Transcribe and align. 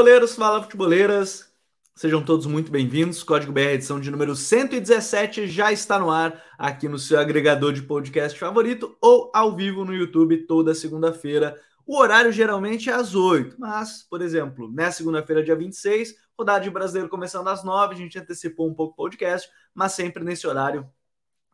Futeboleiros, 0.00 0.34
fala 0.34 0.62
futeboleiras. 0.62 1.52
Sejam 1.94 2.24
todos 2.24 2.46
muito 2.46 2.72
bem-vindos. 2.72 3.22
Código 3.22 3.52
BR 3.52 3.74
edição 3.74 4.00
de 4.00 4.10
número 4.10 4.34
117 4.34 5.46
já 5.46 5.70
está 5.70 5.98
no 5.98 6.10
ar 6.10 6.42
aqui 6.56 6.88
no 6.88 6.98
seu 6.98 7.20
agregador 7.20 7.70
de 7.74 7.82
podcast 7.82 8.38
favorito 8.38 8.96
ou 8.98 9.30
ao 9.34 9.54
vivo 9.54 9.84
no 9.84 9.92
YouTube 9.92 10.46
toda 10.46 10.74
segunda-feira. 10.74 11.54
O 11.86 11.98
horário 11.98 12.32
geralmente 12.32 12.88
é 12.88 12.94
às 12.94 13.14
8, 13.14 13.56
mas, 13.58 14.02
por 14.08 14.22
exemplo, 14.22 14.72
nessa 14.72 14.96
segunda-feira, 14.96 15.44
dia 15.44 15.54
26, 15.54 16.14
rodada 16.32 16.64
de 16.64 16.70
brasileiro 16.70 17.10
começando 17.10 17.48
às 17.48 17.62
9, 17.62 17.94
a 17.94 17.98
gente 17.98 18.18
antecipou 18.18 18.70
um 18.70 18.74
pouco 18.74 18.94
o 18.94 18.96
podcast, 18.96 19.50
mas 19.74 19.92
sempre 19.92 20.24
nesse 20.24 20.46
horário 20.46 20.88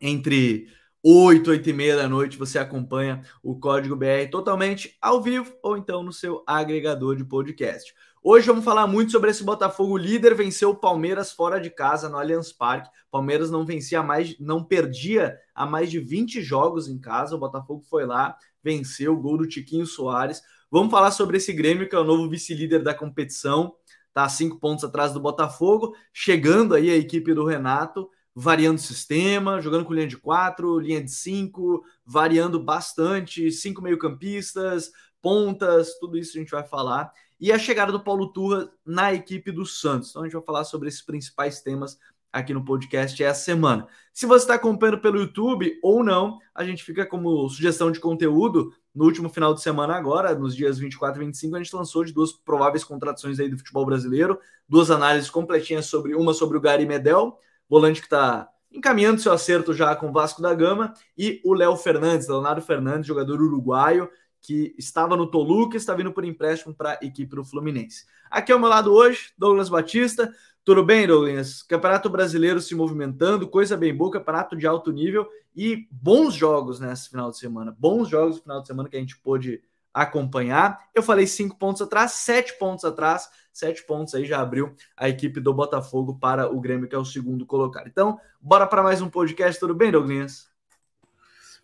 entre 0.00 0.68
8, 1.08 1.50
8 1.50 1.70
e 1.70 1.72
meia 1.72 1.96
da 1.96 2.08
noite, 2.08 2.36
você 2.36 2.58
acompanha 2.58 3.22
o 3.42 3.58
Código 3.58 3.94
BR 3.94 4.28
totalmente 4.30 4.96
ao 5.00 5.22
vivo 5.22 5.52
ou 5.62 5.76
então 5.76 6.02
no 6.02 6.12
seu 6.12 6.42
agregador 6.46 7.16
de 7.16 7.24
podcast. 7.24 7.94
Hoje 8.28 8.48
vamos 8.48 8.64
falar 8.64 8.88
muito 8.88 9.12
sobre 9.12 9.30
esse 9.30 9.44
Botafogo 9.44 9.96
líder 9.96 10.34
venceu 10.34 10.70
o 10.70 10.74
Palmeiras 10.74 11.30
fora 11.30 11.60
de 11.60 11.70
casa 11.70 12.08
no 12.08 12.18
Allianz 12.18 12.52
Parque. 12.52 12.90
Palmeiras 13.08 13.52
não 13.52 13.64
vencia 13.64 14.02
mais, 14.02 14.36
não 14.40 14.64
perdia 14.64 15.38
há 15.54 15.64
mais 15.64 15.92
de 15.92 16.00
20 16.00 16.42
jogos 16.42 16.88
em 16.88 16.98
casa. 16.98 17.36
O 17.36 17.38
Botafogo 17.38 17.84
foi 17.88 18.04
lá, 18.04 18.36
venceu 18.64 19.16
gol 19.16 19.38
do 19.38 19.46
Tiquinho 19.46 19.86
Soares. 19.86 20.42
Vamos 20.68 20.90
falar 20.90 21.12
sobre 21.12 21.36
esse 21.36 21.52
Grêmio 21.52 21.88
que 21.88 21.94
é 21.94 21.98
o 22.00 22.02
novo 22.02 22.28
vice-líder 22.28 22.82
da 22.82 22.92
competição, 22.92 23.76
tá 24.12 24.28
cinco 24.28 24.58
pontos 24.58 24.82
atrás 24.82 25.12
do 25.12 25.20
Botafogo, 25.20 25.94
chegando 26.12 26.74
aí 26.74 26.90
a 26.90 26.96
equipe 26.96 27.32
do 27.32 27.44
Renato 27.44 28.10
variando 28.38 28.76
o 28.76 28.82
sistema, 28.82 29.62
jogando 29.62 29.84
com 29.86 29.94
linha 29.94 30.06
de 30.06 30.18
quatro, 30.18 30.78
linha 30.78 31.02
de 31.02 31.10
cinco, 31.10 31.82
variando 32.04 32.60
bastante, 32.62 33.50
cinco 33.50 33.80
meio-campistas, 33.80 34.90
pontas, 35.22 35.98
tudo 35.98 36.18
isso 36.18 36.36
a 36.36 36.40
gente 36.40 36.50
vai 36.50 36.66
falar. 36.66 37.10
E 37.38 37.52
a 37.52 37.58
chegada 37.58 37.92
do 37.92 38.02
Paulo 38.02 38.32
Turra 38.32 38.70
na 38.84 39.12
equipe 39.12 39.52
do 39.52 39.66
Santos. 39.66 40.10
Então 40.10 40.22
a 40.22 40.24
gente 40.24 40.34
vai 40.34 40.42
falar 40.42 40.64
sobre 40.64 40.88
esses 40.88 41.02
principais 41.02 41.60
temas 41.60 41.98
aqui 42.32 42.52
no 42.52 42.64
podcast 42.64 43.22
essa 43.22 43.44
semana. 43.44 43.86
Se 44.12 44.26
você 44.26 44.44
está 44.44 44.54
acompanhando 44.54 45.00
pelo 45.00 45.18
YouTube 45.18 45.78
ou 45.82 46.04
não, 46.04 46.38
a 46.54 46.64
gente 46.64 46.82
fica 46.82 47.06
como 47.06 47.48
sugestão 47.48 47.90
de 47.90 48.00
conteúdo. 48.00 48.72
No 48.94 49.04
último 49.04 49.28
final 49.28 49.54
de 49.54 49.62
semana 49.62 49.94
agora, 49.94 50.34
nos 50.34 50.56
dias 50.56 50.78
24 50.78 51.22
e 51.22 51.26
25, 51.26 51.56
a 51.56 51.62
gente 51.62 51.76
lançou 51.76 52.04
de 52.04 52.12
duas 52.12 52.32
prováveis 52.32 52.82
contratações 52.84 53.38
aí 53.38 53.48
do 53.48 53.58
futebol 53.58 53.84
brasileiro, 53.84 54.38
duas 54.68 54.90
análises 54.90 55.30
completinhas 55.30 55.86
sobre 55.86 56.14
uma 56.14 56.32
sobre 56.32 56.56
o 56.56 56.60
Gary 56.60 56.86
Medel 56.86 57.38
volante 57.68 58.00
que 58.00 58.06
está 58.06 58.48
encaminhando 58.72 59.20
seu 59.20 59.32
acerto 59.32 59.72
já 59.72 59.94
com 59.96 60.08
o 60.08 60.12
Vasco 60.12 60.42
da 60.42 60.54
Gama, 60.54 60.92
e 61.16 61.40
o 61.44 61.54
Léo 61.54 61.76
Fernandes, 61.76 62.28
Leonardo 62.28 62.60
Fernandes, 62.60 63.06
jogador 63.06 63.40
uruguaio, 63.40 64.10
que 64.46 64.72
estava 64.78 65.16
no 65.16 65.26
Toluca, 65.26 65.76
está 65.76 65.92
vindo 65.92 66.12
por 66.12 66.24
empréstimo 66.24 66.72
para 66.72 66.92
a 66.92 67.04
equipe 67.04 67.34
do 67.34 67.44
Fluminense. 67.44 68.06
Aqui 68.30 68.52
ao 68.52 68.60
meu 68.60 68.68
lado 68.68 68.92
hoje, 68.92 69.32
Douglas 69.36 69.68
Batista. 69.68 70.32
Tudo 70.64 70.84
bem, 70.84 71.04
Douglas? 71.04 71.64
Campeonato 71.64 72.08
Brasileiro 72.08 72.60
se 72.60 72.72
movimentando, 72.72 73.48
coisa 73.48 73.76
bem 73.76 73.92
boa, 73.92 74.12
campeonato 74.12 74.56
de 74.56 74.64
alto 74.64 74.92
nível 74.92 75.28
e 75.54 75.88
bons 75.90 76.32
jogos 76.32 76.78
nesse 76.78 77.10
final 77.10 77.32
de 77.32 77.38
semana. 77.38 77.74
Bons 77.76 78.08
jogos 78.08 78.36
no 78.36 78.42
final 78.42 78.60
de 78.60 78.68
semana 78.68 78.88
que 78.88 78.96
a 78.96 79.00
gente 79.00 79.18
pôde 79.18 79.60
acompanhar. 79.92 80.78
Eu 80.94 81.02
falei 81.02 81.26
cinco 81.26 81.58
pontos 81.58 81.82
atrás, 81.82 82.12
sete 82.12 82.56
pontos 82.56 82.84
atrás, 82.84 83.28
sete 83.52 83.84
pontos 83.84 84.14
aí 84.14 84.24
já 84.24 84.40
abriu 84.40 84.76
a 84.96 85.08
equipe 85.08 85.40
do 85.40 85.52
Botafogo 85.52 86.20
para 86.20 86.48
o 86.48 86.60
Grêmio, 86.60 86.88
que 86.88 86.94
é 86.94 86.98
o 86.98 87.04
segundo 87.04 87.44
colocado. 87.44 87.88
Então, 87.88 88.20
bora 88.40 88.64
para 88.64 88.80
mais 88.80 89.02
um 89.02 89.10
podcast, 89.10 89.58
tudo 89.58 89.74
bem, 89.74 89.90
Douglas? 89.90 90.48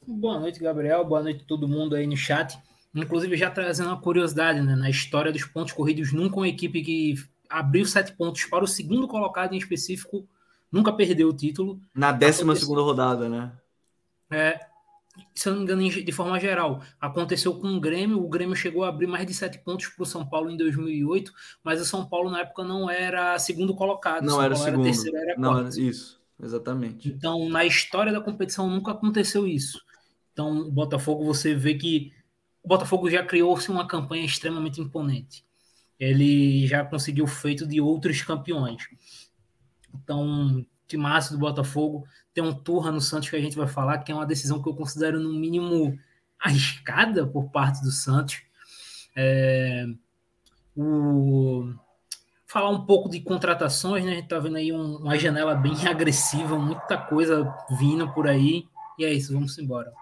Boa 0.05 0.41
noite, 0.41 0.59
Gabriel. 0.59 1.05
Boa 1.05 1.23
noite 1.23 1.45
a 1.45 1.47
todo 1.47 1.69
mundo 1.69 1.95
aí 1.95 2.09
no 2.09 2.17
chat. 2.17 2.59
Inclusive, 2.95 3.37
já 3.37 3.51
trazendo 3.51 3.89
uma 3.89 4.01
curiosidade, 4.01 4.61
né? 4.61 4.77
Na 4.77 4.91
história 4.91 5.33
dos 5.33 5.45
pontos 5.45 5.73
corridos, 5.73 6.13
nunca 6.13 6.37
uma 6.37 6.49
equipe 6.49 6.83
que 6.83 7.15
abriu 7.49 7.85
sete 7.87 8.13
pontos 8.13 8.45
para 8.45 8.65
o 8.65 8.69
segundo 8.69 9.09
colocado 9.09 9.55
em 9.55 9.59
específico 9.59 10.27
nunca 10.73 10.93
perdeu 10.93 11.29
o 11.29 11.37
título. 11.37 11.79
Na 11.95 12.11
décima 12.11 12.57
segunda 12.57 12.81
rodada, 12.81 13.29
né? 13.29 13.53
É, 14.31 14.59
se 15.35 15.49
eu 15.49 15.53
não 15.53 15.61
me 15.61 15.65
engano, 15.65 16.05
de 16.05 16.13
forma 16.13 16.41
geral, 16.41 16.81
aconteceu 16.99 17.55
com 17.55 17.69
o 17.69 17.81
Grêmio. 17.81 18.25
O 18.25 18.29
Grêmio 18.29 18.57
chegou 18.57 18.83
a 18.83 18.89
abrir 18.89 19.07
mais 19.07 19.27
de 19.27 19.35
sete 19.35 19.59
pontos 19.59 19.89
para 19.89 20.03
o 20.03 20.07
São 20.07 20.27
Paulo 20.27 20.51
em 20.51 20.57
2008, 20.57 21.31
mas 21.63 21.81
o 21.81 21.85
São 21.85 22.07
Paulo 22.07 22.31
na 22.31 22.41
época 22.41 22.65
não 22.65 22.89
era 22.89 23.39
segundo 23.39 23.75
colocado. 23.75 24.25
Não 24.25 24.43
era 24.43 24.55
Paulo 24.55 24.65
segundo. 24.65 24.87
Era 24.87 24.95
terceiro, 24.95 25.17
era 25.19 25.39
não, 25.39 25.59
era 25.59 25.69
isso, 25.69 26.19
exatamente. 26.43 27.09
Então, 27.09 27.49
na 27.51 27.67
história 27.67 28.11
da 28.11 28.23
competição 28.23 28.71
nunca 28.71 28.93
aconteceu 28.93 29.47
isso. 29.47 29.83
Então, 30.33 30.71
Botafogo, 30.71 31.25
você 31.25 31.55
vê 31.55 31.75
que 31.75 32.11
o 32.63 32.69
Botafogo 32.69 33.11
já 33.11 33.25
criou-se 33.25 33.71
uma 33.71 33.87
campanha 33.87 34.25
extremamente 34.25 34.81
imponente. 34.81 35.45
Ele 35.99 36.67
já 36.67 36.85
conseguiu 36.85 37.25
o 37.25 37.29
feito 37.29 37.67
de 37.67 37.81
outros 37.81 38.23
campeões. 38.23 38.83
Então, 39.95 40.65
timaço 40.87 41.33
do 41.33 41.39
Botafogo. 41.39 42.05
Tem 42.35 42.43
um 42.43 42.55
Turra 42.55 42.91
no 42.91 43.01
Santos 43.01 43.29
que 43.29 43.37
a 43.37 43.41
gente 43.41 43.57
vai 43.57 43.67
falar, 43.67 43.99
que 43.99 44.13
é 44.13 44.15
uma 44.15 44.27
decisão 44.27 44.63
que 44.63 44.69
eu 44.69 44.75
considero, 44.75 45.21
no 45.21 45.33
mínimo, 45.33 45.99
arriscada 46.39 47.27
por 47.27 47.51
parte 47.51 47.83
do 47.83 47.91
Santos. 47.91 48.43
É, 49.17 49.87
o, 50.77 51.73
falar 52.47 52.71
um 52.71 52.85
pouco 52.85 53.09
de 53.09 53.21
contratações, 53.21 54.05
né? 54.05 54.13
A 54.13 54.15
gente 54.17 54.29
tá 54.29 54.39
vendo 54.39 54.57
aí 54.57 54.73
um, 54.73 54.97
uma 54.97 55.19
janela 55.19 55.55
bem 55.55 55.75
agressiva, 55.89 56.59
muita 56.59 56.97
coisa 56.97 57.53
vindo 57.79 58.13
por 58.13 58.27
aí. 58.27 58.65
E 58.99 59.05
é 59.05 59.13
isso, 59.13 59.33
vamos 59.33 59.59
embora. 59.59 59.93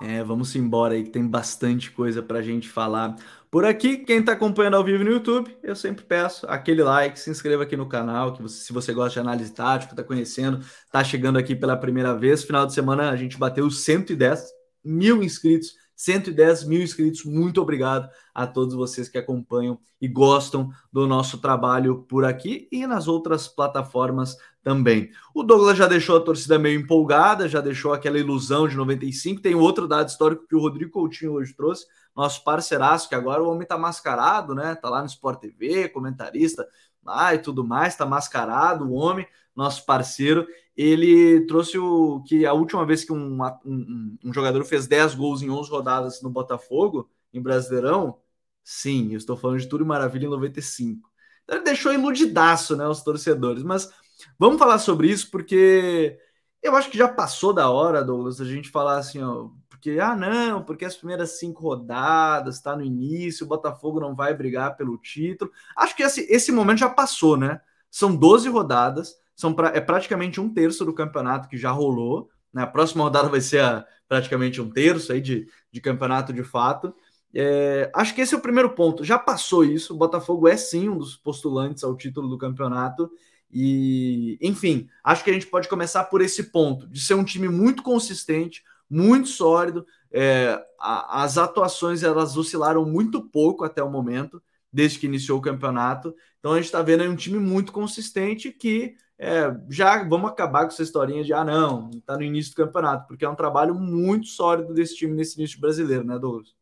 É, 0.00 0.22
vamos 0.22 0.54
embora 0.54 0.94
aí, 0.94 1.02
que 1.02 1.10
tem 1.10 1.26
bastante 1.26 1.90
coisa 1.90 2.22
para 2.22 2.38
a 2.38 2.42
gente 2.42 2.68
falar 2.68 3.16
por 3.50 3.64
aqui. 3.64 3.98
Quem 3.98 4.20
está 4.20 4.32
acompanhando 4.32 4.76
ao 4.76 4.84
vivo 4.84 5.02
no 5.02 5.10
YouTube, 5.10 5.56
eu 5.60 5.74
sempre 5.74 6.04
peço 6.04 6.46
aquele 6.48 6.84
like, 6.84 7.18
se 7.18 7.30
inscreva 7.30 7.64
aqui 7.64 7.76
no 7.76 7.88
canal, 7.88 8.32
que 8.32 8.40
você, 8.40 8.64
se 8.64 8.72
você 8.72 8.92
gosta 8.92 9.14
de 9.14 9.20
análise 9.20 9.52
tática, 9.52 9.92
está 9.92 10.04
conhecendo, 10.04 10.60
está 10.60 11.02
chegando 11.02 11.36
aqui 11.36 11.56
pela 11.56 11.76
primeira 11.76 12.14
vez. 12.14 12.44
Final 12.44 12.64
de 12.64 12.74
semana 12.74 13.10
a 13.10 13.16
gente 13.16 13.36
bateu 13.36 13.68
110 13.68 14.46
mil 14.84 15.22
inscritos 15.22 15.74
110 15.98 16.62
mil 16.64 16.80
inscritos. 16.80 17.24
Muito 17.24 17.60
obrigado 17.60 18.08
a 18.32 18.46
todos 18.46 18.72
vocês 18.72 19.08
que 19.08 19.18
acompanham 19.18 19.80
e 20.00 20.06
gostam 20.06 20.70
do 20.92 21.08
nosso 21.08 21.38
trabalho 21.38 22.04
por 22.08 22.24
aqui 22.24 22.68
e 22.70 22.86
nas 22.86 23.08
outras 23.08 23.48
plataformas 23.48 24.36
também. 24.62 25.10
O 25.34 25.42
Douglas 25.42 25.76
já 25.76 25.88
deixou 25.88 26.16
a 26.16 26.20
torcida 26.20 26.56
meio 26.56 26.80
empolgada, 26.80 27.48
já 27.48 27.60
deixou 27.60 27.92
aquela 27.92 28.16
ilusão 28.16 28.68
de 28.68 28.76
95. 28.76 29.42
Tem 29.42 29.56
outro 29.56 29.88
dado 29.88 30.08
histórico 30.08 30.46
que 30.46 30.54
o 30.54 30.60
Rodrigo 30.60 30.92
Coutinho 30.92 31.32
hoje 31.32 31.52
trouxe, 31.52 31.84
nosso 32.14 32.44
parceiraço, 32.44 33.08
que 33.08 33.14
agora 33.16 33.42
o 33.42 33.50
homem 33.50 33.66
tá 33.66 33.76
mascarado, 33.76 34.54
né? 34.54 34.76
Tá 34.76 34.88
lá 34.88 35.00
no 35.00 35.06
Sport 35.06 35.40
TV, 35.40 35.88
comentarista 35.88 36.64
lá 37.04 37.34
e 37.34 37.38
tudo 37.38 37.64
mais, 37.64 37.96
tá 37.96 38.06
mascarado 38.06 38.84
o 38.84 38.92
homem, 38.92 39.26
nosso 39.58 39.84
parceiro 39.84 40.46
ele 40.76 41.44
trouxe 41.46 41.76
o 41.76 42.22
que 42.22 42.46
a 42.46 42.52
última 42.52 42.86
vez 42.86 43.04
que 43.04 43.12
um, 43.12 43.42
um, 43.64 44.16
um, 44.24 44.32
jogador 44.32 44.64
fez 44.64 44.86
10 44.86 45.16
gols 45.16 45.42
em 45.42 45.50
11 45.50 45.68
rodadas 45.68 46.22
no 46.22 46.30
Botafogo, 46.30 47.10
em 47.32 47.42
Brasileirão, 47.42 48.16
sim, 48.62 49.10
eu 49.10 49.18
estou 49.18 49.36
falando 49.36 49.58
de 49.58 49.68
tudo 49.68 49.84
maravilha 49.84 50.26
em 50.26 50.30
95. 50.30 51.10
Então 51.42 51.56
ele 51.56 51.64
deixou 51.64 51.92
iludidaço, 51.92 52.76
né, 52.76 52.86
os 52.86 53.02
torcedores. 53.02 53.64
Mas 53.64 53.90
vamos 54.38 54.58
falar 54.58 54.78
sobre 54.78 55.08
isso 55.08 55.28
porque 55.32 56.16
eu 56.62 56.76
acho 56.76 56.90
que 56.90 56.98
já 56.98 57.08
passou 57.08 57.52
da 57.52 57.68
hora, 57.68 58.04
Douglas, 58.04 58.40
a 58.40 58.44
gente 58.44 58.70
falar 58.70 58.98
assim, 58.98 59.20
ó, 59.20 59.48
porque, 59.68 59.98
ah, 60.00 60.14
não, 60.14 60.62
porque 60.62 60.84
as 60.84 60.96
primeiras 60.96 61.38
cinco 61.38 61.60
rodadas, 61.62 62.56
está 62.56 62.76
no 62.76 62.84
início, 62.84 63.44
o 63.44 63.48
Botafogo 63.48 63.98
não 63.98 64.14
vai 64.14 64.32
brigar 64.32 64.76
pelo 64.76 64.96
título. 64.98 65.50
Acho 65.76 65.96
que 65.96 66.04
esse, 66.04 66.20
esse 66.32 66.52
momento 66.52 66.78
já 66.78 66.90
passou, 66.90 67.36
né? 67.36 67.60
São 67.90 68.14
12 68.14 68.48
rodadas, 68.48 69.16
são 69.38 69.54
pra, 69.54 69.68
é 69.68 69.80
praticamente 69.80 70.40
um 70.40 70.52
terço 70.52 70.84
do 70.84 70.92
campeonato 70.92 71.48
que 71.48 71.56
já 71.56 71.70
rolou. 71.70 72.28
Né? 72.52 72.64
A 72.64 72.66
próxima 72.66 73.04
rodada 73.04 73.28
vai 73.28 73.40
ser 73.40 73.60
a, 73.60 73.86
praticamente 74.08 74.60
um 74.60 74.68
terço 74.68 75.12
aí 75.12 75.20
de, 75.20 75.46
de 75.70 75.80
campeonato 75.80 76.32
de 76.32 76.42
fato. 76.42 76.92
É, 77.32 77.88
acho 77.94 78.16
que 78.16 78.20
esse 78.20 78.34
é 78.34 78.36
o 78.36 78.40
primeiro 78.40 78.70
ponto. 78.70 79.04
Já 79.04 79.16
passou 79.16 79.64
isso. 79.64 79.94
O 79.94 79.96
Botafogo 79.96 80.48
é 80.48 80.56
sim 80.56 80.88
um 80.88 80.98
dos 80.98 81.16
postulantes 81.16 81.84
ao 81.84 81.96
título 81.96 82.28
do 82.28 82.36
campeonato. 82.36 83.08
E, 83.48 84.36
enfim, 84.42 84.88
acho 85.04 85.22
que 85.22 85.30
a 85.30 85.32
gente 85.32 85.46
pode 85.46 85.68
começar 85.68 86.02
por 86.06 86.20
esse 86.20 86.50
ponto, 86.50 86.88
de 86.88 87.00
ser 87.00 87.14
um 87.14 87.24
time 87.24 87.48
muito 87.48 87.80
consistente, 87.80 88.64
muito 88.90 89.28
sólido. 89.28 89.86
É, 90.10 90.60
a, 90.80 91.22
as 91.22 91.38
atuações 91.38 92.02
elas 92.02 92.36
oscilaram 92.36 92.84
muito 92.84 93.22
pouco 93.22 93.62
até 93.62 93.84
o 93.84 93.90
momento, 93.90 94.42
desde 94.72 94.98
que 94.98 95.06
iniciou 95.06 95.38
o 95.38 95.42
campeonato. 95.42 96.12
Então 96.40 96.54
a 96.54 96.56
gente 96.56 96.64
está 96.64 96.82
vendo 96.82 97.02
aí 97.02 97.08
um 97.08 97.14
time 97.14 97.38
muito 97.38 97.70
consistente 97.70 98.50
que 98.50 98.96
é, 99.18 99.54
já 99.68 100.02
vamos 100.04 100.30
acabar 100.30 100.62
com 100.62 100.68
essa 100.68 100.82
historinha 100.82 101.24
de 101.24 101.32
ah, 101.32 101.44
não, 101.44 101.90
tá 102.06 102.16
no 102.16 102.22
início 102.22 102.52
do 102.52 102.64
campeonato, 102.64 103.06
porque 103.08 103.24
é 103.24 103.28
um 103.28 103.34
trabalho 103.34 103.74
muito 103.74 104.28
sólido 104.28 104.72
desse 104.72 104.96
time 104.96 105.14
nesse 105.14 105.38
início 105.38 105.60
brasileiro, 105.60 106.04
né, 106.04 106.18
Douglas? 106.18 106.54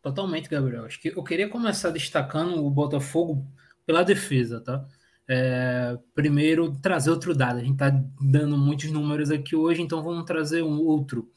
Totalmente, 0.00 0.48
Gabriel. 0.48 0.84
Acho 0.84 1.00
que 1.00 1.08
eu 1.08 1.24
queria 1.24 1.48
começar 1.48 1.90
destacando 1.90 2.64
o 2.64 2.70
Botafogo 2.70 3.44
pela 3.84 4.04
defesa, 4.04 4.60
tá? 4.60 4.86
É, 5.28 5.98
primeiro, 6.14 6.70
trazer 6.78 7.10
outro 7.10 7.34
dado. 7.34 7.58
A 7.58 7.64
gente 7.64 7.76
tá 7.76 7.90
dando 8.20 8.56
muitos 8.56 8.90
números 8.92 9.32
aqui 9.32 9.56
hoje, 9.56 9.82
então 9.82 10.04
vamos 10.04 10.24
trazer 10.24 10.62
um 10.62 10.80
outro. 10.80 11.28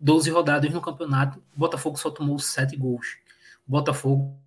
12 0.00 0.30
rodadas 0.30 0.72
no 0.72 0.80
campeonato, 0.80 1.38
o 1.54 1.58
Botafogo 1.58 1.98
só 1.98 2.10
tomou 2.10 2.38
7 2.38 2.76
gols. 2.76 3.18
O 3.68 3.70
Botafogo 3.70 4.42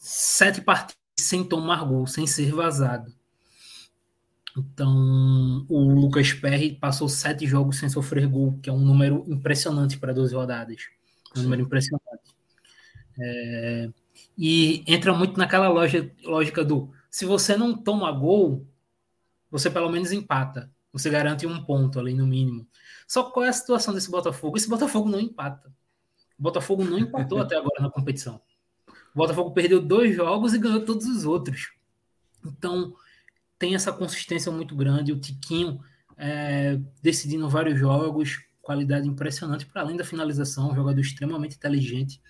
sete 0.00 0.62
partidas 0.62 0.96
sem 1.18 1.44
tomar 1.44 1.84
gol, 1.84 2.06
sem 2.06 2.26
ser 2.26 2.52
vazado. 2.52 3.12
Então, 4.56 5.64
o 5.68 5.94
Lucas 5.94 6.32
Perry 6.32 6.74
passou 6.74 7.08
sete 7.08 7.46
jogos 7.46 7.78
sem 7.78 7.88
sofrer 7.88 8.26
gol, 8.26 8.58
que 8.60 8.68
é 8.68 8.72
um 8.72 8.80
número 8.80 9.24
impressionante 9.28 9.98
para 9.98 10.12
12 10.12 10.34
rodadas. 10.34 10.88
Um 11.36 11.42
número 11.42 11.62
impressionante. 11.62 12.34
É, 13.18 13.90
e 14.36 14.82
entra 14.86 15.12
muito 15.12 15.38
naquela 15.38 15.68
loja, 15.68 16.10
lógica 16.24 16.64
do 16.64 16.90
se 17.10 17.24
você 17.24 17.56
não 17.56 17.76
toma 17.76 18.10
gol, 18.12 18.66
você 19.50 19.68
pelo 19.68 19.90
menos 19.90 20.12
empata. 20.12 20.70
Você 20.92 21.10
garante 21.10 21.46
um 21.46 21.64
ponto 21.64 22.00
ali 22.00 22.14
no 22.14 22.26
mínimo. 22.26 22.66
Só 23.06 23.24
qual 23.24 23.46
é 23.46 23.48
a 23.48 23.52
situação 23.52 23.94
desse 23.94 24.10
Botafogo? 24.10 24.56
Esse 24.56 24.68
Botafogo 24.68 25.08
não 25.08 25.20
empata. 25.20 25.72
O 26.38 26.42
Botafogo 26.42 26.84
não 26.84 26.98
empatou 26.98 27.40
até 27.40 27.56
agora 27.56 27.82
na 27.82 27.90
competição. 27.90 28.40
O 29.14 29.18
Botafogo 29.18 29.52
perdeu 29.52 29.80
dois 29.80 30.14
jogos 30.14 30.54
e 30.54 30.58
ganhou 30.58 30.84
todos 30.84 31.06
os 31.06 31.24
outros. 31.24 31.72
Então, 32.44 32.94
tem 33.60 33.74
essa 33.74 33.92
consistência 33.92 34.50
muito 34.50 34.74
grande. 34.74 35.12
O 35.12 35.20
Tiquinho 35.20 35.78
é, 36.16 36.80
decidindo 37.02 37.48
vários 37.48 37.78
jogos, 37.78 38.40
qualidade 38.62 39.06
impressionante, 39.06 39.66
para 39.66 39.82
além 39.82 39.98
da 39.98 40.04
finalização, 40.04 40.72
um 40.72 40.74
jogador 40.74 40.98
extremamente 40.98 41.56
inteligente. 41.56 42.22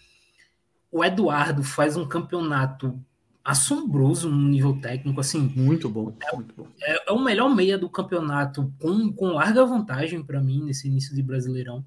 O 0.91 1.05
Eduardo 1.05 1.63
faz 1.63 1.97
um 1.97 2.07
campeonato 2.07 3.01
assombroso 3.45 4.29
no 4.29 4.49
nível 4.49 4.81
técnico, 4.81 5.21
assim. 5.21 5.53
Muito 5.55 5.89
bom, 5.89 6.13
é, 6.21 6.35
muito 6.35 6.53
bom. 6.55 6.67
É, 6.83 7.09
é, 7.09 7.13
o 7.13 7.23
melhor 7.23 7.49
meia 7.55 7.79
do 7.79 7.89
campeonato, 7.89 8.73
com, 8.81 9.13
com 9.13 9.29
larga 9.29 9.65
vantagem 9.65 10.23
para 10.25 10.41
mim 10.41 10.65
nesse 10.65 10.89
início 10.89 11.15
de 11.15 11.23
Brasileirão. 11.23 11.87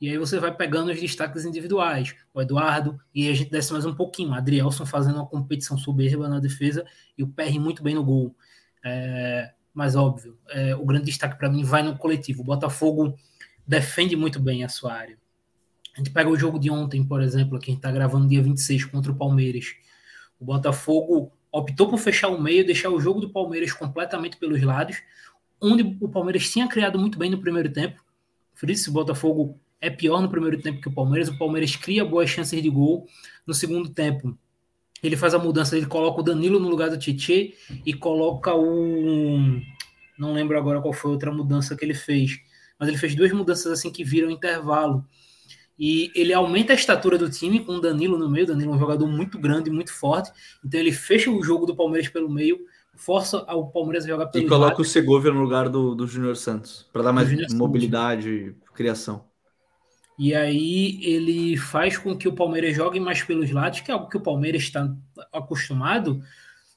E 0.00 0.08
aí 0.08 0.18
você 0.18 0.38
vai 0.38 0.54
pegando 0.54 0.90
os 0.90 1.00
destaques 1.00 1.44
individuais. 1.44 2.14
O 2.32 2.40
Eduardo, 2.40 3.00
e 3.14 3.28
a 3.28 3.34
gente 3.34 3.50
desce 3.50 3.72
mais 3.72 3.86
um 3.86 3.94
pouquinho. 3.94 4.30
O 4.30 4.34
Adrielson 4.34 4.84
fazendo 4.84 5.16
uma 5.16 5.26
competição 5.26 5.78
soberba 5.78 6.28
na 6.28 6.40
defesa 6.40 6.84
e 7.16 7.22
o 7.22 7.28
PR 7.28 7.58
muito 7.58 7.82
bem 7.82 7.94
no 7.94 8.04
gol. 8.04 8.34
É, 8.84 9.52
mas 9.72 9.96
óbvio, 9.96 10.38
é, 10.50 10.74
o 10.76 10.84
grande 10.84 11.06
destaque 11.06 11.36
para 11.36 11.48
mim 11.48 11.64
vai 11.64 11.82
no 11.82 11.96
coletivo. 11.96 12.42
O 12.42 12.44
Botafogo 12.44 13.18
defende 13.66 14.14
muito 14.14 14.38
bem 14.38 14.64
a 14.64 14.68
sua 14.68 14.92
área. 14.92 15.18
A 15.94 15.98
gente 15.98 16.10
pega 16.10 16.28
o 16.28 16.36
jogo 16.36 16.58
de 16.58 16.70
ontem, 16.70 17.04
por 17.04 17.22
exemplo, 17.22 17.58
que 17.58 17.70
a 17.70 17.72
gente 17.72 17.78
está 17.78 17.90
gravando 17.90 18.28
dia 18.28 18.42
26 18.42 18.86
contra 18.86 19.12
o 19.12 19.16
Palmeiras. 19.16 19.74
O 20.40 20.44
Botafogo 20.44 21.32
optou 21.50 21.88
por 21.88 21.98
fechar 21.98 22.28
o 22.28 22.40
meio, 22.40 22.66
deixar 22.66 22.90
o 22.90 23.00
jogo 23.00 23.20
do 23.20 23.30
Palmeiras 23.30 23.72
completamente 23.72 24.36
pelos 24.36 24.60
lados, 24.60 25.00
onde 25.60 25.96
o 26.00 26.08
Palmeiras 26.08 26.50
tinha 26.50 26.68
criado 26.68 26.98
muito 26.98 27.16
bem 27.16 27.30
no 27.30 27.40
primeiro 27.40 27.72
tempo. 27.72 28.02
Por 28.58 28.68
isso, 28.70 28.90
o 28.90 28.92
Botafogo 28.92 29.58
é 29.84 29.90
pior 29.90 30.22
no 30.22 30.30
primeiro 30.30 30.60
tempo 30.60 30.80
que 30.80 30.88
o 30.88 30.92
Palmeiras. 30.92 31.28
O 31.28 31.36
Palmeiras 31.36 31.76
cria 31.76 32.04
boas 32.04 32.30
chances 32.30 32.62
de 32.62 32.70
gol. 32.70 33.06
No 33.46 33.52
segundo 33.52 33.90
tempo, 33.90 34.36
ele 35.02 35.16
faz 35.16 35.34
a 35.34 35.38
mudança, 35.38 35.76
ele 35.76 35.86
coloca 35.86 36.20
o 36.20 36.24
Danilo 36.24 36.58
no 36.58 36.68
lugar 36.68 36.88
do 36.88 36.98
Tietê 36.98 37.54
e 37.84 37.92
coloca 37.92 38.54
o. 38.54 39.60
Não 40.18 40.32
lembro 40.32 40.56
agora 40.56 40.80
qual 40.80 40.94
foi 40.94 41.10
a 41.10 41.14
outra 41.14 41.30
mudança 41.30 41.76
que 41.76 41.84
ele 41.84 41.92
fez, 41.92 42.38
mas 42.78 42.88
ele 42.88 42.96
fez 42.96 43.14
duas 43.14 43.30
mudanças 43.32 43.70
assim 43.70 43.90
que 43.90 44.02
viram 44.02 44.30
intervalo. 44.30 45.04
E 45.78 46.10
ele 46.14 46.32
aumenta 46.32 46.72
a 46.72 46.76
estatura 46.76 47.18
do 47.18 47.28
time 47.28 47.60
com 47.60 47.72
o 47.72 47.80
Danilo 47.80 48.16
no 48.16 48.30
meio. 48.30 48.44
O 48.44 48.48
Danilo 48.48 48.72
é 48.72 48.76
um 48.76 48.78
jogador 48.78 49.08
muito 49.08 49.38
grande, 49.38 49.70
muito 49.70 49.92
forte. 49.92 50.30
Então 50.64 50.80
ele 50.80 50.92
fecha 50.92 51.30
o 51.30 51.42
jogo 51.42 51.66
do 51.66 51.76
Palmeiras 51.76 52.08
pelo 52.08 52.30
meio, 52.30 52.60
força 52.94 53.38
o 53.38 53.66
Palmeiras 53.66 54.04
a 54.04 54.08
jogar 54.08 54.26
pelo 54.26 54.44
E 54.44 54.48
coloca 54.48 54.80
o 54.80 54.84
Segovia 54.84 55.32
no 55.32 55.42
lugar 55.42 55.68
do, 55.68 55.94
do 55.94 56.06
Júnior 56.06 56.36
Santos, 56.36 56.88
para 56.92 57.02
dar 57.02 57.12
mais 57.12 57.28
mobilidade 57.52 58.30
e 58.30 58.54
criação. 58.72 59.33
E 60.18 60.34
aí 60.34 60.98
ele 61.02 61.56
faz 61.56 61.98
com 61.98 62.16
que 62.16 62.28
o 62.28 62.34
Palmeiras 62.34 62.76
jogue 62.76 63.00
mais 63.00 63.22
pelos 63.22 63.50
lados, 63.50 63.80
que 63.80 63.90
é 63.90 63.94
algo 63.94 64.08
que 64.08 64.16
o 64.16 64.22
Palmeiras 64.22 64.62
está 64.62 64.88
acostumado. 65.32 66.22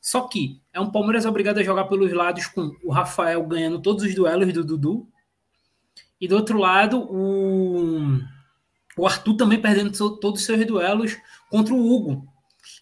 Só 0.02 0.22
que 0.28 0.62
é 0.74 0.80
um 0.80 0.92
Palmeiras 0.92 1.26
obrigado 1.26 1.60
a 1.60 1.64
jogar 1.64 1.86
pelos 1.86 2.12
lados 2.14 2.48
com 2.48 2.72
o 2.84 2.92
Rafael 2.92 3.46
ganhando 3.46 3.82
todos 3.82 4.04
os 4.04 4.16
duelos 4.16 4.52
do 4.54 4.64
Dudu. 4.64 5.08
E 6.20 6.28
do 6.28 6.36
outro 6.36 6.58
lado, 6.58 7.00
o 7.00 8.20
o 8.98 9.06
Arthur 9.06 9.36
também 9.36 9.62
perdendo 9.62 9.92
todos 10.20 10.40
os 10.40 10.46
seus 10.46 10.66
duelos 10.66 11.16
contra 11.52 11.74
o 11.74 11.94
Hugo. 11.94 12.28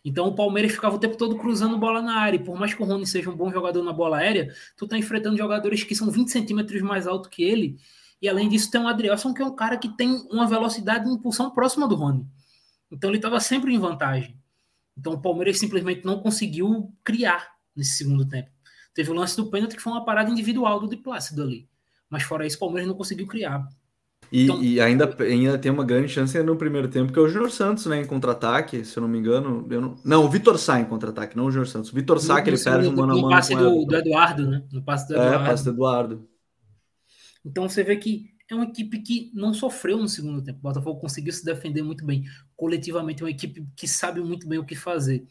Então 0.03 0.27
o 0.27 0.35
Palmeiras 0.35 0.71
ficava 0.71 0.95
o 0.95 0.99
tempo 0.99 1.17
todo 1.17 1.35
cruzando 1.35 1.77
bola 1.77 2.01
na 2.01 2.15
área. 2.15 2.37
E 2.37 2.43
por 2.43 2.57
mais 2.57 2.73
que 2.73 2.81
o 2.81 2.85
Rony 2.85 3.05
seja 3.05 3.29
um 3.29 3.35
bom 3.35 3.51
jogador 3.51 3.83
na 3.83 3.91
bola 3.91 4.17
aérea, 4.17 4.53
tu 4.77 4.87
tá 4.87 4.97
enfrentando 4.97 5.37
jogadores 5.37 5.83
que 5.83 5.93
são 5.93 6.09
20 6.09 6.31
centímetros 6.31 6.81
mais 6.81 7.05
alto 7.05 7.29
que 7.29 7.43
ele. 7.43 7.77
E 8.25 8.29
além 8.29 8.49
disso, 8.49 8.71
tem 8.71 8.81
o 8.81 8.87
Adrielson, 8.87 9.35
que 9.35 9.41
é 9.43 9.45
um 9.45 9.55
cara 9.55 9.77
que 9.77 9.87
tem 9.87 10.09
uma 10.31 10.47
velocidade 10.47 11.07
e 11.07 11.13
impulsão 11.13 11.51
próxima 11.51 11.87
do 11.87 11.93
Rony. 11.93 12.25
Então 12.91 13.11
ele 13.11 13.19
estava 13.19 13.39
sempre 13.39 13.71
em 13.71 13.77
vantagem. 13.77 14.35
Então 14.97 15.13
o 15.13 15.21
Palmeiras 15.21 15.59
simplesmente 15.59 16.03
não 16.03 16.19
conseguiu 16.19 16.91
criar 17.03 17.51
nesse 17.75 17.97
segundo 17.97 18.27
tempo. 18.27 18.49
Teve 18.95 19.11
o 19.11 19.13
lance 19.13 19.37
do 19.37 19.51
pênalti 19.51 19.75
que 19.75 19.81
foi 19.81 19.93
uma 19.93 20.03
parada 20.03 20.31
individual 20.31 20.79
do 20.79 20.89
De 20.89 20.97
Plácido 20.97 21.43
ali. 21.43 21.69
Mas 22.09 22.23
fora 22.23 22.47
isso, 22.47 22.55
o 22.55 22.61
Palmeiras 22.61 22.87
não 22.87 22.95
conseguiu 22.95 23.27
criar. 23.27 23.69
E, 24.31 24.45
então, 24.45 24.63
e, 24.63 24.81
ainda, 24.81 25.15
ainda 25.19 25.59
tem 25.59 25.71
uma 25.71 25.85
grande 25.85 26.07
chance 26.07 26.41
no 26.41 26.55
primeiro 26.55 26.87
tempo, 26.87 27.13
que 27.13 27.19
é 27.19 27.21
o 27.21 27.29
Júnior 27.29 27.51
Santos, 27.51 27.85
né, 27.85 28.01
em 28.01 28.07
contra-ataque, 28.07 28.83
se 28.83 28.97
eu 28.97 29.01
não 29.01 29.07
me 29.07 29.19
engano. 29.19 29.67
Não... 29.69 29.95
não... 30.03 30.25
o 30.25 30.29
Vitor 30.29 30.57
Sá 30.57 30.79
em 30.79 30.85
contra-ataque, 30.85 31.37
não 31.37 31.45
o 31.45 31.51
Júnior 31.51 31.67
Santos. 31.67 31.91
O 31.91 31.95
Vitor 31.95 32.19
Sá, 32.19 32.41
que 32.41 32.49
ele 32.49 32.57
perde 32.57 32.87
um 32.87 32.95
mano 32.95 33.13
a 33.13 33.15
mano. 33.15 33.21
No 33.21 33.29
passe 33.29 33.55
do, 33.55 33.85
do, 33.85 33.95
Eduardo, 33.95 34.49
né? 34.49 34.63
No 34.71 34.81
passe 34.81 35.07
do 35.09 35.13
Eduardo. 35.13 35.35
É, 35.35 35.47
passe 35.47 35.63
do 35.63 35.69
Eduardo. 35.69 36.27
Então 37.45 37.69
você 37.69 37.83
vê 37.83 37.95
que 37.97 38.33
é 38.49 38.55
uma 38.55 38.65
equipe 38.65 38.99
que 38.99 39.31
não 39.33 39.53
sofreu 39.53 39.97
no 39.97 40.07
segundo 40.07 40.43
tempo. 40.43 40.59
O 40.59 40.61
Botafogo 40.61 40.99
conseguiu 40.99 41.33
se 41.33 41.45
defender 41.45 41.81
muito 41.83 42.05
bem. 42.05 42.25
Coletivamente, 42.55 43.21
é 43.21 43.25
uma 43.25 43.31
equipe 43.31 43.67
que 43.75 43.87
sabe 43.87 44.21
muito 44.21 44.47
bem 44.47 44.59
o 44.59 44.65
que 44.65 44.75
fazer. 44.75 45.25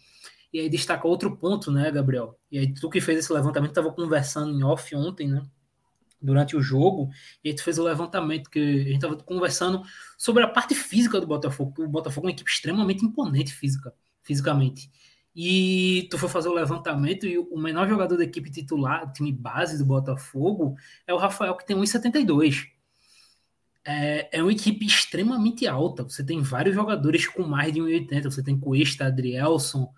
E 0.52 0.61
aí 0.61 0.69
destaca 0.69 1.06
outro 1.08 1.37
ponto, 1.37 1.70
né, 1.70 1.90
Gabriel? 1.90 2.38
E 2.50 2.58
aí 2.58 2.72
tu 2.72 2.88
que 2.88 3.00
fez 3.00 3.19
esse 3.19 3.32
levantamento, 3.32 3.70
estava 3.70 3.93
conversando 3.93 4.56
em 4.56 4.62
off 4.62 4.94
ontem, 4.94 5.28
né? 5.28 5.43
durante 6.25 6.56
o 6.56 6.62
jogo, 6.62 7.11
e 7.43 7.49
a 7.49 7.50
gente 7.50 7.62
fez 7.62 7.78
o 7.78 7.84
levantamento 7.84 8.49
que 8.49 8.58
a 8.58 8.84
gente 8.84 8.94
estava 8.94 9.16
conversando 9.16 9.82
sobre 10.16 10.43
a 10.43 10.49
parte 10.49 10.75
física 10.75 11.20
do 11.20 11.26
Botafogo. 11.26 11.84
O 11.84 11.88
Botafogo 11.88 12.26
é 12.26 12.31
uma 12.31 12.34
equipe 12.34 12.50
extremamente 12.50 13.05
imponente 13.05 13.52
física, 13.52 13.92
fisicamente. 14.23 14.90
E 15.35 16.07
tu 16.11 16.19
foi 16.19 16.29
fazer 16.29 16.49
o 16.49 16.55
levantamento 16.55 17.26
e 17.26 17.38
o 17.38 17.59
menor 17.59 17.88
jogador 17.88 18.17
da 18.17 18.25
equipe 18.25 18.50
titular, 18.50 19.11
time 19.12 19.33
base 19.33 19.76
do 19.76 19.85
Botafogo, 19.85 20.76
é 21.07 21.12
o 21.12 21.19
Rafael, 21.19 21.57
que 21.57 21.67
tem 21.67 21.76
1,72. 21.76 22.69
É, 23.85 24.38
é 24.38 24.43
uma 24.43 24.53
equipe 24.53 24.87
extremamente 24.87 25.67
alta. 25.67 26.05
Você 26.05 26.25
tem 26.25 26.41
vários 26.41 26.75
jogadores 26.75 27.26
com 27.26 27.43
mais 27.43 27.73
de 27.73 27.81
1,80. 27.81 28.25
Você 28.25 28.43
tem 28.43 28.59
Cuesta, 28.59 29.07
Adrielson, 29.07 29.93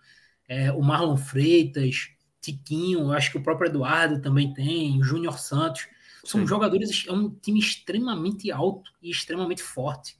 é, 0.49 0.73
o 0.73 0.83
Marlon 0.83 1.17
Freitas, 1.17 2.09
Tiquinho, 2.41 3.13
acho 3.13 3.33
que 3.33 3.39
o 3.39 3.43
próprio 3.43 3.69
Eduardo 3.69 4.21
também 4.21 4.55
tem, 4.55 4.99
o 4.99 5.03
Júnior 5.03 5.39
Santos. 5.39 5.89
São 6.25 6.41
Sim. 6.41 6.47
jogadores, 6.47 7.05
é 7.07 7.13
um 7.13 7.31
time 7.31 7.59
extremamente 7.59 8.51
alto 8.51 8.91
e 9.03 9.11
extremamente 9.11 9.63
forte. 9.63 10.19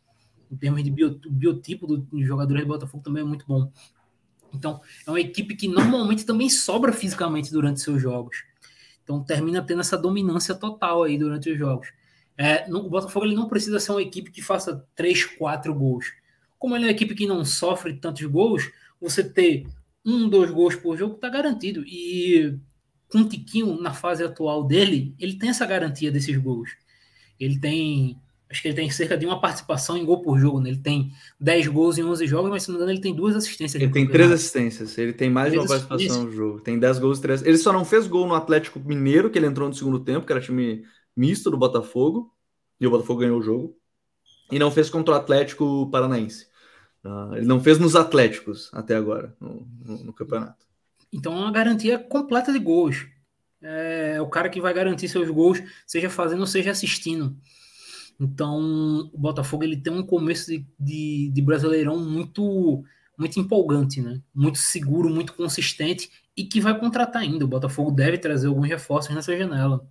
Em 0.51 0.57
termos 0.57 0.83
de 0.85 0.91
biotipo 0.91 1.87
dos 1.87 2.27
jogadores 2.27 2.63
do 2.63 2.69
Botafogo 2.69 3.03
também 3.03 3.23
é 3.23 3.27
muito 3.27 3.45
bom. 3.47 3.73
Então, 4.53 4.81
é 5.07 5.11
uma 5.11 5.21
equipe 5.21 5.55
que 5.55 5.69
normalmente 5.69 6.25
também 6.25 6.49
sobra 6.49 6.93
fisicamente 6.93 7.51
durante 7.51 7.81
seus 7.81 8.01
jogos. 8.01 8.45
Então, 9.03 9.23
termina 9.23 9.63
tendo 9.63 9.81
essa 9.81 9.97
dominância 9.97 10.55
total 10.55 11.05
aí 11.05 11.19
durante 11.19 11.51
os 11.51 11.59
jogos. 11.59 11.89
É, 12.39 12.67
o 12.71 12.89
Botafogo 12.89 13.25
ele 13.25 13.35
não 13.35 13.49
precisa 13.49 13.81
ser 13.81 13.93
uma 13.93 14.03
equipe 14.03 14.31
que 14.31 14.43
faça 14.43 14.85
3, 14.95 15.25
4 15.25 15.75
gols. 15.75 16.07
Como 16.59 16.75
ele 16.75 16.85
é 16.85 16.89
uma 16.89 16.93
equipe 16.93 17.15
que 17.15 17.27
não 17.27 17.45
sofre 17.45 17.95
tantos 17.95 18.25
gols, 18.27 18.71
você 19.01 19.23
ter 19.23 19.67
um, 20.05 20.29
dois 20.29 20.51
gols 20.51 20.77
por 20.77 20.97
jogo 20.97 21.15
está 21.15 21.29
garantido. 21.29 21.85
E 21.87 22.59
com 23.09 23.19
o 23.19 23.29
Tiquinho, 23.29 23.81
na 23.81 23.93
fase 23.93 24.23
atual 24.25 24.65
dele, 24.65 25.15
ele 25.19 25.35
tem 25.35 25.51
essa 25.51 25.67
garantia 25.67 26.11
desses 26.11 26.37
gols. 26.37 26.71
Ele 27.39 27.59
tem, 27.59 28.21
acho 28.51 28.63
que 28.63 28.69
ele 28.69 28.75
tem 28.75 28.91
cerca 28.91 29.17
de 29.17 29.27
uma 29.27 29.41
participação 29.41 29.97
em 29.97 30.05
gol 30.05 30.23
por 30.23 30.39
jogo, 30.39 30.61
né? 30.61 30.71
Ele 30.71 30.79
tem 30.79 31.13
10 31.41 31.67
gols 31.69 31.99
em 31.99 32.05
11 32.05 32.27
jogos, 32.27 32.51
mas 32.51 32.63
se 32.63 32.69
não 32.69 32.75
me 32.75 32.83
engano 32.83 32.97
ele 32.97 33.03
tem 33.03 33.15
duas 33.15 33.35
assistências. 33.35 33.83
Ele 33.83 33.93
tem 33.93 34.07
três 34.07 34.31
assistências, 34.31 34.97
ele 34.99 35.13
tem 35.13 35.29
mais 35.29 35.53
de 35.53 35.59
uma 35.59 35.67
participação 35.67 36.25
no 36.25 36.33
jogo. 36.33 36.61
Tem 36.61 36.79
10 36.79 36.99
gols 36.99 37.19
e 37.19 37.23
3. 37.23 37.43
Ele 37.43 37.59
só 37.59 37.73
não 37.73 37.85
fez 37.85 38.07
gol 38.07 38.27
no 38.27 38.35
Atlético 38.35 38.79
Mineiro, 38.81 39.31
que 39.31 39.39
ele 39.39 39.47
entrou 39.47 39.69
no 39.69 39.75
segundo 39.75 39.99
tempo, 40.01 40.27
que 40.27 40.33
era 40.33 40.41
time 40.41 40.85
misto 41.17 41.51
do 41.51 41.57
Botafogo, 41.57 42.33
e 42.81 42.87
o 42.87 42.91
Botafogo 42.91 43.21
ganhou 43.21 43.39
o 43.39 43.43
jogo. 43.43 43.77
E 44.51 44.59
não 44.59 44.71
fez 44.71 44.89
contra 44.89 45.15
o 45.15 45.17
Atlético 45.17 45.91
Paranaense. 45.91 46.47
Uh, 47.05 47.35
ele 47.37 47.47
não 47.47 47.61
fez 47.61 47.79
nos 47.79 47.97
Atléticos 47.97 48.71
até 48.73 48.95
agora, 48.95 49.35
no, 49.41 49.67
no, 49.85 50.05
no 50.05 50.13
campeonato. 50.13 50.67
Então 51.13 51.33
é 51.33 51.37
uma 51.37 51.53
garantia 51.53 51.99
completa 51.99 52.53
de 52.53 52.59
gols. 52.59 53.07
É 53.63 54.21
o 54.21 54.29
cara 54.29 54.49
que 54.49 54.61
vai 54.61 54.73
garantir 54.73 55.09
seus 55.09 55.29
gols, 55.31 55.61
seja 55.87 56.09
fazendo 56.09 56.41
ou 56.41 56.47
seja 56.47 56.71
assistindo. 56.71 57.37
Então 58.19 59.11
o 59.13 59.19
Botafogo 59.19 59.65
ele 59.65 59.77
tem 59.77 59.93
um 59.93 60.03
começo 60.03 60.51
de, 60.51 60.67
de, 60.79 61.31
de 61.33 61.43
Brasileirão 61.43 61.99
muito 61.99 62.85
muito 63.19 63.41
empolgante, 63.41 64.01
né? 64.03 64.21
Muito 64.35 64.59
seguro, 64.59 65.09
muito 65.09 65.35
consistente 65.35 66.11
e 66.37 66.45
que 66.45 66.61
vai 66.61 66.79
contratar 66.79 67.23
ainda. 67.23 67.45
O 67.45 67.49
Botafogo 67.49 67.91
deve 67.91 68.19
trazer 68.19 68.49
alguns 68.49 68.69
reforços 68.69 69.15
nessa 69.15 69.37
janela. 69.37 69.89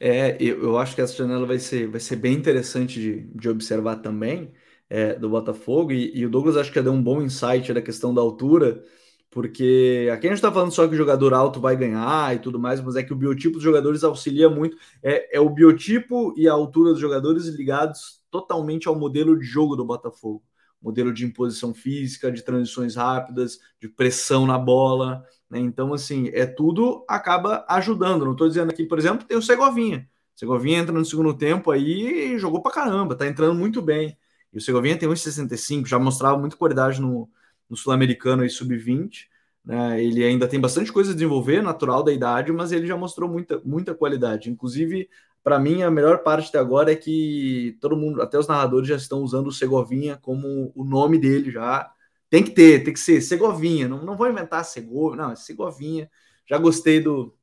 É, 0.00 0.36
eu, 0.40 0.62
eu 0.62 0.78
acho 0.78 0.94
que 0.94 1.00
essa 1.00 1.14
janela 1.14 1.46
vai 1.46 1.58
ser, 1.58 1.88
vai 1.88 2.00
ser 2.00 2.16
bem 2.16 2.34
interessante 2.34 3.00
de, 3.00 3.20
de 3.34 3.48
observar 3.48 3.96
também, 3.96 4.52
é, 4.88 5.14
do 5.14 5.28
Botafogo, 5.28 5.92
e, 5.92 6.16
e, 6.16 6.24
o 6.24 6.30
Douglas 6.30 6.56
acho 6.56 6.72
que 6.72 6.80
deu 6.80 6.92
um 6.92 7.02
bom 7.02 7.20
insight 7.20 7.72
da 7.72 7.82
questão 7.82 8.14
da 8.14 8.22
altura, 8.22 8.82
porque 9.30 10.08
aqui 10.12 10.26
a 10.26 10.30
gente 10.30 10.38
está 10.38 10.50
falando 10.50 10.72
só 10.72 10.86
que 10.88 10.94
o 10.94 10.96
jogador 10.96 11.34
alto 11.34 11.60
vai 11.60 11.76
ganhar 11.76 12.34
e 12.34 12.38
tudo 12.38 12.58
mais, 12.58 12.80
mas 12.80 12.96
é 12.96 13.02
que 13.02 13.12
o 13.12 13.16
biotipo 13.16 13.54
dos 13.54 13.62
jogadores 13.62 14.02
auxilia 14.02 14.48
muito. 14.48 14.76
É, 15.02 15.36
é 15.36 15.40
o 15.40 15.50
biotipo 15.50 16.32
e 16.36 16.48
a 16.48 16.52
altura 16.52 16.92
dos 16.92 17.00
jogadores 17.00 17.46
ligados 17.46 18.22
totalmente 18.30 18.88
ao 18.88 18.94
modelo 18.98 19.38
de 19.38 19.44
jogo 19.44 19.76
do 19.76 19.84
Botafogo. 19.84 20.42
Modelo 20.80 21.12
de 21.12 21.26
imposição 21.26 21.74
física, 21.74 22.32
de 22.32 22.42
transições 22.42 22.96
rápidas, 22.96 23.58
de 23.80 23.88
pressão 23.88 24.46
na 24.46 24.56
bola. 24.56 25.24
Né? 25.50 25.58
Então, 25.58 25.92
assim, 25.92 26.28
é 26.32 26.46
tudo 26.46 27.04
acaba 27.08 27.66
ajudando. 27.68 28.24
Não 28.24 28.32
estou 28.32 28.48
dizendo 28.48 28.70
aqui, 28.70 28.84
por 28.84 28.98
exemplo, 28.98 29.26
tem 29.26 29.36
o 29.36 29.42
Segovinha. 29.42 30.08
O 30.34 30.38
Segovinha 30.38 30.78
entra 30.78 30.94
no 30.94 31.04
segundo 31.04 31.34
tempo 31.34 31.70
aí 31.70 32.32
e 32.34 32.38
jogou 32.38 32.62
para 32.62 32.72
caramba, 32.72 33.16
tá 33.16 33.26
entrando 33.26 33.54
muito 33.54 33.82
bem. 33.82 34.16
E 34.52 34.58
o 34.58 34.60
Segovinha 34.60 34.96
tem 34.96 35.08
1,65, 35.08 35.86
já 35.86 35.98
mostrava 35.98 36.38
muita 36.38 36.56
qualidade 36.56 37.00
no, 37.00 37.28
no 37.68 37.76
Sul-Americano 37.76 38.44
e 38.44 38.50
Sub-20. 38.50 39.26
Né? 39.64 40.02
Ele 40.02 40.24
ainda 40.24 40.48
tem 40.48 40.60
bastante 40.60 40.92
coisa 40.92 41.10
a 41.10 41.14
desenvolver, 41.14 41.62
natural 41.62 42.02
da 42.02 42.12
idade, 42.12 42.52
mas 42.52 42.72
ele 42.72 42.86
já 42.86 42.96
mostrou 42.96 43.28
muita, 43.28 43.60
muita 43.64 43.94
qualidade. 43.94 44.50
Inclusive, 44.50 45.08
para 45.42 45.58
mim, 45.58 45.82
a 45.82 45.90
melhor 45.90 46.22
parte 46.22 46.48
até 46.48 46.58
agora 46.58 46.92
é 46.92 46.96
que 46.96 47.76
todo 47.80 47.96
mundo, 47.96 48.22
até 48.22 48.38
os 48.38 48.48
narradores 48.48 48.88
já 48.88 48.96
estão 48.96 49.20
usando 49.20 49.48
o 49.48 49.52
Segovinha 49.52 50.16
como 50.16 50.72
o 50.74 50.84
nome 50.84 51.18
dele 51.18 51.50
já. 51.50 51.90
Tem 52.30 52.42
que 52.42 52.50
ter, 52.50 52.84
tem 52.84 52.92
que 52.92 53.00
ser 53.00 53.20
Segovinha. 53.20 53.88
Não, 53.88 54.04
não 54.04 54.16
vou 54.16 54.28
inventar 54.28 54.64
Segovia, 54.64 55.16
não, 55.22 55.32
é 55.32 55.36
Segovinha. 55.36 56.10
Já 56.46 56.58
gostei 56.58 57.00
do, 57.00 57.34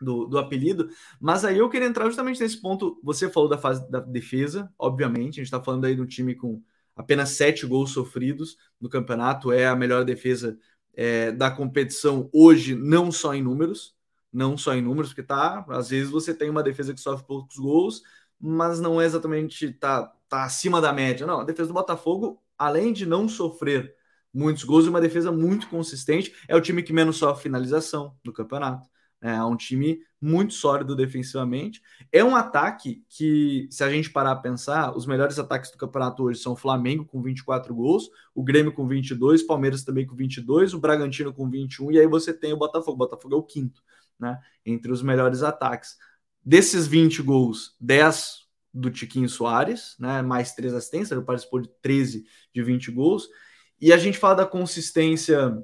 do, 0.00 0.26
do, 0.26 0.38
apelido, 0.38 0.88
mas 1.20 1.44
aí 1.44 1.58
eu 1.58 1.68
queria 1.68 1.88
entrar 1.88 2.06
justamente 2.06 2.40
nesse 2.40 2.60
ponto. 2.60 3.00
Você 3.02 3.28
falou 3.28 3.48
da 3.48 3.58
fase 3.58 3.88
da 3.90 4.00
defesa, 4.00 4.72
obviamente, 4.78 5.40
a 5.40 5.42
gente 5.42 5.44
está 5.44 5.62
falando 5.62 5.84
aí 5.86 5.94
do 5.94 6.06
time 6.06 6.34
com 6.34 6.62
apenas 6.96 7.30
sete 7.30 7.66
gols 7.66 7.92
sofridos 7.92 8.56
no 8.80 8.88
campeonato, 8.88 9.52
é 9.52 9.66
a 9.66 9.76
melhor 9.76 10.04
defesa 10.04 10.58
é, 10.94 11.32
da 11.32 11.50
competição 11.50 12.28
hoje, 12.32 12.74
não 12.74 13.10
só 13.10 13.34
em 13.34 13.42
números, 13.42 13.94
não 14.32 14.56
só 14.56 14.74
em 14.74 14.82
números, 14.82 15.10
porque 15.10 15.22
tá, 15.22 15.64
às 15.70 15.90
vezes 15.90 16.10
você 16.10 16.34
tem 16.34 16.50
uma 16.50 16.62
defesa 16.62 16.92
que 16.94 17.00
sofre 17.00 17.26
poucos 17.26 17.56
gols, 17.56 18.02
mas 18.40 18.80
não 18.80 19.00
é 19.00 19.04
exatamente 19.06 19.72
tá, 19.72 20.12
tá 20.28 20.44
acima 20.44 20.80
da 20.80 20.92
média. 20.92 21.26
Não, 21.26 21.40
a 21.40 21.44
defesa 21.44 21.68
do 21.68 21.74
Botafogo, 21.74 22.42
além 22.58 22.92
de 22.92 23.06
não 23.06 23.28
sofrer 23.28 23.94
muitos 24.32 24.64
gols, 24.64 24.86
é 24.86 24.90
uma 24.90 25.00
defesa 25.00 25.30
muito 25.30 25.68
consistente, 25.68 26.34
é 26.48 26.56
o 26.56 26.60
time 26.60 26.82
que 26.82 26.92
menos 26.92 27.16
sofre 27.16 27.44
finalização 27.44 28.16
no 28.24 28.32
campeonato. 28.32 28.88
É 29.24 29.42
um 29.42 29.56
time 29.56 30.00
muito 30.20 30.52
sólido 30.52 30.94
defensivamente. 30.94 31.80
É 32.12 32.22
um 32.22 32.36
ataque 32.36 33.02
que, 33.08 33.66
se 33.70 33.82
a 33.82 33.88
gente 33.88 34.10
parar 34.10 34.32
a 34.32 34.36
pensar, 34.36 34.94
os 34.94 35.06
melhores 35.06 35.38
ataques 35.38 35.70
do 35.70 35.78
campeonato 35.78 36.24
hoje 36.24 36.40
são 36.40 36.52
o 36.52 36.56
Flamengo 36.56 37.06
com 37.06 37.22
24 37.22 37.74
gols, 37.74 38.10
o 38.34 38.44
Grêmio 38.44 38.70
com 38.70 38.86
22, 38.86 39.42
Palmeiras 39.42 39.82
também 39.82 40.06
com 40.06 40.14
22, 40.14 40.74
o 40.74 40.78
Bragantino 40.78 41.32
com 41.32 41.48
21, 41.48 41.90
e 41.92 41.98
aí 41.98 42.06
você 42.06 42.34
tem 42.34 42.52
o 42.52 42.58
Botafogo. 42.58 42.92
O 42.92 42.96
Botafogo 42.98 43.34
é 43.34 43.38
o 43.38 43.42
quinto, 43.42 43.82
né? 44.20 44.38
Entre 44.66 44.92
os 44.92 45.02
melhores 45.02 45.42
ataques. 45.42 45.96
Desses 46.44 46.86
20 46.86 47.22
gols, 47.22 47.74
10 47.80 48.40
do 48.74 48.90
Tiquinho 48.90 49.28
Soares, 49.28 49.96
né? 49.98 50.20
Mais 50.20 50.52
três 50.52 50.74
assistências, 50.74 51.12
ele 51.12 51.22
participou 51.22 51.62
de 51.62 51.70
13 51.80 52.26
de 52.54 52.62
20 52.62 52.90
gols. 52.90 53.26
E 53.80 53.90
a 53.90 53.96
gente 53.96 54.18
fala 54.18 54.34
da 54.34 54.46
consistência 54.46 55.56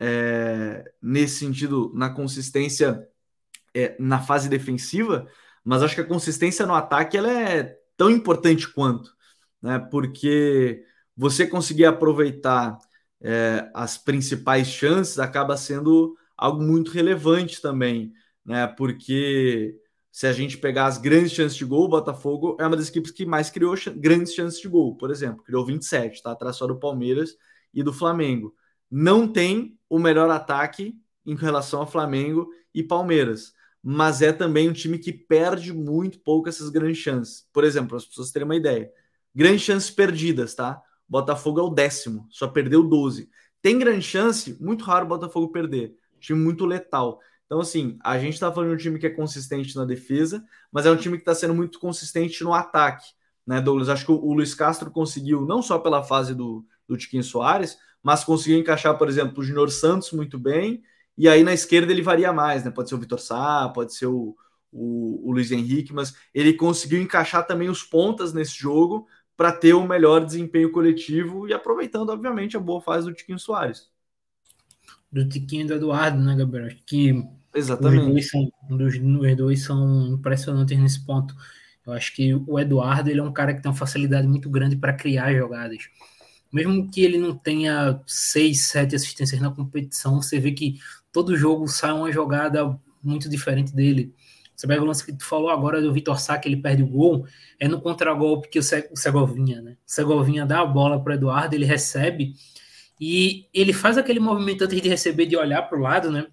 é, 0.00 0.84
nesse 1.02 1.38
sentido, 1.38 1.92
na 1.94 2.10
consistência 2.10 3.06
é, 3.74 3.96
na 3.98 4.20
fase 4.20 4.48
defensiva, 4.48 5.26
mas 5.64 5.82
acho 5.82 5.94
que 5.94 6.00
a 6.00 6.06
consistência 6.06 6.66
no 6.66 6.74
ataque 6.74 7.16
ela 7.16 7.30
é 7.30 7.76
tão 7.96 8.10
importante 8.10 8.72
quanto, 8.72 9.10
né? 9.62 9.78
Porque 9.90 10.84
você 11.16 11.46
conseguir 11.46 11.86
aproveitar 11.86 12.78
é, 13.20 13.70
as 13.74 13.96
principais 13.98 14.68
chances 14.68 15.18
acaba 15.18 15.56
sendo 15.56 16.16
algo 16.36 16.62
muito 16.62 16.90
relevante 16.90 17.60
também, 17.60 18.12
né? 18.44 18.66
Porque 18.66 19.78
se 20.12 20.26
a 20.26 20.32
gente 20.32 20.58
pegar 20.58 20.86
as 20.86 20.98
grandes 20.98 21.32
chances 21.32 21.56
de 21.56 21.64
gol, 21.64 21.86
o 21.86 21.88
Botafogo 21.88 22.56
é 22.60 22.66
uma 22.66 22.76
das 22.76 22.88
equipes 22.88 23.10
que 23.10 23.26
mais 23.26 23.50
criou 23.50 23.76
ch 23.76 23.88
grandes 23.90 24.34
chances 24.34 24.60
de 24.60 24.68
gol, 24.68 24.96
por 24.96 25.10
exemplo, 25.10 25.42
criou 25.42 25.64
27, 25.66 26.22
tá? 26.22 26.32
Atrás 26.32 26.56
só 26.56 26.66
do 26.66 26.78
Palmeiras 26.78 27.36
e 27.72 27.82
do 27.82 27.92
Flamengo. 27.92 28.54
Não 28.90 29.26
tem 29.26 29.76
o 29.94 29.98
melhor 30.00 30.28
ataque 30.28 30.98
em 31.24 31.36
relação 31.36 31.78
ao 31.80 31.86
Flamengo 31.86 32.50
e 32.74 32.82
Palmeiras, 32.82 33.54
mas 33.80 34.22
é 34.22 34.32
também 34.32 34.68
um 34.68 34.72
time 34.72 34.98
que 34.98 35.12
perde 35.12 35.72
muito 35.72 36.18
pouco 36.18 36.48
essas 36.48 36.68
grandes 36.68 36.98
chances. 36.98 37.46
Por 37.52 37.62
exemplo, 37.62 37.96
as 37.96 38.04
pessoas 38.04 38.32
terem 38.32 38.44
uma 38.44 38.56
ideia, 38.56 38.90
grandes 39.32 39.62
chances 39.62 39.90
perdidas, 39.90 40.52
tá? 40.52 40.82
Botafogo 41.08 41.60
é 41.60 41.62
o 41.62 41.70
décimo, 41.70 42.26
só 42.28 42.48
perdeu 42.48 42.82
12. 42.82 43.30
Tem 43.62 43.78
grande 43.78 44.02
chance, 44.02 44.60
muito 44.60 44.84
raro 44.84 45.04
o 45.04 45.08
Botafogo 45.08 45.52
perder. 45.52 45.94
Time 46.18 46.40
muito 46.40 46.66
letal. 46.66 47.20
Então, 47.46 47.60
assim, 47.60 47.96
a 48.02 48.18
gente 48.18 48.34
está 48.34 48.50
falando 48.50 48.70
de 48.70 48.74
um 48.74 48.78
time 48.78 48.98
que 48.98 49.06
é 49.06 49.10
consistente 49.10 49.76
na 49.76 49.84
defesa, 49.84 50.44
mas 50.72 50.86
é 50.86 50.90
um 50.90 50.96
time 50.96 51.18
que 51.18 51.22
está 51.22 51.36
sendo 51.36 51.54
muito 51.54 51.78
consistente 51.78 52.42
no 52.42 52.52
ataque. 52.52 53.06
Né, 53.46 53.60
Douglas? 53.60 53.88
Acho 53.88 54.06
que 54.06 54.12
o, 54.12 54.16
o 54.16 54.34
Luiz 54.34 54.56
Castro 54.56 54.90
conseguiu, 54.90 55.46
não 55.46 55.62
só 55.62 55.78
pela 55.78 56.02
fase 56.02 56.34
do, 56.34 56.66
do 56.88 56.96
Tiquinho 56.96 57.22
Soares, 57.22 57.78
mas 58.04 58.22
conseguiu 58.22 58.58
encaixar, 58.58 58.96
por 58.96 59.08
exemplo, 59.08 59.40
o 59.40 59.42
Junior 59.42 59.70
Santos 59.70 60.12
muito 60.12 60.38
bem, 60.38 60.82
e 61.16 61.28
aí 61.28 61.42
na 61.42 61.54
esquerda 61.54 61.90
ele 61.90 62.02
varia 62.02 62.32
mais, 62.32 62.64
né? 62.64 62.70
Pode 62.70 62.88
ser 62.88 62.94
o 62.94 62.98
Vitor 62.98 63.18
Sá, 63.18 63.68
pode 63.74 63.94
ser 63.94 64.06
o, 64.06 64.36
o, 64.70 65.28
o 65.28 65.32
Luiz 65.32 65.50
Henrique, 65.50 65.92
mas 65.92 66.14
ele 66.34 66.52
conseguiu 66.52 67.00
encaixar 67.00 67.46
também 67.46 67.68
os 67.68 67.82
pontas 67.82 68.32
nesse 68.32 68.56
jogo 68.56 69.06
para 69.36 69.50
ter 69.50 69.72
o 69.74 69.80
um 69.80 69.88
melhor 69.88 70.24
desempenho 70.24 70.70
coletivo 70.70 71.48
e 71.48 71.52
aproveitando, 71.52 72.10
obviamente, 72.10 72.56
a 72.56 72.60
boa 72.60 72.80
fase 72.80 73.06
do 73.06 73.14
Tiquinho 73.14 73.38
Soares. 73.38 73.88
Do 75.10 75.26
Tiquinho 75.28 75.62
e 75.62 75.66
do 75.66 75.74
Eduardo, 75.74 76.20
né, 76.20 76.36
Gabriel? 76.36 76.70
Que 76.86 77.24
Exatamente. 77.54 78.06
Os 78.06 78.10
dois, 78.10 78.30
são, 78.30 78.52
os 78.68 79.36
dois 79.36 79.62
são 79.62 80.06
impressionantes 80.14 80.78
nesse 80.78 81.04
ponto. 81.06 81.34
Eu 81.86 81.92
acho 81.92 82.14
que 82.14 82.34
o 82.34 82.58
Eduardo 82.58 83.08
ele 83.08 83.20
é 83.20 83.22
um 83.22 83.32
cara 83.32 83.54
que 83.54 83.62
tem 83.62 83.70
uma 83.70 83.76
facilidade 83.76 84.26
muito 84.26 84.50
grande 84.50 84.76
para 84.76 84.92
criar 84.92 85.32
jogadas 85.32 85.88
mesmo 86.54 86.88
que 86.88 87.02
ele 87.02 87.18
não 87.18 87.34
tenha 87.34 88.00
seis, 88.06 88.66
sete 88.66 88.94
assistências 88.94 89.40
na 89.40 89.50
competição, 89.50 90.22
você 90.22 90.38
vê 90.38 90.52
que 90.52 90.78
todo 91.10 91.36
jogo 91.36 91.66
sai 91.66 91.90
uma 91.90 92.12
jogada 92.12 92.78
muito 93.02 93.28
diferente 93.28 93.74
dele. 93.74 94.14
Você 94.54 94.64
pega 94.68 94.80
o 94.80 94.86
lance 94.86 95.04
que 95.04 95.12
tu 95.12 95.24
falou 95.24 95.50
agora 95.50 95.82
do 95.82 95.92
Vitor 95.92 96.16
Sá, 96.20 96.38
que 96.38 96.48
ele 96.48 96.56
perde 96.56 96.84
o 96.84 96.86
gol, 96.86 97.26
é 97.58 97.66
no 97.66 97.80
contragolpe 97.80 98.48
que 98.48 98.60
o 98.60 98.62
Segovinha, 98.62 99.60
né? 99.60 99.72
O 99.72 99.76
Segovinha 99.84 100.46
dá 100.46 100.60
a 100.60 100.64
bola 100.64 101.02
para 101.02 101.14
Eduardo, 101.14 101.56
ele 101.56 101.64
recebe 101.64 102.34
e 103.00 103.48
ele 103.52 103.72
faz 103.72 103.98
aquele 103.98 104.20
movimento 104.20 104.62
antes 104.62 104.80
de 104.80 104.88
receber, 104.88 105.26
de 105.26 105.36
olhar 105.36 105.62
para 105.62 105.76
o 105.76 105.82
lado, 105.82 106.08
né? 106.08 106.28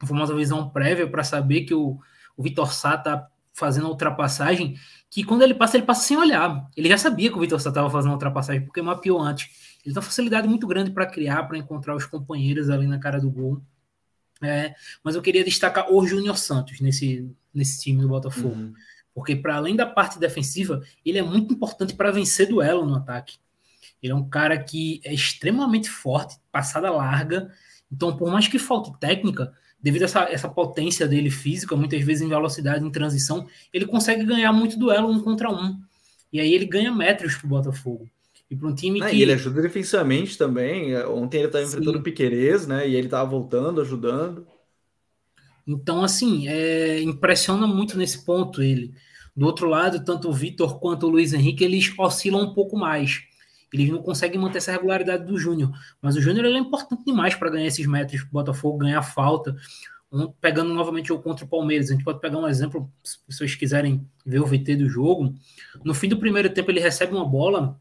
A 0.00 0.06
famosa 0.06 0.34
visão 0.34 0.70
prévia 0.70 1.06
para 1.06 1.22
saber 1.22 1.64
que 1.64 1.74
o, 1.74 1.98
o 2.34 2.42
Vitor 2.42 2.72
Sá 2.72 2.96
tá 2.96 3.28
fazendo 3.52 3.86
a 3.86 3.90
ultrapassagem 3.90 4.76
que 5.10 5.24
quando 5.24 5.42
ele 5.42 5.54
passa, 5.54 5.76
ele 5.76 5.86
passa 5.86 6.06
sem 6.06 6.16
olhar. 6.16 6.68
Ele 6.76 6.88
já 6.88 6.96
sabia 6.96 7.30
que 7.30 7.36
o 7.36 7.40
Vitor 7.40 7.60
Sá 7.60 7.70
estava 7.70 7.90
fazendo 7.90 8.12
a 8.12 8.14
ultrapassagem, 8.14 8.62
porque 8.62 8.80
mapeou 8.80 9.20
antes. 9.20 9.46
Ele 9.84 9.92
tem 9.92 10.00
uma 10.00 10.02
facilidade 10.02 10.46
muito 10.46 10.66
grande 10.66 10.90
para 10.92 11.06
criar, 11.06 11.42
para 11.44 11.58
encontrar 11.58 11.96
os 11.96 12.06
companheiros 12.06 12.70
ali 12.70 12.86
na 12.86 12.98
cara 12.98 13.20
do 13.20 13.30
gol. 13.30 13.60
É, 14.42 14.74
mas 15.02 15.14
eu 15.14 15.22
queria 15.22 15.44
destacar 15.44 15.92
o 15.92 16.06
Júnior 16.06 16.38
Santos 16.38 16.80
nesse, 16.80 17.28
nesse 17.52 17.82
time 17.82 18.00
do 18.00 18.08
Botafogo. 18.08 18.54
Uhum. 18.54 18.72
Porque, 19.12 19.34
para 19.34 19.56
além 19.56 19.74
da 19.74 19.84
parte 19.84 20.18
defensiva, 20.18 20.80
ele 21.04 21.18
é 21.18 21.22
muito 21.22 21.52
importante 21.52 21.94
para 21.94 22.12
vencer 22.12 22.48
duelo 22.48 22.86
no 22.86 22.94
ataque. 22.94 23.38
Ele 24.02 24.12
é 24.12 24.16
um 24.16 24.28
cara 24.28 24.56
que 24.56 25.00
é 25.04 25.12
extremamente 25.12 25.90
forte, 25.90 26.36
passada 26.50 26.90
larga. 26.90 27.52
Então, 27.92 28.16
por 28.16 28.30
mais 28.30 28.48
que 28.48 28.58
falte 28.58 28.96
técnica, 28.98 29.52
devido 29.82 30.02
a 30.02 30.04
essa, 30.04 30.20
essa 30.24 30.48
potência 30.48 31.06
dele 31.06 31.30
física, 31.30 31.76
muitas 31.76 32.02
vezes 32.02 32.22
em 32.22 32.28
velocidade, 32.28 32.84
em 32.84 32.90
transição, 32.90 33.46
ele 33.72 33.86
consegue 33.86 34.24
ganhar 34.24 34.52
muito 34.52 34.78
duelo 34.78 35.08
um 35.08 35.20
contra 35.20 35.50
um. 35.50 35.78
E 36.32 36.40
aí 36.40 36.52
ele 36.52 36.66
ganha 36.66 36.92
metros 36.92 37.34
pro 37.34 37.48
Botafogo. 37.48 38.08
E 38.50 38.56
para 38.56 38.68
um 38.68 38.74
time 38.74 39.00
ah, 39.02 39.08
que. 39.08 39.22
Ele 39.22 39.32
ajuda 39.32 39.62
defensivamente 39.62 40.36
também. 40.36 40.96
Ontem 41.04 41.38
ele 41.38 41.46
estava 41.46 41.64
enfrentando 41.64 41.98
o 41.98 42.02
Piquerez, 42.02 42.66
né? 42.66 42.88
E 42.88 42.96
ele 42.96 43.06
estava 43.06 43.28
voltando, 43.28 43.80
ajudando. 43.80 44.46
Então, 45.66 46.02
assim, 46.02 46.48
é, 46.48 47.00
impressiona 47.00 47.66
muito 47.66 47.96
nesse 47.96 48.24
ponto 48.24 48.62
ele. 48.62 48.92
Do 49.36 49.46
outro 49.46 49.68
lado, 49.68 50.04
tanto 50.04 50.28
o 50.28 50.32
Vitor 50.32 50.80
quanto 50.80 51.06
o 51.06 51.08
Luiz 51.08 51.32
Henrique, 51.32 51.62
eles 51.62 51.92
oscilam 51.96 52.42
um 52.42 52.54
pouco 52.54 52.76
mais. 52.76 53.22
Eles 53.72 53.88
não 53.90 54.02
conseguem 54.02 54.40
manter 54.40 54.58
essa 54.58 54.72
regularidade 54.72 55.24
do 55.24 55.38
Júnior. 55.38 55.70
Mas 56.02 56.16
o 56.16 56.20
Júnior 56.20 56.46
é 56.46 56.58
importante 56.58 57.04
demais 57.04 57.34
para 57.34 57.50
ganhar 57.50 57.66
esses 57.66 57.86
metros, 57.86 58.24
Botafogo 58.24 58.78
ganhar 58.78 59.02
falta. 59.02 59.56
Um, 60.12 60.32
pegando 60.40 60.74
novamente 60.74 61.12
o 61.12 61.18
contra 61.20 61.44
o 61.44 61.48
Palmeiras, 61.48 61.88
a 61.88 61.92
gente 61.92 62.02
pode 62.02 62.20
pegar 62.20 62.38
um 62.38 62.48
exemplo, 62.48 62.90
se 63.04 63.18
vocês 63.28 63.54
quiserem 63.54 64.04
ver 64.26 64.40
o 64.40 64.46
VT 64.46 64.76
do 64.76 64.88
jogo. 64.88 65.32
No 65.84 65.94
fim 65.94 66.08
do 66.08 66.18
primeiro 66.18 66.50
tempo, 66.50 66.70
ele 66.70 66.80
recebe 66.80 67.14
uma 67.14 67.24
bola, 67.24 67.80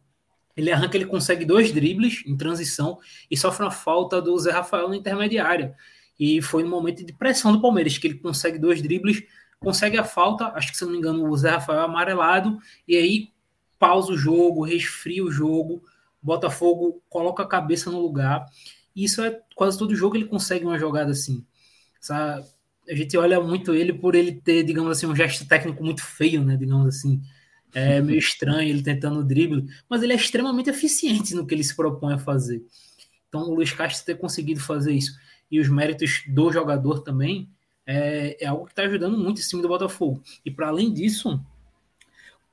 ele 0.55 0.71
arranca, 0.71 0.95
ele 0.95 1.05
consegue 1.05 1.43
dois 1.43 1.71
dribles 1.71 2.23
em 2.27 2.37
transição 2.37 2.99
e 3.31 3.35
sofre 3.35 3.65
uma 3.65 3.71
falta 3.71 4.21
do 4.21 4.37
Zé 4.37 4.51
Rafael 4.51 4.89
na 4.89 4.95
intermediária. 4.95 5.73
E 6.19 6.41
foi 6.41 6.63
no 6.63 6.69
momento 6.69 7.03
de 7.03 7.13
pressão 7.13 7.51
do 7.51 7.61
Palmeiras 7.61 7.97
que 7.97 8.05
ele 8.05 8.19
consegue 8.19 8.59
dois 8.59 8.81
dribles, 8.81 9.23
consegue 9.59 9.97
a 9.97 10.03
falta, 10.03 10.49
acho 10.49 10.71
que 10.71 10.77
se 10.77 10.85
não 10.85 10.91
me 10.91 10.97
engano, 10.97 11.27
o 11.27 11.35
Zé 11.37 11.51
Rafael 11.51 11.79
é 11.79 11.83
amarelado, 11.85 12.59
e 12.87 12.95
aí 12.95 13.29
pausa 13.79 14.11
o 14.11 14.17
jogo, 14.17 14.65
resfria 14.65 15.23
o 15.23 15.31
jogo, 15.31 15.81
Botafogo 16.21 17.01
coloca 17.09 17.41
a 17.43 17.47
cabeça 17.47 17.89
no 17.89 17.99
lugar. 17.99 18.45
E 18.95 19.05
isso 19.05 19.23
é 19.23 19.39
quase 19.55 19.77
todo 19.77 19.95
jogo 19.95 20.15
ele 20.15 20.25
consegue 20.25 20.65
uma 20.65 20.77
jogada 20.77 21.11
assim. 21.11 21.45
Sabe? 21.99 22.45
A 22.89 22.93
gente 22.93 23.17
olha 23.17 23.39
muito 23.39 23.73
ele 23.73 23.93
por 23.93 24.15
ele 24.15 24.33
ter, 24.33 24.63
digamos 24.63 24.91
assim, 24.91 25.05
um 25.05 25.15
gesto 25.15 25.47
técnico 25.47 25.83
muito 25.83 26.03
feio, 26.03 26.43
né? 26.43 26.57
Digamos 26.57 26.87
assim. 26.87 27.21
É 27.73 28.01
meio 28.01 28.19
estranho 28.19 28.69
ele 28.69 28.83
tentando 28.83 29.19
o 29.19 29.23
drible, 29.23 29.65
mas 29.89 30.03
ele 30.03 30.13
é 30.13 30.15
extremamente 30.15 30.69
eficiente 30.69 31.33
no 31.33 31.45
que 31.45 31.55
ele 31.55 31.63
se 31.63 31.75
propõe 31.75 32.13
a 32.13 32.19
fazer. 32.19 32.61
Então, 33.27 33.41
o 33.41 33.55
Luiz 33.55 33.71
Castro 33.71 34.05
ter 34.05 34.19
conseguido 34.19 34.59
fazer 34.59 34.91
isso 34.91 35.17
e 35.51 35.59
os 35.59 35.69
méritos 35.69 36.23
do 36.27 36.51
jogador 36.51 36.99
também 36.99 37.49
é, 37.85 38.43
é 38.43 38.47
algo 38.47 38.65
que 38.65 38.71
está 38.71 38.83
ajudando 38.83 39.17
muito 39.17 39.39
esse 39.39 39.49
time 39.49 39.61
do 39.61 39.67
Botafogo. 39.67 40.21
E 40.45 40.51
para 40.51 40.67
além 40.67 40.93
disso, 40.93 41.43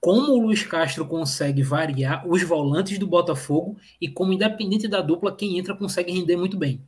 como 0.07 0.35
o 0.35 0.41
Luiz 0.41 0.63
Castro 0.63 1.05
consegue 1.05 1.65
variar 1.65 2.25
os 2.29 2.41
volantes 2.45 2.97
do 2.97 3.09
Botafogo 3.09 3.77
e 4.01 4.09
como, 4.09 4.33
independente 4.33 4.87
da 4.87 5.03
dupla, 5.03 5.35
quem 5.35 5.59
entra 5.59 5.75
consegue 5.75 6.13
render 6.13 6.37
muito 6.37 6.57
bem. 6.57 6.81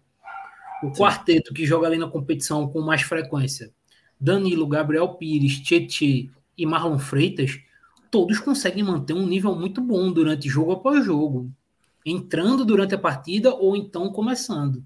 O 0.84 0.94
Sim. 0.94 1.02
quarteto 1.02 1.52
que 1.52 1.66
joga 1.66 1.88
ali 1.88 1.98
na 1.98 2.06
competição 2.06 2.68
com 2.68 2.80
mais 2.80 3.02
frequência, 3.02 3.72
Danilo, 4.20 4.68
Gabriel 4.68 5.14
Pires, 5.14 5.58
Tietê 5.58 6.30
e 6.56 6.64
Marlon 6.64 6.96
Freitas, 6.96 7.58
todos 8.08 8.38
conseguem 8.38 8.84
manter 8.84 9.14
um 9.14 9.26
nível 9.26 9.52
muito 9.52 9.80
bom 9.80 10.12
durante 10.12 10.48
jogo 10.48 10.70
após 10.70 11.04
jogo, 11.04 11.50
entrando 12.06 12.64
durante 12.64 12.94
a 12.94 12.98
partida 12.98 13.52
ou 13.52 13.74
então 13.74 14.12
começando. 14.12 14.84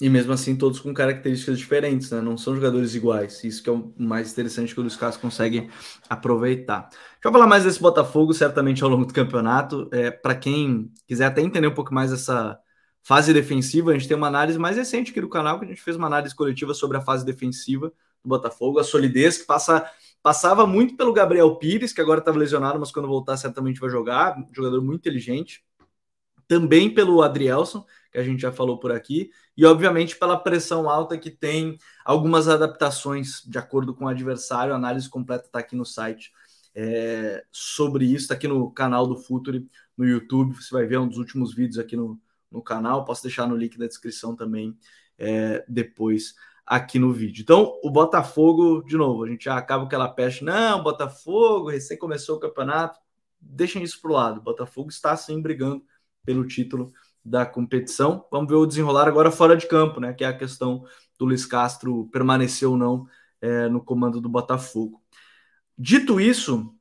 E 0.00 0.08
mesmo 0.08 0.32
assim, 0.32 0.56
todos 0.56 0.80
com 0.80 0.92
características 0.92 1.58
diferentes, 1.58 2.10
né? 2.10 2.20
Não 2.20 2.36
são 2.36 2.54
jogadores 2.54 2.94
iguais. 2.94 3.44
Isso 3.44 3.62
que 3.62 3.70
é 3.70 3.72
o 3.72 3.92
mais 3.96 4.32
interessante 4.32 4.74
que 4.74 4.80
o 4.80 4.82
Luiz 4.82 4.96
Castro 4.96 5.22
consegue 5.22 5.70
aproveitar. 6.08 6.88
Deixa 6.90 7.00
eu 7.24 7.32
falar 7.32 7.46
mais 7.46 7.62
desse 7.64 7.80
Botafogo, 7.80 8.34
certamente 8.34 8.82
ao 8.82 8.90
longo 8.90 9.06
do 9.06 9.14
campeonato. 9.14 9.88
É, 9.92 10.10
Para 10.10 10.34
quem 10.34 10.92
quiser 11.06 11.26
até 11.26 11.40
entender 11.42 11.68
um 11.68 11.74
pouco 11.74 11.94
mais 11.94 12.12
essa 12.12 12.58
fase 13.02 13.32
defensiva, 13.32 13.90
a 13.90 13.94
gente 13.94 14.08
tem 14.08 14.16
uma 14.16 14.26
análise 14.26 14.58
mais 14.58 14.76
recente 14.76 15.12
aqui 15.12 15.20
do 15.20 15.28
canal, 15.28 15.58
que 15.58 15.64
a 15.64 15.68
gente 15.68 15.80
fez 15.80 15.96
uma 15.96 16.08
análise 16.08 16.34
coletiva 16.34 16.74
sobre 16.74 16.96
a 16.96 17.00
fase 17.00 17.24
defensiva 17.24 17.92
do 18.22 18.28
Botafogo, 18.28 18.80
a 18.80 18.84
solidez 18.84 19.38
que 19.38 19.46
passa 19.46 19.88
Passava 20.24 20.66
muito 20.66 20.96
pelo 20.96 21.12
Gabriel 21.12 21.54
Pires, 21.56 21.92
que 21.92 22.00
agora 22.00 22.18
estava 22.18 22.38
lesionado, 22.38 22.80
mas 22.80 22.90
quando 22.90 23.06
voltar 23.06 23.36
certamente 23.36 23.78
vai 23.78 23.90
jogar. 23.90 24.34
Jogador 24.54 24.80
muito 24.80 25.00
inteligente. 25.00 25.62
Também 26.46 26.92
pelo 26.92 27.22
Adrielson, 27.22 27.84
que 28.10 28.18
a 28.18 28.24
gente 28.24 28.40
já 28.40 28.52
falou 28.52 28.78
por 28.78 28.92
aqui. 28.92 29.30
E, 29.56 29.64
obviamente, 29.64 30.16
pela 30.16 30.36
pressão 30.36 30.88
alta 30.88 31.18
que 31.18 31.30
tem 31.30 31.78
algumas 32.04 32.48
adaptações 32.48 33.42
de 33.46 33.58
acordo 33.58 33.94
com 33.94 34.04
o 34.04 34.08
adversário. 34.08 34.72
A 34.72 34.76
análise 34.76 35.08
completa 35.08 35.46
está 35.46 35.58
aqui 35.58 35.74
no 35.74 35.84
site 35.84 36.32
é, 36.74 37.44
sobre 37.50 38.04
isso. 38.04 38.24
Está 38.24 38.34
aqui 38.34 38.48
no 38.48 38.70
canal 38.70 39.06
do 39.06 39.16
Futuri, 39.16 39.68
no 39.96 40.04
YouTube. 40.04 40.54
Você 40.54 40.72
vai 40.72 40.86
ver 40.86 40.98
um 40.98 41.08
dos 41.08 41.18
últimos 41.18 41.54
vídeos 41.54 41.78
aqui 41.78 41.96
no, 41.96 42.20
no 42.50 42.62
canal. 42.62 43.04
Posso 43.04 43.22
deixar 43.22 43.46
no 43.46 43.56
link 43.56 43.76
da 43.78 43.86
descrição 43.86 44.36
também 44.36 44.76
é, 45.18 45.64
depois 45.68 46.34
aqui 46.66 46.98
no 46.98 47.12
vídeo. 47.12 47.42
Então, 47.42 47.78
o 47.82 47.90
Botafogo, 47.90 48.82
de 48.82 48.96
novo, 48.96 49.24
a 49.24 49.28
gente 49.28 49.44
já 49.44 49.56
acaba 49.56 49.84
aquela 49.84 50.08
peste, 50.08 50.44
não, 50.44 50.82
Botafogo, 50.82 51.68
recém 51.68 51.98
começou 51.98 52.36
o 52.36 52.40
campeonato, 52.40 52.98
deixem 53.40 53.82
isso 53.82 54.00
para 54.00 54.10
o 54.10 54.14
lado. 54.14 54.40
Botafogo 54.40 54.88
está 54.88 55.16
sim 55.16 55.40
brigando 55.40 55.84
pelo 56.24 56.46
título 56.46 56.92
da 57.24 57.46
competição. 57.46 58.26
Vamos 58.30 58.48
ver 58.48 58.56
o 58.56 58.66
desenrolar 58.66 59.08
agora 59.08 59.30
fora 59.30 59.56
de 59.56 59.66
campo, 59.66 60.00
né? 60.00 60.12
Que 60.12 60.24
é 60.24 60.28
a 60.28 60.36
questão 60.36 60.84
do 61.18 61.26
Luiz 61.26 61.46
Castro 61.46 62.08
permanecer 62.12 62.68
ou 62.68 62.76
não 62.76 63.06
é, 63.40 63.68
no 63.68 63.82
comando 63.82 64.20
do 64.20 64.28
Botafogo. 64.28 65.02
Dito 65.76 66.20
isso, 66.20 66.72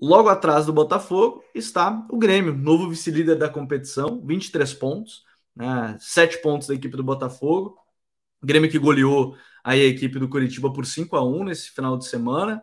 logo 0.00 0.28
atrás 0.28 0.66
do 0.66 0.72
Botafogo 0.72 1.42
está 1.54 2.06
o 2.10 2.18
Grêmio, 2.18 2.54
novo 2.54 2.88
vice-líder 2.88 3.36
da 3.36 3.48
competição, 3.48 4.20
23 4.24 4.74
pontos, 4.74 5.24
né, 5.54 5.96
7 5.98 6.42
pontos 6.42 6.68
da 6.68 6.74
equipe 6.74 6.96
do 6.96 7.02
Botafogo, 7.02 7.76
Grêmio 8.42 8.70
que 8.70 8.78
goleou 8.78 9.36
aí 9.64 9.82
a 9.82 9.86
equipe 9.86 10.18
do 10.18 10.28
Curitiba 10.28 10.72
por 10.72 10.86
5 10.86 11.16
a 11.16 11.24
1 11.24 11.44
nesse 11.44 11.70
final 11.70 11.98
de 11.98 12.06
semana. 12.06 12.62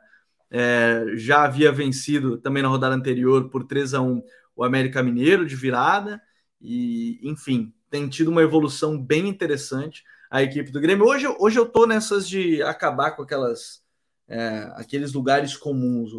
É, 0.49 1.03
já 1.15 1.43
havia 1.43 1.71
vencido 1.71 2.37
também 2.37 2.63
na 2.63 2.69
rodada 2.69 2.95
anterior 2.95 3.49
por 3.49 3.65
3 3.65 3.93
a 3.93 4.01
1 4.01 4.21
o 4.55 4.63
América 4.63 5.03
Mineiro 5.03 5.45
de 5.45 5.55
virada. 5.55 6.21
E, 6.61 7.19
enfim, 7.23 7.73
tem 7.89 8.07
tido 8.07 8.29
uma 8.29 8.41
evolução 8.41 8.99
bem 8.99 9.27
interessante 9.27 10.03
a 10.29 10.41
equipe 10.41 10.71
do 10.71 10.81
Grêmio. 10.81 11.05
Hoje, 11.05 11.27
hoje 11.39 11.59
eu 11.59 11.67
tô 11.67 11.85
nessas 11.85 12.27
de 12.27 12.61
acabar 12.63 13.11
com 13.11 13.21
aquelas 13.21 13.83
é, 14.27 14.71
aqueles 14.75 15.13
lugares 15.13 15.55
comuns. 15.55 16.11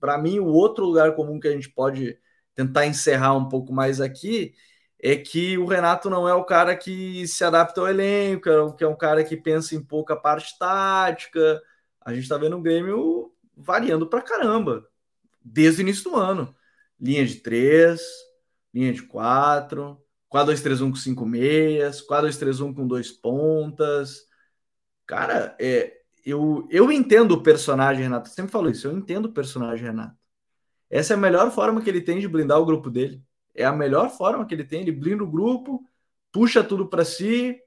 Para 0.00 0.18
mim, 0.18 0.38
o 0.38 0.46
outro 0.46 0.86
lugar 0.86 1.14
comum 1.14 1.40
que 1.40 1.48
a 1.48 1.52
gente 1.52 1.68
pode 1.68 2.18
tentar 2.54 2.86
encerrar 2.86 3.34
um 3.34 3.48
pouco 3.48 3.72
mais 3.72 4.00
aqui 4.00 4.54
é 4.98 5.16
que 5.16 5.58
o 5.58 5.66
Renato 5.66 6.08
não 6.08 6.28
é 6.28 6.34
o 6.34 6.44
cara 6.44 6.76
que 6.76 7.26
se 7.26 7.42
adapta 7.44 7.80
ao 7.80 7.88
elenco, 7.88 8.48
é 8.48 8.72
que 8.76 8.84
é 8.84 8.88
um 8.88 8.96
cara 8.96 9.24
que 9.24 9.36
pensa 9.36 9.74
em 9.74 9.82
pouca 9.82 10.14
parte 10.16 10.56
tática. 10.58 11.60
A 12.00 12.12
gente 12.14 12.22
está 12.22 12.38
vendo 12.38 12.56
o 12.56 12.62
Grêmio 12.62 13.32
variando 13.56 14.06
para 14.06 14.22
caramba 14.22 14.86
desde 15.44 15.80
o 15.80 15.82
início 15.82 16.04
do 16.04 16.16
ano. 16.16 16.54
Linha 17.02 17.26
de 17.26 17.36
três, 17.36 18.00
linha 18.72 18.92
de 18.92 19.02
quatro, 19.02 20.00
4-2-3-1 20.30 20.90
com 20.90 20.96
cinco 20.96 21.26
meias, 21.26 22.00
4-2-3-1 22.00 22.74
com 22.74 22.86
dois 22.86 23.10
pontas. 23.10 24.22
Cara, 25.06 25.56
é, 25.60 25.92
eu, 26.24 26.66
eu 26.70 26.90
entendo 26.90 27.32
o 27.32 27.42
personagem 27.42 28.04
Renato. 28.04 28.30
Eu 28.30 28.34
sempre 28.34 28.52
falo 28.52 28.70
isso, 28.70 28.86
eu 28.86 28.96
entendo 28.96 29.26
o 29.26 29.32
personagem 29.32 29.84
Renato. 29.84 30.16
Essa 30.88 31.14
é 31.14 31.16
a 31.16 31.20
melhor 31.20 31.50
forma 31.50 31.82
que 31.82 31.90
ele 31.90 32.00
tem 32.00 32.20
de 32.20 32.28
blindar 32.28 32.58
o 32.60 32.66
grupo 32.66 32.90
dele. 32.90 33.22
É 33.54 33.64
a 33.64 33.72
melhor 33.72 34.10
forma 34.10 34.46
que 34.46 34.54
ele 34.54 34.64
tem. 34.64 34.82
Ele 34.82 34.92
blinda 34.92 35.24
o 35.24 35.30
grupo, 35.30 35.84
puxa 36.30 36.62
tudo 36.62 36.88
para 36.88 37.04
si. 37.04 37.58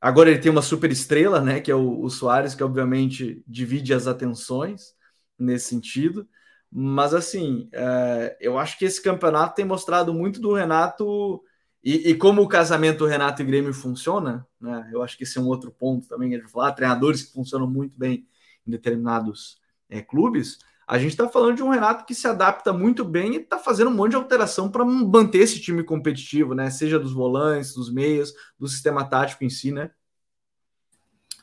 Agora 0.00 0.30
ele 0.30 0.40
tem 0.40 0.50
uma 0.50 0.62
super 0.62 0.90
estrela, 0.90 1.40
né? 1.40 1.60
Que 1.60 1.70
é 1.70 1.74
o, 1.74 2.00
o 2.00 2.10
Soares, 2.10 2.54
que 2.54 2.64
obviamente 2.64 3.42
divide 3.46 3.94
as 3.94 4.06
atenções 4.06 4.94
nesse 5.38 5.66
sentido. 5.66 6.28
Mas 6.74 7.12
assim, 7.12 7.68
é, 7.70 8.36
eu 8.40 8.58
acho 8.58 8.78
que 8.78 8.86
esse 8.86 9.02
campeonato 9.02 9.54
tem 9.54 9.64
mostrado 9.64 10.14
muito 10.14 10.40
do 10.40 10.54
Renato 10.54 11.42
e, 11.84 12.10
e, 12.10 12.14
como 12.14 12.40
o 12.40 12.48
casamento 12.48 13.04
Renato 13.04 13.42
e 13.42 13.44
Grêmio 13.44 13.74
funciona, 13.74 14.46
né? 14.58 14.88
Eu 14.90 15.02
acho 15.02 15.18
que 15.18 15.24
esse 15.24 15.36
é 15.36 15.40
um 15.40 15.48
outro 15.48 15.70
ponto 15.70 16.08
também 16.08 16.34
a 16.34 16.38
gente 16.38 16.50
falar. 16.50 16.72
Treinadores 16.72 17.24
que 17.24 17.32
funcionam 17.32 17.66
muito 17.68 17.98
bem 17.98 18.26
em 18.66 18.70
determinados 18.70 19.60
é, 19.90 20.00
clubes. 20.00 20.60
A 20.86 20.98
gente 20.98 21.10
está 21.10 21.28
falando 21.28 21.56
de 21.56 21.62
um 21.62 21.68
Renato 21.68 22.06
que 22.06 22.14
se 22.14 22.26
adapta 22.26 22.72
muito 22.72 23.04
bem 23.04 23.34
e 23.34 23.36
está 23.36 23.58
fazendo 23.58 23.90
um 23.90 23.94
monte 23.94 24.10
de 24.10 24.16
alteração 24.16 24.70
para 24.70 24.84
manter 24.84 25.38
esse 25.38 25.60
time 25.60 25.82
competitivo, 25.84 26.54
né? 26.54 26.70
Seja 26.70 26.98
dos 26.98 27.12
volantes, 27.12 27.74
dos 27.74 27.92
meias, 27.92 28.32
do 28.58 28.66
sistema 28.66 29.04
tático 29.04 29.44
em 29.44 29.50
si, 29.50 29.72
né? 29.72 29.90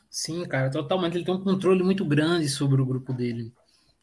Sim, 0.08 0.44
cara, 0.44 0.70
totalmente. 0.70 1.16
Ele 1.16 1.24
tem 1.24 1.34
um 1.34 1.44
controle 1.44 1.84
muito 1.84 2.04
grande 2.04 2.48
sobre 2.48 2.82
o 2.82 2.86
grupo 2.86 3.12
dele. 3.12 3.52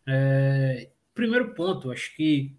É... 0.08 0.90
Primeiro 1.18 1.56
ponto, 1.56 1.92
acho 1.92 2.16
que 2.16 2.56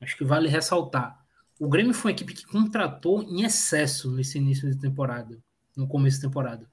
acho 0.00 0.16
que 0.16 0.24
vale 0.24 0.48
ressaltar. 0.48 1.16
O 1.60 1.68
Grêmio 1.68 1.94
foi 1.94 2.10
uma 2.10 2.14
equipe 2.16 2.34
que 2.34 2.44
contratou 2.44 3.22
em 3.22 3.44
excesso 3.44 4.10
nesse 4.10 4.36
início 4.36 4.68
de 4.68 4.76
temporada, 4.76 5.38
no 5.76 5.86
começo 5.86 6.20
da 6.20 6.26
temporada. 6.26 6.68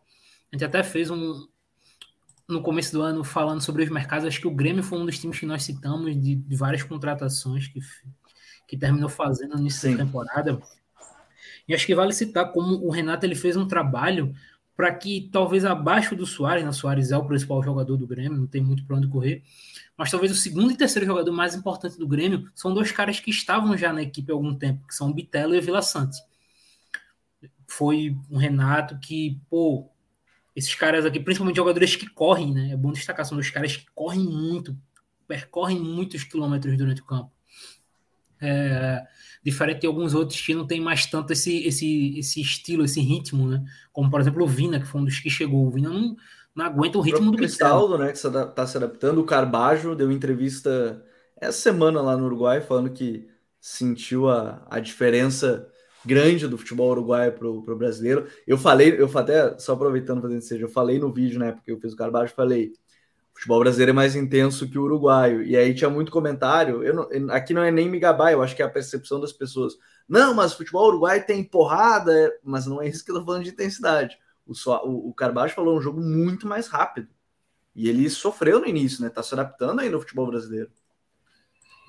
A 0.51 0.55
gente 0.55 0.65
até 0.65 0.81
fez 0.81 1.11
um, 1.11 1.47
no 2.49 2.59
começo 2.59 2.91
do 2.91 3.03
ano 3.03 3.23
falando 3.23 3.61
sobre 3.61 3.83
os 3.83 3.89
mercados, 3.91 4.25
acho 4.25 4.41
que 4.41 4.47
o 4.47 4.55
Grêmio 4.55 4.81
foi 4.81 4.97
um 4.97 5.05
dos 5.05 5.19
times 5.19 5.39
que 5.39 5.45
nós 5.45 5.63
citamos 5.63 6.19
de, 6.19 6.35
de 6.37 6.55
várias 6.55 6.81
contratações 6.81 7.67
que, 7.67 7.79
que 8.67 8.75
terminou 8.75 9.07
fazendo 9.07 9.61
nessa 9.61 9.95
temporada. 9.95 10.59
E 11.67 11.75
acho 11.75 11.85
que 11.85 11.93
vale 11.93 12.13
citar 12.13 12.51
como 12.51 12.83
o 12.83 12.89
Renato 12.89 13.27
ele 13.27 13.35
fez 13.35 13.55
um 13.55 13.67
trabalho 13.67 14.33
para 14.75 14.93
que 14.93 15.29
talvez 15.31 15.63
abaixo 15.63 16.15
do 16.15 16.25
Soares, 16.25 16.65
né, 16.65 16.71
Soares 16.71 17.11
é 17.11 17.17
o 17.17 17.25
principal 17.25 17.63
jogador 17.63 17.95
do 17.97 18.05
Grêmio, 18.05 18.37
não 18.37 18.47
tem 18.47 18.61
muito 18.61 18.85
para 18.85 18.97
onde 18.97 19.07
correr, 19.07 19.43
mas 19.97 20.11
talvez 20.11 20.31
o 20.31 20.35
segundo 20.35 20.71
e 20.71 20.77
terceiro 20.77 21.05
jogador 21.05 21.31
mais 21.31 21.55
importante 21.55 21.97
do 21.97 22.07
Grêmio 22.07 22.49
são 22.53 22.73
dois 22.73 22.91
caras 22.91 23.19
que 23.19 23.31
estavam 23.31 23.77
já 23.77 23.93
na 23.93 24.01
equipe 24.01 24.31
há 24.31 24.35
algum 24.35 24.53
tempo, 24.53 24.85
que 24.87 24.93
são 24.93 25.09
o 25.09 25.13
Bitelo 25.13 25.55
e 25.55 25.59
o 25.59 25.61
Vila 25.61 25.81
Sante. 25.81 26.17
Foi 27.67 28.15
um 28.29 28.37
Renato 28.37 28.99
que, 28.99 29.39
pô, 29.49 29.89
esses 30.55 30.73
caras 30.75 31.05
aqui, 31.05 31.19
principalmente 31.19 31.57
jogadores 31.57 31.95
que 31.95 32.07
correm, 32.07 32.53
né? 32.53 32.71
É 32.71 32.77
bom 32.77 32.91
destacar, 32.91 33.25
são 33.25 33.37
dos 33.37 33.49
caras 33.49 33.75
que 33.75 33.85
correm 33.93 34.23
muito, 34.23 34.77
percorrem 35.27 35.79
muitos 35.79 36.23
quilômetros 36.23 36.77
durante 36.77 37.01
o 37.01 37.05
campo. 37.05 37.34
É, 38.41 39.05
diferente 39.43 39.81
de 39.81 39.87
alguns 39.87 40.13
outros 40.13 40.41
que 40.41 40.53
não 40.53 40.65
tem 40.65 40.81
mais 40.81 41.05
tanto 41.05 41.31
esse, 41.31 41.65
esse, 41.65 42.19
esse 42.19 42.41
estilo, 42.41 42.83
esse 42.83 42.99
ritmo, 42.99 43.47
né? 43.47 43.63
Como, 43.93 44.09
por 44.09 44.19
exemplo, 44.19 44.43
o 44.43 44.47
Vina, 44.47 44.79
que 44.79 44.87
foi 44.87 45.01
um 45.01 45.05
dos 45.05 45.19
que 45.19 45.29
chegou. 45.29 45.67
O 45.67 45.71
Vina 45.71 45.89
não, 45.89 46.15
não 46.55 46.65
aguenta 46.65 46.97
o 46.97 47.01
ritmo 47.01 47.29
o 47.29 47.31
do 47.31 47.37
Cristaldo, 47.37 47.97
né? 47.97 48.11
Que 48.11 48.17
está 48.17 48.67
se 48.67 48.77
adaptando. 48.77 49.19
O 49.19 49.25
Carbajo 49.25 49.95
deu 49.95 50.11
entrevista 50.11 51.03
essa 51.39 51.57
semana 51.57 52.01
lá 52.01 52.17
no 52.17 52.25
Uruguai, 52.25 52.61
falando 52.61 52.89
que 52.89 53.27
sentiu 53.59 54.29
a, 54.29 54.65
a 54.69 54.79
diferença 54.79 55.67
grande 56.05 56.47
do 56.47 56.57
futebol 56.57 56.91
uruguaio 56.91 57.33
para 57.33 57.47
o 57.47 57.75
brasileiro. 57.75 58.27
Eu 58.45 58.57
falei, 58.57 58.95
eu 58.99 59.09
até 59.17 59.57
só 59.57 59.73
aproveitando 59.73 60.21
fazendo 60.21 60.41
seja, 60.41 60.63
eu 60.63 60.69
falei 60.69 60.99
no 60.99 61.11
vídeo, 61.11 61.39
né? 61.39 61.51
Porque 61.51 61.71
eu 61.71 61.79
fiz 61.79 61.93
o 61.93 61.97
Carvalho, 61.97 62.29
falei, 62.29 62.73
O 63.35 63.37
futebol 63.37 63.59
brasileiro 63.59 63.91
é 63.91 63.93
mais 63.93 64.15
intenso 64.15 64.69
que 64.69 64.79
o 64.79 64.83
uruguaio. 64.83 65.43
E 65.43 65.57
aí 65.57 65.73
tinha 65.75 65.89
muito 65.89 66.11
comentário. 66.11 66.81
Eu 66.81 66.93
não, 66.93 67.33
aqui 67.33 67.53
não 67.53 67.61
é 67.61 67.69
nem 67.69 67.89
me 67.89 67.99
gabar, 67.99 68.31
eu 68.31 68.41
acho 68.41 68.55
que 68.55 68.61
é 68.61 68.65
a 68.65 68.69
percepção 68.69 69.19
das 69.19 69.33
pessoas. 69.33 69.73
Não, 70.07 70.33
mas 70.33 70.53
futebol 70.53 70.87
uruguaio 70.87 71.25
tem 71.25 71.43
porrada, 71.43 72.33
mas 72.43 72.65
não 72.65 72.81
é 72.81 72.87
isso 72.87 73.03
que 73.03 73.11
eu 73.11 73.15
tô 73.15 73.25
falando 73.25 73.43
de 73.43 73.49
intensidade. 73.49 74.17
O, 74.47 74.53
o, 74.53 75.09
o 75.09 75.13
Carvalho 75.13 75.51
falou 75.51 75.77
um 75.77 75.81
jogo 75.81 75.99
muito 75.99 76.47
mais 76.47 76.67
rápido. 76.67 77.09
E 77.75 77.89
ele 77.89 78.09
sofreu 78.09 78.59
no 78.61 78.67
início, 78.67 79.03
né? 79.03 79.09
Tá 79.09 79.21
se 79.21 79.33
adaptando 79.33 79.81
ainda 79.81 79.95
ao 79.95 80.01
futebol 80.01 80.27
brasileiro. 80.27 80.71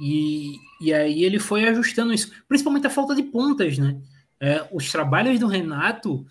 E, 0.01 0.57
e 0.81 0.93
aí 0.93 1.23
ele 1.23 1.39
foi 1.39 1.65
ajustando 1.65 2.13
isso, 2.13 2.33
principalmente 2.49 2.87
a 2.87 2.91
falta 2.91 3.15
de 3.15 3.23
pontas, 3.23 3.79
né? 3.79 4.01
É, 4.39 4.69
os 4.73 4.91
trabalhos 4.91 5.39
do 5.39 5.47
Renato, 5.47 6.27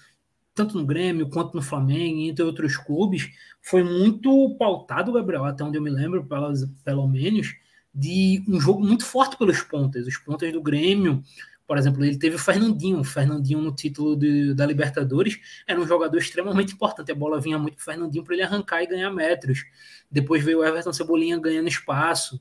tanto 0.55 0.77
no 0.77 0.85
Grêmio 0.85 1.29
quanto 1.29 1.53
no 1.53 1.61
Flamengo, 1.61 2.21
entre 2.21 2.43
outros 2.43 2.77
clubes, 2.77 3.29
foi 3.61 3.83
muito 3.83 4.55
pautado, 4.57 5.11
Gabriel, 5.11 5.43
até 5.43 5.63
onde 5.63 5.77
eu 5.77 5.81
me 5.81 5.89
lembro, 5.89 6.25
pelo, 6.25 6.53
pelo 6.83 7.07
menos, 7.07 7.53
de 7.93 8.43
um 8.47 8.59
jogo 8.59 8.81
muito 8.83 9.05
forte 9.05 9.37
pelos 9.37 9.61
pontas. 9.61 10.07
Os 10.07 10.17
pontas 10.17 10.51
do 10.53 10.61
Grêmio, 10.61 11.21
por 11.67 11.77
exemplo, 11.77 12.03
ele 12.05 12.17
teve 12.17 12.37
o 12.37 12.39
Fernandinho. 12.39 12.99
O 12.99 13.03
Fernandinho 13.03 13.59
no 13.59 13.75
título 13.75 14.15
de, 14.15 14.53
da 14.53 14.65
Libertadores 14.65 15.39
era 15.67 15.79
um 15.79 15.85
jogador 15.85 16.17
extremamente 16.17 16.73
importante. 16.73 17.11
A 17.11 17.15
bola 17.15 17.39
vinha 17.39 17.59
muito 17.59 17.75
para 17.75 17.85
Fernandinho 17.85 18.23
para 18.23 18.33
ele 18.35 18.43
arrancar 18.43 18.81
e 18.81 18.87
ganhar 18.87 19.11
metros. 19.11 19.65
Depois 20.09 20.43
veio 20.43 20.59
o 20.59 20.65
Everton 20.65 20.93
Cebolinha 20.93 21.37
ganhando 21.37 21.67
espaço. 21.67 22.39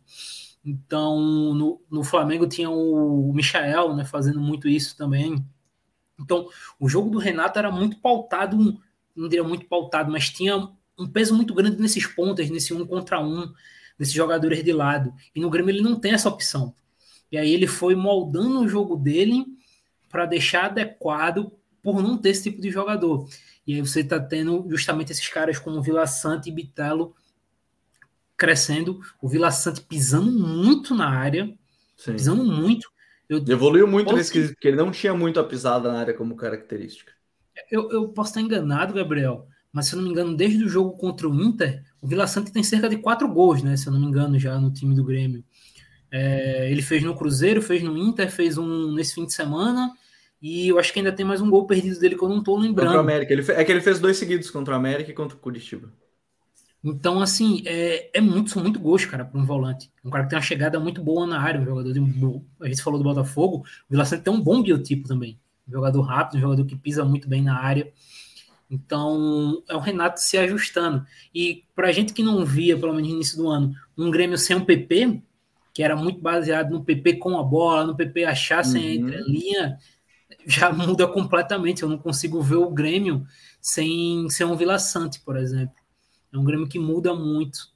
Então, 0.64 1.20
no, 1.55 1.83
no 1.90 2.05
Flamengo 2.05 2.46
tinha 2.46 2.70
o, 2.70 3.31
o 3.31 3.35
Michael 3.35 3.94
né, 3.94 4.05
fazendo 4.05 4.40
muito 4.40 4.68
isso 4.68 4.96
também. 4.96 5.44
Então, 6.18 6.48
o 6.79 6.88
jogo 6.88 7.11
do 7.11 7.18
Renato 7.18 7.59
era 7.59 7.70
muito 7.70 7.98
pautado, 7.98 8.81
não 9.16 9.29
diria 9.29 9.44
muito 9.44 9.66
pautado, 9.66 10.11
mas 10.11 10.31
tinha 10.31 10.68
um 10.98 11.09
peso 11.09 11.35
muito 11.35 11.55
grande 11.55 11.81
nesses 11.81 12.07
pontas, 12.07 12.48
nesse 12.50 12.72
um 12.72 12.87
contra 12.87 13.20
um, 13.20 13.53
desses 13.98 14.14
jogadores 14.14 14.62
de 14.62 14.72
lado. 14.72 15.12
E 15.35 15.40
no 15.40 15.50
Grêmio 15.50 15.70
ele 15.70 15.83
não 15.83 15.98
tem 15.98 16.12
essa 16.12 16.29
opção. 16.29 16.74
E 17.31 17.37
aí 17.37 17.53
ele 17.53 17.66
foi 17.66 17.94
moldando 17.94 18.61
o 18.61 18.68
jogo 18.68 18.96
dele 18.96 19.44
para 20.09 20.27
deixar 20.27 20.66
adequado 20.66 21.53
por 21.83 22.03
não 22.03 22.16
ter 22.16 22.31
esse 22.31 22.44
tipo 22.44 22.62
de 22.62 22.70
jogador. 22.70 23.29
E 23.66 23.74
aí 23.74 23.81
você 23.81 24.00
está 24.00 24.20
tendo 24.20 24.66
justamente 24.70 25.11
esses 25.11 25.29
caras 25.29 25.59
como 25.59 25.83
Vila 25.83 26.07
Sante 26.07 26.48
e 26.48 26.53
Bitelo 26.53 27.14
crescendo, 28.37 29.00
o 29.20 29.29
Vila 29.29 29.50
Sante 29.50 29.81
pisando 29.81 30.31
muito 30.31 30.94
na 30.94 31.09
área, 31.09 31.53
Sim. 31.96 32.12
pisando 32.12 32.44
muito. 32.44 32.92
Eu, 33.28 33.44
Evoluiu 33.48 33.87
muito 33.87 34.06
posso... 34.06 34.16
nesse 34.16 34.32
quesito, 34.32 34.54
porque 34.54 34.68
ele 34.68 34.76
não 34.76 34.90
tinha 34.90 35.14
muito 35.14 35.40
a 35.40 35.44
pisada 35.44 35.90
na 35.90 35.98
área 35.98 36.14
como 36.14 36.37
característica. 36.37 37.12
Eu, 37.70 37.90
eu 37.90 38.08
posso 38.08 38.30
estar 38.30 38.40
enganado, 38.40 38.94
Gabriel, 38.94 39.46
mas 39.72 39.87
se 39.87 39.94
eu 39.94 39.98
não 39.98 40.04
me 40.04 40.10
engano, 40.10 40.37
desde 40.37 40.64
o 40.64 40.68
jogo 40.68 40.96
contra 40.96 41.28
o 41.28 41.42
Inter, 41.42 41.82
o 42.00 42.06
Vila 42.06 42.26
Sante 42.26 42.52
tem 42.52 42.62
cerca 42.62 42.88
de 42.88 42.98
quatro 42.98 43.28
gols, 43.28 43.62
né? 43.62 43.76
Se 43.76 43.87
eu 43.87 43.92
não 43.92 44.00
me 44.00 44.06
engano, 44.06 44.38
já 44.38 44.58
no 44.58 44.72
time 44.72 44.94
do 44.94 45.04
Grêmio. 45.04 45.44
É, 46.10 46.70
ele 46.70 46.82
fez 46.82 47.02
no 47.02 47.16
Cruzeiro, 47.16 47.60
fez 47.60 47.82
no 47.82 47.96
Inter, 47.96 48.30
fez 48.30 48.56
um 48.58 48.92
nesse 48.92 49.14
fim 49.14 49.24
de 49.24 49.32
semana. 49.32 49.92
E 50.40 50.68
eu 50.68 50.78
acho 50.78 50.92
que 50.92 50.98
ainda 50.98 51.10
tem 51.10 51.24
mais 51.24 51.40
um 51.40 51.48
gol 51.48 51.66
perdido 51.66 51.98
dele 51.98 52.16
que 52.16 52.22
eu 52.22 52.28
não 52.28 52.38
estou 52.38 52.58
lembrando. 52.58 52.88
Contra 52.88 53.00
o 53.00 53.00
América. 53.00 53.32
Ele 53.32 53.44
é 53.48 53.64
que 53.64 53.72
ele 53.72 53.80
fez 53.80 53.98
dois 53.98 54.16
seguidos 54.16 54.50
contra 54.50 54.74
o 54.74 54.76
América 54.76 55.10
e 55.10 55.14
contra 55.14 55.37
o 55.37 55.40
Curitiba. 55.40 55.90
Então, 56.85 57.23
assim, 57.23 57.62
é, 57.64 58.11
é 58.12 58.20
muito, 58.20 58.51
são 58.51 58.62
muito 58.62 58.79
gols, 58.79 59.07
cara, 59.07 59.25
para 59.25 59.40
um 59.40 59.47
volante. 59.47 59.90
Um 60.05 60.11
cara 60.11 60.25
que 60.25 60.31
tem 60.31 60.37
uma 60.37 60.44
chegada 60.44 60.79
muito 60.79 61.03
boa 61.03 61.27
na 61.27 61.40
área, 61.40 61.59
um 61.59 61.64
jogador 61.64 61.90
de. 61.90 62.01
A 62.61 62.68
gente 62.68 62.83
falou 62.83 62.99
do 62.99 63.05
Botafogo, 63.05 63.59
o 63.59 63.64
Vila 63.90 64.05
Sante 64.05 64.25
tem 64.25 64.33
um 64.33 64.40
bom 64.40 64.62
biotipo 64.62 65.09
também. 65.09 65.40
Um 65.66 65.73
jogador 65.73 66.03
rápido, 66.03 66.37
um 66.37 66.40
jogador 66.42 66.66
que 66.66 66.77
pisa 66.77 67.03
muito 67.03 67.27
bem 67.27 67.42
na 67.42 67.59
área. 67.59 67.90
Então, 68.70 69.62
é 69.66 69.75
o 69.75 69.79
Renato 69.79 70.20
se 70.20 70.37
ajustando. 70.37 71.07
E 71.35 71.64
para 71.75 71.88
a 71.88 71.92
gente 71.92 72.12
que 72.12 72.23
não 72.23 72.44
via, 72.44 72.77
pelo 72.77 72.92
menos 72.92 73.09
no 73.09 73.14
início 73.14 73.37
do 73.38 73.49
ano, 73.49 73.75
um 73.97 74.11
Grêmio 74.11 74.37
sem 74.37 74.55
um 74.55 74.64
PP, 74.64 75.23
que 75.73 75.83
era 75.83 75.97
muito 75.97 76.20
baseado 76.20 76.70
no 76.70 76.85
PP 76.85 77.14
com 77.14 77.38
a 77.38 77.42
bola, 77.42 77.87
no 77.87 77.97
PP 77.97 78.25
achar 78.25 78.62
sem 78.62 78.83
uhum. 78.83 78.88
a 78.88 78.94
entrelinha, 78.94 79.79
já 80.47 80.68
muda 80.73 81.07
completamente. 81.07 81.83
Eu 81.83 81.88
não 81.88 81.97
consigo 81.97 82.42
ver 82.42 82.57
o 82.57 82.70
Grêmio 82.70 83.27
sem 83.59 84.29
ser 84.29 84.44
um 84.44 84.55
Vila 84.55 84.79
Sante, 84.79 85.20
por 85.20 85.38
exemplo. 85.38 85.84
É 86.35 86.38
um 86.38 86.44
Grêmio 86.44 86.68
que 86.68 86.81
muda 86.81 87.14
muito. 87.14 87.73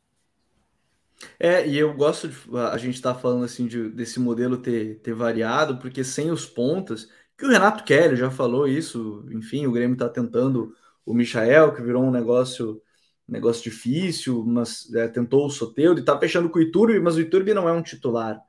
É, 1.38 1.66
e 1.66 1.79
eu 1.79 1.94
gosto 1.94 2.29
de 2.29 2.37
a 2.57 2.77
gente 2.77 2.97
estar 2.97 3.14
tá 3.14 3.21
falando 3.21 3.44
assim 3.44 3.66
de, 3.66 3.88
desse 3.90 4.18
modelo 4.18 4.57
ter, 4.57 4.97
ter 5.01 5.14
variado, 5.14 5.79
porque 5.79 6.03
sem 6.03 6.31
os 6.31 6.44
pontas, 6.44 7.09
que 7.37 7.44
o 7.44 7.49
Renato 7.49 7.85
Kelly 7.85 8.16
já 8.16 8.31
falou 8.31 8.66
isso, 8.66 9.25
enfim, 9.31 9.66
o 9.66 9.73
Grêmio 9.73 9.94
está 9.94 10.09
tentando 10.09 10.75
o 11.07 11.14
Michael, 11.14 11.73
que 11.73 11.83
virou 11.83 12.03
um 12.03 12.11
negócio 12.11 12.83
negócio 13.27 13.62
difícil, 13.62 14.42
mas 14.47 14.92
é, 14.94 15.07
tentou 15.07 15.47
o 15.47 15.51
Soteudo 15.51 16.01
e 16.01 16.05
tá 16.05 16.18
fechando 16.18 16.49
com 16.49 16.59
o 16.59 16.62
Iturbe, 16.62 16.99
mas 16.99 17.16
o 17.16 17.21
Iturbe 17.21 17.53
não 17.53 17.68
é 17.68 17.73
um 17.73 17.83
titular. 17.83 18.40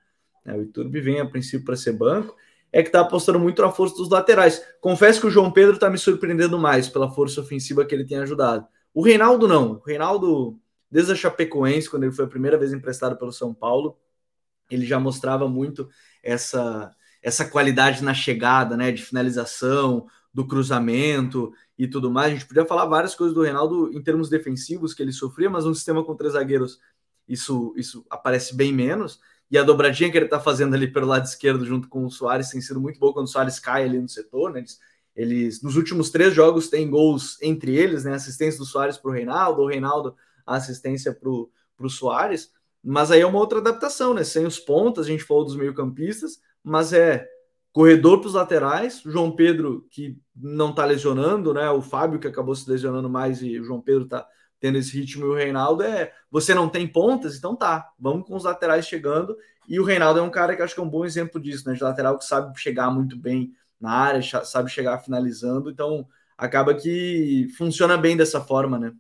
Né? 0.46 0.56
O 0.56 0.62
Iturbe 0.64 1.02
vem 1.02 1.20
a 1.20 1.26
princípio 1.26 1.66
para 1.66 1.76
ser 1.76 1.92
banco, 1.92 2.34
é 2.72 2.82
que 2.82 2.90
tá 2.90 3.02
apostando 3.02 3.40
muito 3.40 3.62
na 3.62 3.72
força 3.72 3.96
dos 3.98 4.10
laterais. 4.10 4.64
Confesso 4.80 5.20
que 5.20 5.28
o 5.28 5.30
João 5.30 5.52
Pedro 5.52 5.78
tá 5.78 5.90
me 5.90 5.98
surpreendendo 5.98 6.58
mais 6.58 6.88
pela 6.88 7.12
força 7.12 7.42
ofensiva 7.42 7.84
que 7.84 7.94
ele 7.94 8.06
tem 8.06 8.20
ajudado. 8.20 8.66
O 8.94 9.02
Reinaldo 9.02 9.48
não. 9.48 9.74
O 9.74 9.84
Reinaldo, 9.86 10.60
desde 10.90 11.12
a 11.12 11.16
Chapecoense, 11.16 11.90
quando 11.90 12.04
ele 12.04 12.12
foi 12.12 12.26
a 12.26 12.30
primeira 12.30 12.58
vez 12.58 12.74
emprestado 12.74 13.18
pelo 13.18 13.32
São 13.32 13.54
Paulo, 13.54 13.98
ele 14.70 14.86
já 14.86 15.00
mostrava 15.00 15.48
muito 15.48 15.90
essa 16.24 16.96
essa 17.22 17.44
qualidade 17.44 18.02
na 18.02 18.14
chegada, 18.14 18.78
né, 18.78 18.94
de 18.94 19.04
finalização, 19.04 20.08
do 20.34 20.48
cruzamento 20.48 21.52
e 21.78 21.88
tudo 21.88 22.10
mais. 22.10 22.28
A 22.32 22.36
gente 22.36 22.48
podia 22.48 22.66
falar 22.66 22.86
várias 22.86 23.14
coisas 23.14 23.36
do 23.36 23.42
Reinaldo 23.42 23.92
em 23.94 24.02
termos 24.02 24.30
defensivos 24.30 24.94
que 24.94 25.04
ele 25.04 25.12
sofria, 25.12 25.50
mas 25.50 25.66
um 25.66 25.74
sistema 25.74 26.04
com 26.04 26.16
três 26.16 26.34
zagueiros 26.34 26.80
isso, 27.28 27.74
isso 27.78 28.06
aparece 28.10 28.56
bem 28.56 28.74
menos. 28.74 29.20
E 29.52 29.58
a 29.58 29.64
dobradinha 29.64 30.12
que 30.12 30.18
ele 30.18 30.26
está 30.26 30.40
fazendo 30.40 30.76
ali 30.76 30.88
pelo 30.88 31.08
lado 31.08 31.26
esquerdo 31.26 31.66
junto 31.66 31.88
com 31.88 32.06
o 32.06 32.12
Soares 32.12 32.50
tem 32.50 32.62
sido 32.62 32.80
muito 32.80 33.00
boa 33.00 33.14
quando 33.14 33.26
o 33.26 33.30
Soares 33.30 33.60
cai 33.60 33.84
ali 33.84 34.00
no 34.00 34.10
setor. 34.10 34.52
Né? 34.52 34.60
Eles, 34.60 34.80
eles 35.20 35.62
nos 35.62 35.76
últimos 35.76 36.10
três 36.10 36.34
jogos 36.34 36.70
têm 36.70 36.90
gols 36.90 37.38
entre 37.42 37.76
eles, 37.76 38.06
né? 38.06 38.14
Assistência 38.14 38.58
do 38.58 38.66
Soares 38.66 38.98
para 38.98 39.12
o 39.12 39.14
Reinaldo, 39.14 39.62
o 39.62 39.68
Reinaldo 39.68 40.16
assistência 40.46 41.14
para 41.14 41.30
o 41.30 41.90
Soares. 41.90 42.54
Mas 42.82 43.12
aí 43.12 43.20
é 43.20 43.26
uma 43.26 43.38
outra 43.38 43.60
adaptação, 43.60 44.14
né? 44.14 44.24
Sem 44.24 44.46
os 44.46 44.58
pontas, 44.58 45.06
a 45.06 45.10
gente 45.10 45.26
falou 45.26 45.44
dos 45.44 45.58
meio-campistas, 45.58 46.40
mas 46.64 46.94
é 46.94 47.28
corredor 47.74 48.22
para 48.22 48.28
os 48.30 48.34
laterais, 48.34 49.02
João 49.06 49.36
Pedro 49.36 49.86
que 49.92 50.18
não 50.34 50.70
está 50.70 50.86
lesionando, 50.86 51.54
né? 51.54 51.70
O 51.70 51.82
Fábio 51.82 52.18
que 52.18 52.28
acabou 52.28 52.56
se 52.56 52.70
lesionando 52.70 53.10
mais 53.10 53.42
e 53.42 53.60
o 53.60 53.64
João 53.66 53.82
Pedro 53.82 54.06
está 54.06 54.26
tendo 54.58 54.78
esse 54.78 54.98
ritmo 54.98 55.26
e 55.26 55.30
o 55.30 55.36
Reinaldo 55.36 55.84
é 55.84 56.14
você 56.32 56.54
não 56.54 56.70
tem 56.70 56.88
pontas, 56.88 57.36
então 57.36 57.58
tá, 57.58 57.90
vamos 58.00 58.26
com 58.26 58.38
os 58.38 58.46
laterais 58.46 58.88
chegando. 58.88 59.36
E 59.68 59.82
o 59.82 59.84
Reinaldo 59.84 60.22
é 60.22 60.24
um 60.24 60.32
cara 60.32 60.56
que 60.56 60.62
acho 60.62 60.74
que 60.74 60.80
é 60.80 60.84
um 60.84 60.90
bom 60.90 61.04
exemplo 61.04 61.42
disso, 61.42 61.68
né? 61.68 61.76
De 61.76 61.84
lateral 61.84 62.18
que 62.18 62.24
sabe 62.24 62.58
chegar 62.58 62.90
muito 62.90 63.18
bem 63.18 63.54
na 63.80 63.92
área, 63.92 64.22
sabe 64.44 64.70
chegar 64.70 65.00
finalizando, 65.00 65.70
então 65.70 66.08
acaba 66.38 66.74
que 66.74 67.48
funciona 67.58 67.98
bem 67.98 68.18
dessa 68.18 68.42
forma, 68.42 68.78
né? 68.78 68.94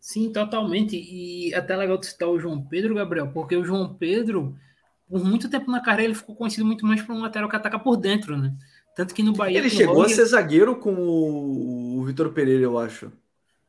Sim, 0.00 0.32
totalmente. 0.32 0.96
E 0.96 1.52
até 1.54 1.76
legal 1.76 2.02
citar 2.02 2.28
o 2.28 2.38
João 2.38 2.62
Pedro, 2.62 2.94
Gabriel, 2.94 3.32
porque 3.32 3.56
o 3.56 3.64
João 3.64 3.94
Pedro 3.94 4.56
por 5.08 5.24
muito 5.24 5.48
tempo 5.48 5.70
na 5.70 5.80
carreira, 5.80 6.10
ele 6.10 6.18
ficou 6.18 6.36
conhecido 6.36 6.66
muito 6.66 6.84
mais 6.84 7.02
por 7.02 7.14
um 7.14 7.20
lateral 7.20 7.48
que 7.48 7.56
ataca 7.56 7.78
por 7.78 7.96
dentro, 7.96 8.36
né? 8.36 8.54
Tanto 8.94 9.14
que 9.14 9.22
no 9.22 9.32
Bahia. 9.32 9.58
Ele 9.58 9.70
chegou 9.70 9.94
Roger... 9.94 10.12
a 10.12 10.14
ser 10.14 10.24
zagueiro 10.26 10.76
com 10.76 10.92
o 10.94 12.04
Vitor 12.04 12.32
Pereira, 12.32 12.64
eu 12.64 12.78
acho. 12.78 13.10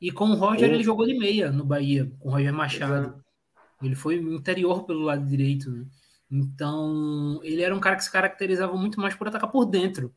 E 0.02 0.12
com 0.12 0.26
o 0.26 0.36
Roger, 0.36 0.68
Ou... 0.68 0.76
ele 0.76 0.84
jogou 0.84 1.06
de 1.06 1.18
meia 1.18 1.52
no 1.52 1.63
Bahia, 1.63 2.12
com 2.20 2.30
o 2.30 2.32
Roger 2.32 2.54
Machado. 2.54 3.24
É. 3.82 3.86
Ele 3.86 3.96
foi 3.96 4.15
interior 4.15 4.84
pelo 4.86 5.02
lado 5.02 5.26
direito, 5.26 5.72
né? 5.72 5.86
Então, 6.32 7.39
ele 7.44 7.62
era 7.62 7.76
um 7.76 7.80
cara 7.80 7.96
que 7.96 8.04
se 8.04 8.12
caracterizava 8.12 8.76
muito 8.76 9.00
mais 9.00 9.15
por 9.15 9.28
atacar 9.28 9.52
por 9.52 9.65
dentro. 9.65 10.13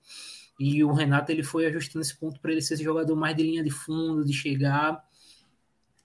E 0.60 0.84
o 0.84 0.92
Renato 0.92 1.32
ele 1.32 1.42
foi 1.42 1.66
ajustando 1.66 2.04
esse 2.04 2.16
ponto 2.16 2.40
para 2.40 2.52
ele 2.52 2.62
ser 2.62 2.74
esse 2.74 2.84
jogador 2.84 3.16
mais 3.16 3.36
de 3.36 3.42
linha 3.42 3.64
de 3.64 3.70
fundo, 3.70 4.24
de 4.24 4.32
chegar. 4.32 5.02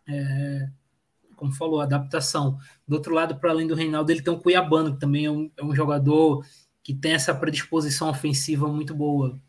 É, 0.08 0.70
como 1.36 1.52
falou, 1.54 1.82
adaptação. 1.82 2.58
Do 2.88 2.96
outro 2.96 3.14
lado, 3.14 3.38
para 3.38 3.52
além 3.52 3.68
do 3.68 3.76
Reinaldo, 3.76 4.12
ele 4.12 4.22
tem 4.22 4.34
o 4.34 4.40
Cuiabano, 4.40 4.94
que 4.94 5.00
também 5.00 5.26
é 5.26 5.32
um, 5.32 5.52
é 5.58 5.64
um 5.64 5.76
jogador 5.76 6.46
que 6.82 6.94
tem 6.94 7.14
essa 7.14 7.36
predisposição 7.36 8.10
ofensiva 8.10 8.68
muito 8.68 8.96
boa. 8.96 9.40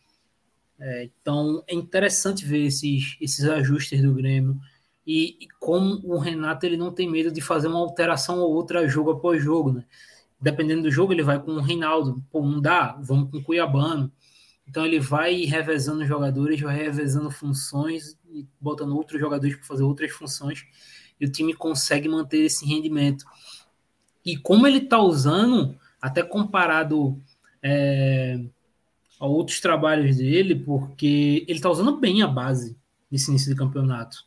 É, 0.80 1.04
então 1.04 1.62
é 1.66 1.74
interessante 1.74 2.44
ver 2.44 2.66
esses, 2.66 3.16
esses 3.20 3.44
ajustes 3.44 4.00
do 4.00 4.14
Grêmio 4.14 4.60
e, 5.04 5.36
e, 5.40 5.48
como 5.58 6.00
o 6.04 6.18
Renato 6.18 6.66
ele 6.66 6.76
não 6.76 6.92
tem 6.92 7.10
medo 7.10 7.32
de 7.32 7.40
fazer 7.40 7.66
uma 7.66 7.80
alteração 7.80 8.38
ou 8.40 8.52
outra 8.52 8.86
jogo 8.86 9.10
após 9.10 9.42
jogo, 9.42 9.72
né? 9.72 9.84
Dependendo 10.40 10.82
do 10.82 10.90
jogo, 10.90 11.12
ele 11.12 11.22
vai 11.22 11.40
com 11.40 11.52
o 11.52 11.60
Reinaldo, 11.60 12.24
pô, 12.30 12.42
não 12.42 12.60
dá, 12.60 12.98
vamos 13.00 13.30
com 13.30 13.38
o 13.38 13.42
Cuiabano. 13.42 14.12
Então 14.66 14.84
ele 14.84 15.00
vai 15.00 15.44
revezando 15.44 16.04
jogadores, 16.04 16.60
vai 16.60 16.76
revezando 16.76 17.30
funções 17.30 18.18
botando 18.60 18.94
outros 18.94 19.20
jogadores 19.20 19.56
para 19.56 19.66
fazer 19.66 19.82
outras 19.82 20.12
funções 20.12 20.64
e 21.20 21.26
o 21.26 21.32
time 21.32 21.54
consegue 21.54 22.08
manter 22.08 22.44
esse 22.44 22.64
rendimento. 22.66 23.24
E 24.24 24.36
como 24.36 24.66
ele 24.66 24.78
está 24.78 24.98
usando, 24.98 25.76
até 26.00 26.22
comparado 26.22 27.20
é, 27.62 28.40
a 29.18 29.26
outros 29.26 29.60
trabalhos 29.60 30.16
dele, 30.16 30.54
porque 30.54 31.44
ele 31.48 31.58
está 31.58 31.70
usando 31.70 31.96
bem 31.98 32.22
a 32.22 32.28
base 32.28 32.76
nesse 33.10 33.30
início 33.30 33.50
de 33.50 33.58
campeonato. 33.58 34.26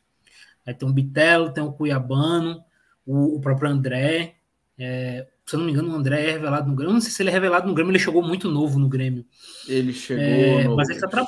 Aí 0.65 0.73
tem 0.73 0.87
o 0.87 0.93
Bitelo, 0.93 1.53
tem 1.53 1.63
o 1.63 1.71
Cuiabano, 1.71 2.63
o, 3.05 3.37
o 3.37 3.41
próprio 3.41 3.69
André. 3.69 4.35
É, 4.77 5.27
se 5.51 5.57
eu 5.57 5.59
não 5.59 5.65
me 5.65 5.73
engano, 5.73 5.91
o 5.91 5.95
André 5.95 6.29
é 6.29 6.31
revelado 6.31 6.69
no 6.69 6.75
Grêmio. 6.75 6.91
Eu 6.91 6.93
não 6.93 7.01
sei 7.01 7.11
se 7.11 7.21
ele 7.21 7.29
é 7.29 7.33
revelado 7.33 7.67
no 7.67 7.73
Grêmio, 7.73 7.91
ele 7.91 7.99
chegou 7.99 8.23
muito 8.23 8.49
novo 8.49 8.79
no 8.79 8.87
Grêmio. 8.87 9.25
Ele 9.67 9.91
chegou. 9.91 10.23
É. 10.23 10.67
Mas 10.69 10.89
ele, 10.89 10.99
tá 11.01 11.09
tra... 11.09 11.25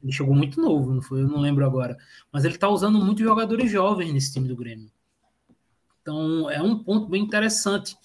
ele 0.00 0.12
chegou 0.12 0.32
muito 0.32 0.60
novo, 0.60 0.94
não 0.94 1.02
foi? 1.02 1.22
Eu 1.22 1.26
não 1.26 1.40
lembro 1.40 1.66
agora. 1.66 1.96
Mas 2.32 2.44
ele 2.44 2.56
tá 2.56 2.68
usando 2.68 3.04
muitos 3.04 3.24
jogadores 3.24 3.68
jovens 3.68 4.12
nesse 4.12 4.32
time 4.32 4.46
do 4.46 4.54
Grêmio. 4.54 4.88
Então 6.00 6.48
é 6.48 6.62
um 6.62 6.78
ponto 6.78 7.08
bem 7.08 7.20
interessante. 7.20 7.96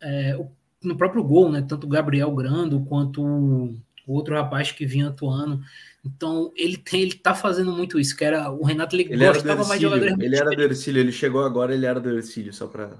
É, 0.00 0.38
no 0.82 0.96
próprio 0.96 1.22
gol, 1.22 1.52
né? 1.52 1.60
Tanto 1.60 1.84
o 1.84 1.90
Gabriel 1.90 2.34
Grando 2.34 2.80
quanto 2.86 3.22
o 3.22 3.76
outro 4.06 4.34
rapaz 4.34 4.72
que 4.72 4.86
vinha 4.86 5.08
atuando. 5.08 5.60
Então 6.02 6.50
ele 6.56 6.78
tem, 6.78 7.02
ele 7.02 7.14
tá 7.14 7.34
fazendo 7.34 7.72
muito 7.72 8.00
isso, 8.00 8.16
que 8.16 8.24
era 8.24 8.50
o 8.50 8.64
Renato 8.64 8.96
ele, 8.96 9.12
ele 9.12 9.26
gostava 9.26 9.64
mais 9.66 9.78
de 9.78 9.86
jogadores. 9.86 10.18
Ele 10.18 10.36
era 10.36 10.50
do 10.50 10.62
Ercílio, 10.62 11.00
ele 11.00 11.12
chegou 11.12 11.44
agora, 11.44 11.74
ele 11.74 11.84
era 11.84 12.00
do 12.00 12.08
Ercílio, 12.08 12.54
só 12.54 12.66
para 12.66 12.96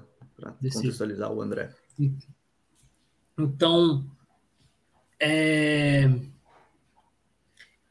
contextualizar 0.51 1.31
o 1.31 1.41
André. 1.41 1.69
Então, 3.37 4.05
é... 5.19 6.09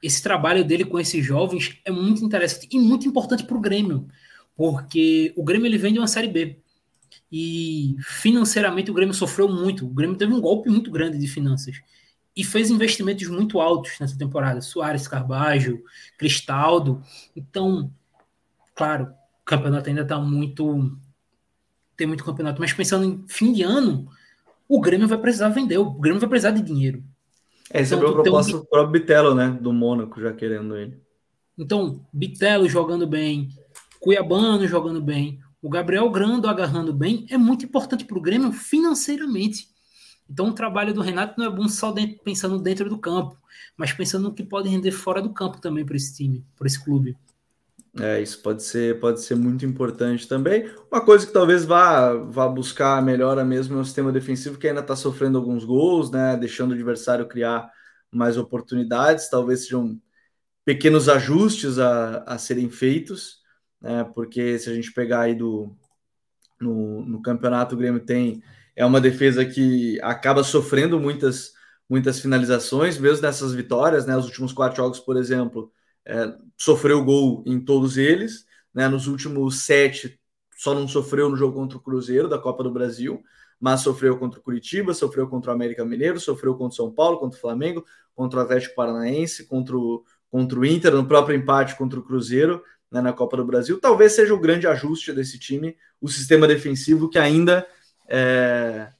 esse 0.02 0.22
trabalho 0.22 0.64
dele 0.64 0.84
com 0.84 0.98
esses 0.98 1.24
jovens 1.24 1.78
é 1.84 1.90
muito 1.90 2.24
interessante 2.24 2.68
e 2.70 2.78
muito 2.78 3.08
importante 3.08 3.44
para 3.44 3.56
o 3.56 3.60
Grêmio, 3.60 4.08
porque 4.56 5.32
o 5.36 5.42
Grêmio 5.42 5.66
ele 5.66 5.78
vem 5.78 5.92
de 5.92 5.98
uma 5.98 6.08
série 6.08 6.28
B 6.28 6.62
e 7.30 7.96
financeiramente 8.00 8.90
o 8.90 8.94
Grêmio 8.94 9.14
sofreu 9.14 9.48
muito. 9.48 9.86
O 9.86 9.90
Grêmio 9.94 10.16
teve 10.16 10.32
um 10.32 10.40
golpe 10.40 10.68
muito 10.68 10.90
grande 10.90 11.18
de 11.18 11.26
finanças 11.26 11.80
e 12.36 12.44
fez 12.44 12.70
investimentos 12.70 13.28
muito 13.28 13.60
altos 13.60 13.98
nessa 14.00 14.16
temporada. 14.16 14.60
Soares, 14.60 15.06
Carbajo, 15.06 15.82
Cristaldo. 16.18 17.02
Então, 17.36 17.92
claro, 18.74 19.04
o 19.04 19.44
campeonato 19.44 19.88
ainda 19.88 20.02
está 20.02 20.18
muito. 20.18 20.96
Tem 21.96 22.06
muito 22.06 22.24
campeonato, 22.24 22.60
mas 22.60 22.72
pensando 22.72 23.04
em 23.04 23.24
fim 23.28 23.52
de 23.52 23.62
ano, 23.62 24.08
o 24.68 24.80
Grêmio 24.80 25.06
vai 25.06 25.18
precisar 25.18 25.48
vender, 25.50 25.78
o 25.78 25.90
Grêmio 25.90 26.20
vai 26.20 26.28
precisar 26.28 26.50
de 26.50 26.62
dinheiro. 26.62 27.02
É, 27.70 27.82
então, 27.82 28.02
é 28.02 28.06
o 28.06 28.12
proposta 28.12 28.56
um... 28.56 28.60
do 28.60 28.66
próprio 28.66 28.92
Bitelo, 28.92 29.34
né? 29.34 29.50
Do 29.60 29.72
Mônaco, 29.72 30.20
já 30.20 30.32
querendo 30.32 30.76
ele. 30.76 31.00
Então, 31.56 32.04
Bitelo 32.12 32.68
jogando 32.68 33.06
bem, 33.06 33.48
Cuiabano 34.00 34.66
jogando 34.66 35.00
bem, 35.00 35.40
o 35.60 35.68
Gabriel 35.68 36.10
Grando 36.10 36.48
agarrando 36.48 36.92
bem, 36.92 37.26
é 37.30 37.38
muito 37.38 37.64
importante 37.64 38.04
para 38.04 38.18
o 38.18 38.20
Grêmio 38.20 38.52
financeiramente. 38.52 39.68
Então, 40.28 40.48
o 40.48 40.54
trabalho 40.54 40.92
do 40.92 41.00
Renato 41.00 41.38
não 41.38 41.46
é 41.46 41.50
bom 41.50 41.68
só 41.68 41.92
dentro, 41.92 42.18
pensando 42.24 42.58
dentro 42.58 42.88
do 42.88 42.98
campo, 42.98 43.36
mas 43.76 43.92
pensando 43.92 44.24
no 44.24 44.34
que 44.34 44.42
pode 44.42 44.68
render 44.68 44.90
fora 44.90 45.22
do 45.22 45.30
campo 45.30 45.60
também 45.60 45.84
para 45.84 45.96
esse 45.96 46.16
time, 46.16 46.44
para 46.56 46.66
esse 46.66 46.82
clube. 46.82 47.16
É, 48.00 48.22
isso 48.22 48.40
pode 48.40 48.62
ser, 48.62 48.98
pode 49.00 49.20
ser 49.20 49.34
muito 49.34 49.66
importante 49.66 50.26
também. 50.26 50.70
Uma 50.90 51.04
coisa 51.04 51.26
que 51.26 51.32
talvez 51.32 51.64
vá, 51.64 52.14
vá 52.14 52.48
buscar 52.48 52.96
a 52.96 53.02
melhora 53.02 53.44
mesmo 53.44 53.76
é 53.76 53.80
o 53.80 53.84
sistema 53.84 54.10
defensivo, 54.10 54.58
que 54.58 54.66
ainda 54.66 54.80
está 54.80 54.96
sofrendo 54.96 55.36
alguns 55.36 55.64
gols, 55.64 56.10
né? 56.10 56.36
Deixando 56.36 56.70
o 56.70 56.74
adversário 56.74 57.28
criar 57.28 57.70
mais 58.10 58.38
oportunidades. 58.38 59.28
Talvez 59.28 59.64
sejam 59.64 60.00
pequenos 60.64 61.08
ajustes 61.08 61.78
a, 61.78 62.18
a 62.26 62.38
serem 62.38 62.70
feitos, 62.70 63.42
né? 63.80 64.04
Porque 64.14 64.58
se 64.58 64.70
a 64.70 64.74
gente 64.74 64.92
pegar 64.92 65.20
aí 65.22 65.34
do 65.34 65.76
no, 66.58 67.04
no 67.04 67.20
campeonato, 67.20 67.74
o 67.74 67.78
Grêmio 67.78 68.00
tem 68.00 68.42
é 68.74 68.86
uma 68.86 69.00
defesa 69.00 69.44
que 69.44 70.00
acaba 70.00 70.42
sofrendo 70.42 70.98
muitas, 70.98 71.52
muitas 71.88 72.20
finalizações, 72.20 72.98
mesmo 72.98 73.22
nessas 73.22 73.52
vitórias, 73.52 74.06
né? 74.06 74.16
Os 74.16 74.26
últimos 74.26 74.52
quatro 74.52 74.78
jogos, 74.78 74.98
por 74.98 75.16
exemplo, 75.16 75.70
é, 76.06 76.34
sofreu 76.56 77.04
gol 77.04 77.42
em 77.46 77.60
todos 77.60 77.96
eles, 77.96 78.44
né? 78.74 78.88
Nos 78.88 79.06
últimos 79.06 79.64
sete, 79.64 80.18
só 80.56 80.74
não 80.74 80.86
sofreu 80.88 81.28
no 81.28 81.36
jogo 81.36 81.54
contra 81.54 81.78
o 81.78 81.80
Cruzeiro 81.80 82.28
da 82.28 82.38
Copa 82.38 82.62
do 82.62 82.70
Brasil, 82.70 83.22
mas 83.60 83.80
sofreu 83.80 84.18
contra 84.18 84.40
o 84.40 84.42
Curitiba, 84.42 84.92
sofreu 84.94 85.28
contra 85.28 85.50
o 85.50 85.54
América 85.54 85.84
Mineiro, 85.84 86.18
sofreu 86.18 86.54
contra 86.54 86.72
o 86.72 86.76
São 86.76 86.90
Paulo, 86.90 87.18
contra 87.18 87.38
o 87.38 87.40
Flamengo, 87.40 87.84
contra 88.14 88.40
o 88.40 88.42
Atlético 88.42 88.74
Paranaense, 88.74 89.46
contra 89.46 89.76
o, 89.76 90.04
contra 90.30 90.58
o 90.58 90.64
Inter, 90.64 90.94
no 90.94 91.06
próprio 91.06 91.36
empate 91.36 91.76
contra 91.76 91.98
o 91.98 92.02
Cruzeiro 92.02 92.62
né, 92.90 93.00
na 93.00 93.12
Copa 93.12 93.36
do 93.36 93.44
Brasil. 93.44 93.80
Talvez 93.80 94.12
seja 94.12 94.34
o 94.34 94.40
grande 94.40 94.66
ajuste 94.66 95.12
desse 95.12 95.38
time, 95.38 95.76
o 96.00 96.08
sistema 96.08 96.46
defensivo 96.48 97.08
que 97.08 97.18
ainda 97.18 97.66
é, 98.08 98.92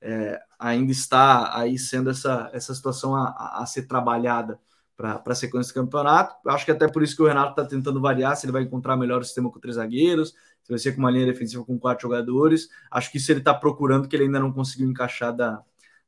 é, 0.00 0.40
ainda 0.58 0.92
está 0.92 1.58
aí 1.58 1.78
sendo 1.78 2.10
essa, 2.10 2.50
essa 2.52 2.74
situação 2.74 3.14
a, 3.14 3.60
a 3.60 3.66
ser 3.66 3.86
trabalhada 3.86 4.58
para 4.96 5.22
a 5.24 5.34
sequência 5.34 5.72
do 5.72 5.84
campeonato. 5.84 6.36
Acho 6.48 6.64
que 6.64 6.70
até 6.70 6.88
por 6.88 7.02
isso 7.02 7.14
que 7.14 7.22
o 7.22 7.26
Renato 7.26 7.50
está 7.50 7.64
tentando 7.64 8.00
variar, 8.00 8.36
se 8.36 8.46
ele 8.46 8.52
vai 8.52 8.62
encontrar 8.62 8.96
melhor 8.96 9.20
o 9.20 9.24
sistema 9.24 9.50
com 9.50 9.60
três 9.60 9.76
zagueiros, 9.76 10.30
se 10.62 10.70
vai 10.70 10.78
ser 10.78 10.92
com 10.92 10.98
uma 10.98 11.10
linha 11.10 11.26
defensiva 11.26 11.64
com 11.64 11.78
quatro 11.78 12.02
jogadores. 12.02 12.68
Acho 12.90 13.10
que 13.10 13.18
isso 13.18 13.30
ele 13.30 13.40
está 13.40 13.52
procurando, 13.52 14.08
que 14.08 14.16
ele 14.16 14.24
ainda 14.24 14.40
não 14.40 14.52
conseguiu 14.52 14.88
encaixar 14.88 15.34
da, 15.34 15.62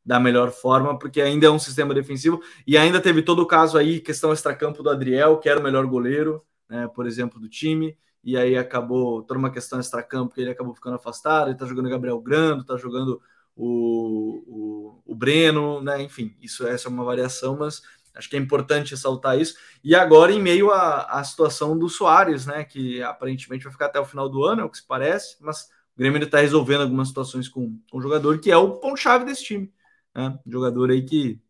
da 0.05 0.19
melhor 0.19 0.51
forma, 0.51 0.99
porque 0.99 1.21
ainda 1.21 1.47
é 1.47 1.51
um 1.51 1.59
sistema 1.59 1.93
defensivo. 1.93 2.41
E 2.67 2.79
ainda 2.79 3.01
teve 3.01 3.23
todo 3.23 3.43
o 3.43 3.47
caso 3.47 3.77
aí, 3.77 4.01
questão 4.01 4.33
extracampo 4.33 4.83
do 4.83 4.91
Adriel, 4.91 5.39
que 5.39 5.49
era 5.49 5.61
o 5.61 5.63
melhor 5.63 5.87
goleiro, 5.87 6.43
né, 6.69 6.89
por 6.89 7.07
exemplo, 7.07 7.39
do 7.39 7.49
time 7.49 7.97
e 8.29 8.37
aí 8.37 8.57
acabou 8.57 9.23
toda 9.23 9.39
uma 9.39 9.51
questão 9.51 9.81
extra-campo 9.81 10.35
que 10.35 10.41
ele 10.41 10.51
acabou 10.51 10.75
ficando 10.75 10.97
afastado, 10.97 11.49
ele 11.49 11.57
tá 11.57 11.67
jogando 11.67 11.89
Gabriel 11.89 12.21
Grando, 12.21 12.65
tá 12.65 12.77
jogando 12.77 13.23
o, 13.57 14.43
o, 14.47 15.03
o 15.07 15.15
Breno, 15.15 15.81
né? 15.83 16.03
Enfim, 16.03 16.37
isso 16.41 16.67
essa 16.67 16.89
é 16.89 16.91
uma 16.91 17.05
variação, 17.05 17.57
mas 17.57 17.83
acho 18.19 18.29
que 18.29 18.37
é 18.37 18.39
importante 18.39 18.91
ressaltar 18.91 19.39
isso. 19.39 19.55
E 19.83 19.95
agora, 19.95 20.33
em 20.33 20.43
meio 20.43 20.71
à, 20.71 21.21
à 21.21 21.25
situação 21.25 21.79
do 21.79 21.89
Soares, 21.89 22.47
né? 22.47 22.65
Que 22.65 23.03
aparentemente 23.03 23.65
vai 23.65 23.73
ficar 23.73 23.87
até 23.87 24.01
o 24.01 24.05
final 24.05 24.29
do 24.29 24.45
ano, 24.45 24.63
é 24.63 24.65
o 24.65 24.71
que 24.71 24.79
se 24.79 24.87
parece, 24.87 25.37
mas 25.41 25.71
o 25.97 25.99
Grêmio 25.99 26.23
está 26.23 26.41
resolvendo 26.41 26.83
algumas 26.83 27.09
situações 27.09 27.49
com, 27.49 27.79
com 27.91 27.99
o 27.99 28.03
jogador, 28.03 28.39
que 28.41 28.51
é 28.51 28.57
o 28.57 28.73
ponto-chave 28.73 29.25
desse 29.25 29.45
time. 29.45 29.73
Né? 30.15 30.39
Um 30.47 30.51
jogador 30.51 30.91
aí 30.91 31.03
que 31.03 31.41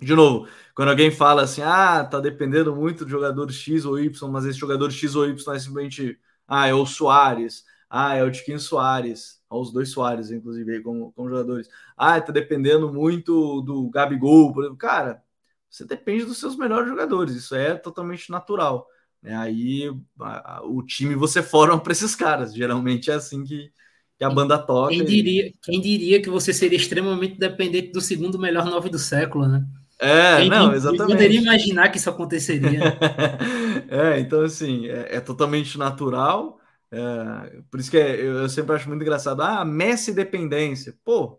de 0.00 0.14
novo, 0.14 0.48
quando 0.74 0.88
alguém 0.90 1.10
fala 1.10 1.42
assim, 1.42 1.62
ah, 1.62 2.04
tá 2.04 2.20
dependendo 2.20 2.74
muito 2.74 3.04
do 3.04 3.10
jogador 3.10 3.50
X 3.52 3.84
ou 3.84 3.98
Y, 4.00 4.30
mas 4.30 4.46
esse 4.46 4.58
jogador 4.58 4.90
X 4.90 5.14
ou 5.14 5.26
Y 5.26 5.54
é 5.54 5.58
simplesmente, 5.58 6.18
ah, 6.48 6.66
é 6.66 6.74
o 6.74 6.86
Soares, 6.86 7.64
ah, 7.88 8.14
é 8.16 8.24
o 8.24 8.30
Tiquinho 8.30 8.58
Soares, 8.58 9.42
os 9.50 9.72
dois 9.72 9.90
Soares, 9.90 10.30
inclusive, 10.30 10.80
como, 10.82 11.12
como 11.12 11.28
jogadores. 11.28 11.68
Ah, 11.96 12.20
tá 12.20 12.32
dependendo 12.32 12.92
muito 12.92 13.60
do 13.62 13.90
Gabigol, 13.90 14.52
por 14.52 14.62
exemplo. 14.62 14.78
Cara, 14.78 15.22
você 15.70 15.84
depende 15.84 16.24
dos 16.24 16.38
seus 16.38 16.56
melhores 16.56 16.88
jogadores, 16.88 17.34
isso 17.34 17.54
é 17.54 17.74
totalmente 17.74 18.30
natural. 18.30 18.86
Né? 19.22 19.36
Aí 19.36 19.90
a, 20.20 20.56
a, 20.56 20.62
o 20.62 20.82
time 20.82 21.14
você 21.14 21.42
forma 21.42 21.78
para 21.78 21.92
esses 21.92 22.14
caras, 22.16 22.52
geralmente 22.54 23.10
é 23.10 23.14
assim 23.14 23.44
que, 23.44 23.70
que 24.18 24.24
a 24.24 24.30
banda 24.30 24.58
toca. 24.58 24.90
Quem 24.90 25.04
diria, 25.04 25.46
e... 25.46 25.54
quem 25.62 25.80
diria 25.80 26.20
que 26.20 26.28
você 26.28 26.52
seria 26.52 26.76
extremamente 26.76 27.38
dependente 27.38 27.92
do 27.92 28.00
segundo 28.00 28.38
melhor 28.38 28.64
nove 28.64 28.90
do 28.90 28.98
século, 28.98 29.46
né? 29.46 29.64
É, 30.02 30.38
Quem 30.38 30.48
não, 30.48 30.72
exatamente. 30.72 31.12
poderia 31.12 31.40
imaginar 31.40 31.90
que 31.90 31.98
isso 31.98 32.08
aconteceria. 32.08 32.80
é, 33.86 34.18
então 34.18 34.40
assim, 34.40 34.88
é, 34.88 35.16
é 35.16 35.20
totalmente 35.20 35.76
natural. 35.76 36.58
É, 36.90 37.60
por 37.70 37.78
isso 37.78 37.90
que 37.90 37.98
eu, 37.98 38.38
eu, 38.38 38.48
sempre 38.48 38.74
acho 38.74 38.88
muito 38.88 39.02
engraçado. 39.02 39.42
Ah, 39.42 39.62
Messi 39.62 40.14
dependência. 40.14 40.94
Pô, 41.04 41.38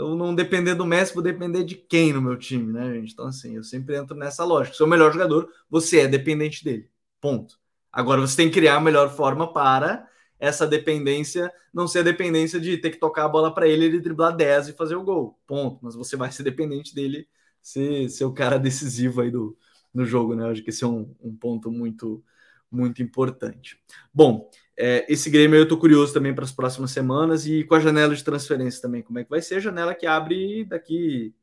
eu 0.00 0.16
não 0.16 0.34
depender 0.34 0.74
do 0.74 0.86
Messi, 0.86 1.14
vou 1.14 1.22
depender 1.22 1.64
de 1.64 1.74
quem 1.74 2.12
no 2.12 2.22
meu 2.22 2.36
time, 2.36 2.72
né, 2.72 2.94
gente? 2.94 3.12
Então, 3.12 3.26
assim, 3.26 3.56
eu 3.56 3.62
sempre 3.64 3.96
entro 3.96 4.16
nessa 4.16 4.44
lógica. 4.44 4.76
Se 4.76 4.82
o 4.82 4.86
melhor 4.86 5.12
jogador, 5.12 5.48
você 5.68 6.00
é 6.00 6.08
dependente 6.08 6.64
dele. 6.64 6.90
Ponto. 7.20 7.58
Agora 7.92 8.20
você 8.20 8.36
tem 8.36 8.48
que 8.48 8.54
criar 8.54 8.76
a 8.76 8.80
melhor 8.80 9.10
forma 9.14 9.52
para 9.52 10.08
essa 10.38 10.66
dependência 10.66 11.52
não 11.72 11.86
ser 11.86 12.00
a 12.00 12.02
dependência 12.02 12.58
de 12.58 12.78
ter 12.78 12.90
que 12.90 12.98
tocar 12.98 13.26
a 13.26 13.28
bola 13.28 13.52
para 13.54 13.68
ele, 13.68 13.84
ele 13.84 14.00
driblar 14.00 14.34
10 14.34 14.68
e 14.68 14.72
fazer 14.72 14.96
o 14.96 15.02
gol. 15.02 15.38
Ponto. 15.46 15.78
Mas 15.82 15.94
você 15.94 16.16
vai 16.16 16.32
ser 16.32 16.42
dependente 16.42 16.94
dele 16.94 17.28
ser, 17.62 18.08
ser 18.08 18.24
o 18.24 18.32
cara 18.32 18.58
decisivo 18.58 19.20
aí 19.20 19.30
do, 19.30 19.56
no 19.92 20.04
jogo, 20.04 20.34
né? 20.34 20.50
acho 20.50 20.62
que 20.62 20.70
esse 20.70 20.84
é 20.84 20.86
um, 20.86 21.14
um 21.20 21.36
ponto 21.36 21.70
muito, 21.70 22.24
muito 22.70 23.02
importante. 23.02 23.78
Bom, 24.12 24.50
é, 24.76 25.04
esse 25.12 25.28
Grêmio 25.28 25.58
eu 25.58 25.68
tô 25.68 25.76
curioso 25.76 26.12
também 26.12 26.34
para 26.34 26.44
as 26.44 26.52
próximas 26.52 26.90
semanas 26.90 27.46
e 27.46 27.64
com 27.64 27.74
a 27.74 27.80
janela 27.80 28.14
de 28.14 28.24
transferência 28.24 28.80
também, 28.80 29.02
como 29.02 29.18
é 29.18 29.24
que 29.24 29.30
vai 29.30 29.42
ser? 29.42 29.56
A 29.56 29.60
janela 29.60 29.94
que 29.94 30.06
abre 30.06 30.64
daqui 30.64 31.34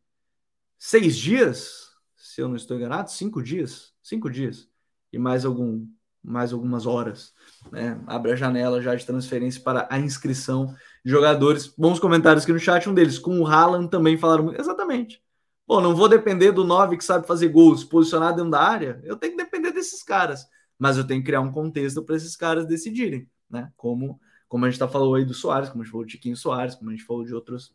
seis 0.78 1.16
dias, 1.16 1.92
se 2.16 2.42
eu 2.42 2.48
não 2.48 2.56
estou 2.56 2.78
enganado, 2.78 3.12
cinco 3.12 3.42
dias, 3.42 3.94
cinco 4.02 4.30
dias 4.30 4.68
e 5.12 5.20
mais 5.20 5.46
algum 5.46 5.88
mais 6.24 6.52
algumas 6.52 6.86
horas. 6.86 7.34
Né? 7.72 8.02
Abre 8.06 8.34
a 8.34 8.36
janela 8.36 8.82
já 8.82 8.94
de 8.94 9.06
transferência 9.06 9.62
para 9.62 9.88
a 9.90 9.98
inscrição 9.98 10.76
de 11.04 11.10
jogadores. 11.10 11.68
Bons 11.68 12.00
comentários 12.00 12.44
aqui 12.44 12.52
no 12.52 12.60
chat, 12.60 12.90
um 12.90 12.94
deles 12.94 13.18
com 13.18 13.40
o 13.40 13.48
Haaland 13.48 13.90
também 13.90 14.18
falaram 14.18 14.44
muito. 14.46 14.60
Exatamente. 14.60 15.22
Pô, 15.66 15.80
não 15.80 15.96
vou 15.96 16.10
depender 16.10 16.52
do 16.52 16.64
9 16.64 16.98
que 16.98 17.04
sabe 17.04 17.28
fazer 17.28 17.48
gols, 17.50 17.84
posicionado 17.84 18.38
dentro 18.38 18.52
da 18.52 18.62
área. 18.62 19.00
Eu 19.04 19.16
tenho 19.16 19.38
que 19.38 19.44
depender 19.44 19.72
desses 19.72 20.04
caras. 20.04 20.46
Mas 20.78 20.98
eu 20.98 21.06
tenho 21.06 21.22
que 21.22 21.28
criar 21.28 21.42
um 21.42 21.52
contexto 21.52 22.04
para 22.04 22.16
esses 22.16 22.36
caras 22.36 22.66
decidirem, 22.66 23.28
né? 23.50 23.72
Como, 23.76 24.20
como 24.48 24.66
a 24.66 24.70
gente 24.70 24.80
tá 24.80 24.88
falou 24.88 25.16
aí 25.16 25.26
do 25.26 25.34
Soares, 25.34 25.70
como 25.70 25.82
a 25.82 25.86
gente 25.86 25.92
falou 25.92 26.06
de 26.06 26.12
Tiquinho 26.12 26.38
Soares, 26.38 26.76
como 26.76 26.90
a 26.90 26.94
gente 26.94 27.06
falou 27.06 27.26
de 27.26 27.34
outros, 27.34 27.74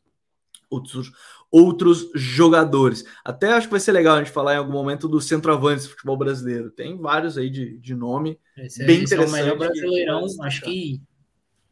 outros, 0.71 1.12
outros 1.51 2.11
jogadores. 2.15 3.05
Até 3.25 3.53
acho 3.53 3.67
que 3.67 3.73
vai 3.73 3.81
ser 3.81 3.93
legal 3.93 4.17
a 4.17 4.19
gente 4.19 4.33
falar 4.33 4.55
em 4.55 4.59
algum 4.59 4.73
momento 4.73 5.09
do 5.09 5.21
centroavante 5.21 5.83
do 5.83 5.91
futebol 5.91 6.17
brasileiro. 6.17 6.71
Tem 6.71 6.97
vários 6.97 7.37
aí 7.37 7.51
de, 7.51 7.77
de 7.79 7.95
nome. 7.95 8.38
Esse, 8.57 8.85
bem 8.85 9.03
esse 9.03 9.15
interessante. 9.15 9.38
É 9.38 9.43
o 9.43 9.45
melhor 9.45 9.59
brasileirão, 9.59 10.27
acho 10.43 10.62
que 10.62 11.03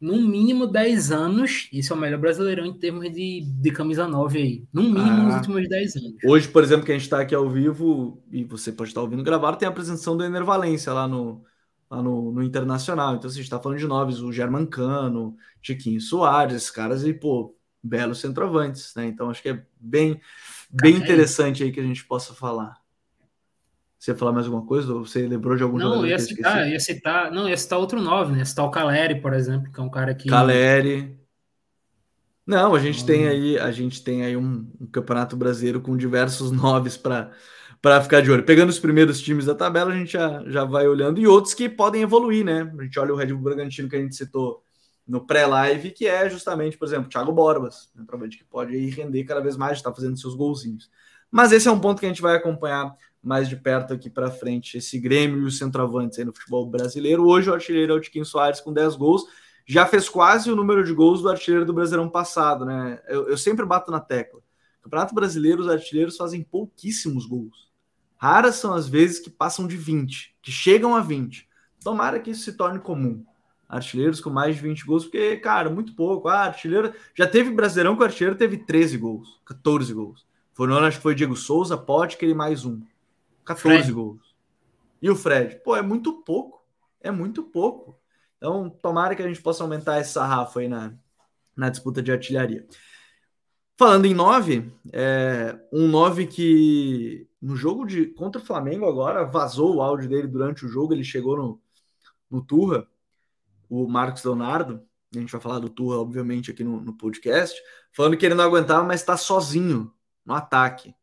no 0.01 0.19
mínimo 0.19 0.65
10 0.65 1.11
anos, 1.11 1.69
esse 1.71 1.91
é 1.91 1.95
o 1.95 1.97
melhor 1.97 2.19
brasileirão 2.19 2.65
em 2.65 2.73
termos 2.73 3.11
de, 3.11 3.41
de 3.41 3.71
camisa 3.71 4.07
9 4.07 4.39
aí. 4.39 4.67
No 4.73 4.81
mínimo 4.81 5.21
ah, 5.21 5.23
nos 5.25 5.35
últimos 5.35 5.69
10 5.69 5.95
anos. 5.97 6.13
Hoje, 6.25 6.47
por 6.47 6.63
exemplo, 6.63 6.83
que 6.83 6.91
a 6.91 6.95
gente 6.95 7.03
está 7.03 7.21
aqui 7.21 7.35
ao 7.35 7.47
vivo, 7.47 8.19
e 8.31 8.43
você 8.43 8.71
pode 8.71 8.89
estar 8.89 9.01
ouvindo 9.01 9.23
gravar, 9.23 9.55
tem 9.55 9.67
a 9.67 9.71
apresentação 9.71 10.17
do 10.17 10.23
Ener 10.23 10.43
Valência 10.43 10.91
lá 10.91 11.07
no, 11.07 11.43
lá 11.87 12.01
no, 12.01 12.31
no 12.31 12.41
Internacional. 12.41 13.15
Então, 13.15 13.27
assim, 13.27 13.35
a 13.35 13.43
gente 13.43 13.45
está 13.45 13.59
falando 13.59 13.77
de 13.77 13.85
noves, 13.85 14.21
o 14.21 14.31
Germancano, 14.31 15.37
Chiquinho 15.61 16.01
Soares, 16.01 16.55
esses 16.55 16.71
caras, 16.71 17.05
e, 17.05 17.13
pô, 17.13 17.55
belos 17.83 18.19
centroavantes, 18.19 18.93
né? 18.95 19.05
Então, 19.05 19.29
acho 19.29 19.43
que 19.43 19.49
é 19.49 19.63
bem, 19.79 20.19
bem 20.71 20.95
interessante 20.95 21.63
aí 21.63 21.71
que 21.71 21.79
a 21.79 21.85
gente 21.85 22.03
possa 22.05 22.33
falar. 22.33 22.80
Você 24.01 24.09
ia 24.09 24.17
falar 24.17 24.31
mais 24.31 24.47
alguma 24.47 24.65
coisa? 24.65 24.91
Ou 24.95 25.05
você 25.05 25.27
lembrou 25.27 25.55
de 25.55 25.61
algum 25.61 25.77
não? 25.77 26.03
Ia 26.03 26.17
citar, 26.17 26.67
ia 26.67 26.79
citar, 26.79 27.31
não, 27.31 27.47
ia 27.47 27.55
citar 27.55 27.77
outro 27.77 28.01
nove, 28.01 28.31
né? 28.31 28.39
Ia 28.39 28.45
citar 28.45 28.65
o 28.65 28.71
Caleri, 28.71 29.21
por 29.21 29.31
exemplo, 29.31 29.71
que 29.71 29.79
é 29.79 29.83
um 29.83 29.91
cara 29.91 30.15
que. 30.15 30.27
Caleri. 30.27 31.15
Não, 32.43 32.73
a 32.73 32.79
gente 32.79 33.05
tem 33.05 33.27
aí, 33.27 33.59
a 33.59 33.71
gente 33.71 34.03
tem 34.03 34.23
aí 34.23 34.35
um, 34.35 34.67
um 34.81 34.87
campeonato 34.87 35.37
brasileiro 35.37 35.79
com 35.79 35.95
diversos 35.95 36.49
noves 36.51 36.97
para 36.97 37.29
para 37.79 38.01
ficar 38.01 38.21
de 38.21 38.31
olho. 38.31 38.43
Pegando 38.43 38.69
os 38.69 38.79
primeiros 38.79 39.21
times 39.21 39.45
da 39.45 39.53
tabela, 39.53 39.91
a 39.91 39.95
gente 39.95 40.13
já, 40.13 40.43
já 40.47 40.63
vai 40.63 40.87
olhando 40.87 41.19
e 41.19 41.27
outros 41.27 41.53
que 41.53 41.69
podem 41.69 42.01
evoluir, 42.01 42.43
né? 42.43 42.71
A 42.79 42.83
gente 42.83 42.99
olha 42.99 43.13
o 43.13 43.15
Red 43.15 43.27
Bull 43.27 43.43
Bragantino 43.43 43.87
que 43.87 43.95
a 43.95 44.01
gente 44.01 44.15
citou 44.15 44.63
no 45.07 45.27
pré-live, 45.27 45.91
que 45.91 46.07
é 46.07 46.27
justamente, 46.27 46.75
por 46.75 46.87
exemplo, 46.87 47.09
Thiago 47.09 47.31
Borbas, 47.31 47.91
né? 47.95 48.03
que 48.29 48.43
pode 48.45 48.73
aí 48.73 48.89
render 48.89 49.23
cada 49.25 49.41
vez 49.41 49.57
mais, 49.57 49.77
está 49.77 49.93
fazendo 49.93 50.19
seus 50.19 50.35
golzinhos. 50.35 50.89
Mas 51.29 51.51
esse 51.51 51.67
é 51.67 51.71
um 51.71 51.79
ponto 51.79 51.99
que 51.99 52.05
a 52.05 52.09
gente 52.09 52.21
vai 52.21 52.35
acompanhar 52.35 52.93
mais 53.23 53.47
de 53.47 53.55
perto 53.55 53.93
aqui 53.93 54.09
para 54.09 54.31
frente, 54.31 54.77
esse 54.77 54.99
Grêmio 54.99 55.41
e 55.41 55.45
os 55.45 55.57
centroavantes 55.57 56.17
aí 56.17 56.25
no 56.25 56.33
futebol 56.33 56.65
brasileiro. 56.65 57.25
Hoje 57.25 57.49
o 57.49 57.53
artilheiro 57.53 57.93
é 57.93 57.95
o 57.95 57.99
Tiquinho 57.99 58.25
Soares 58.25 58.59
com 58.59 58.73
10 58.73 58.95
gols, 58.95 59.25
já 59.65 59.85
fez 59.85 60.09
quase 60.09 60.51
o 60.51 60.55
número 60.55 60.83
de 60.83 60.93
gols 60.93 61.21
do 61.21 61.29
artilheiro 61.29 61.65
do 61.65 61.73
Brasileirão 61.73 62.09
passado, 62.09 62.65
né? 62.65 62.99
Eu, 63.07 63.29
eu 63.29 63.37
sempre 63.37 63.65
bato 63.65 63.91
na 63.91 63.99
tecla. 63.99 64.39
No 64.39 64.83
Campeonato 64.83 65.13
Brasileiro, 65.13 65.61
os 65.61 65.69
artilheiros 65.69 66.17
fazem 66.17 66.41
pouquíssimos 66.41 67.25
gols. 67.27 67.71
Raras 68.17 68.55
são 68.55 68.73
as 68.73 68.87
vezes 68.87 69.19
que 69.19 69.29
passam 69.29 69.67
de 69.67 69.77
20, 69.77 70.35
que 70.41 70.51
chegam 70.51 70.95
a 70.95 70.99
20. 70.99 71.47
Tomara 71.83 72.19
que 72.19 72.31
isso 72.31 72.43
se 72.43 72.53
torne 72.53 72.79
comum. 72.79 73.23
Artilheiros 73.69 74.19
com 74.19 74.29
mais 74.29 74.55
de 74.55 74.61
20 74.61 74.85
gols, 74.85 75.03
porque, 75.05 75.37
cara, 75.37 75.69
muito 75.69 75.95
pouco. 75.95 76.27
Ah, 76.27 76.41
artilheiro. 76.41 76.93
Já 77.15 77.25
teve 77.25 77.51
Brasileirão 77.51 77.95
que 77.95 78.01
o 78.01 78.05
artilheiro 78.05 78.35
teve 78.35 78.57
13 78.57 78.97
gols, 78.97 79.39
14 79.45 79.93
gols. 79.93 80.25
Foi 80.53 80.67
no 80.67 80.75
ano, 80.75 80.87
acho 80.87 80.97
que 80.97 81.03
foi 81.03 81.15
Diego 81.15 81.35
Souza, 81.35 81.77
Potker 81.77 82.27
e 82.27 82.33
mais 82.33 82.65
um. 82.65 82.81
14 83.45 83.61
Fred. 83.61 83.91
gols. 83.91 84.35
E 85.01 85.09
o 85.09 85.15
Fred? 85.15 85.61
Pô, 85.63 85.75
é 85.75 85.81
muito 85.81 86.21
pouco. 86.23 86.63
É 87.01 87.09
muito 87.11 87.43
pouco. 87.43 87.99
Então, 88.37 88.69
tomara 88.69 89.15
que 89.15 89.21
a 89.21 89.27
gente 89.27 89.41
possa 89.41 89.63
aumentar 89.63 89.99
esse 89.99 90.13
sarrafo 90.13 90.59
aí 90.59 90.67
na, 90.67 90.93
na 91.55 91.69
disputa 91.69 92.01
de 92.01 92.11
artilharia. 92.11 92.65
Falando 93.77 94.05
em 94.05 94.13
9, 94.13 94.71
é, 94.93 95.59
um 95.71 95.87
9 95.87 96.27
que 96.27 97.27
no 97.41 97.55
jogo 97.55 97.85
de 97.85 98.07
contra 98.07 98.39
o 98.41 98.45
Flamengo 98.45 98.87
agora 98.87 99.25
vazou 99.25 99.75
o 99.75 99.81
áudio 99.81 100.07
dele 100.07 100.27
durante 100.27 100.65
o 100.65 100.69
jogo, 100.69 100.93
ele 100.93 101.03
chegou 101.03 101.35
no, 101.35 101.61
no 102.29 102.43
Turra, 102.43 102.87
o 103.67 103.87
Marcos 103.87 104.23
Leonardo, 104.23 104.85
a 105.15 105.19
gente 105.19 105.31
vai 105.31 105.41
falar 105.41 105.59
do 105.59 105.69
Turra, 105.69 105.97
obviamente, 105.97 106.51
aqui 106.51 106.63
no, 106.63 106.79
no 106.79 106.93
podcast, 106.93 107.59
falando 107.91 108.15
que 108.15 108.25
ele 108.25 108.35
não 108.35 108.43
aguentava, 108.43 108.83
mas 108.83 109.01
está 109.01 109.17
sozinho 109.17 109.91
no 110.25 110.33
ataque. 110.33 110.95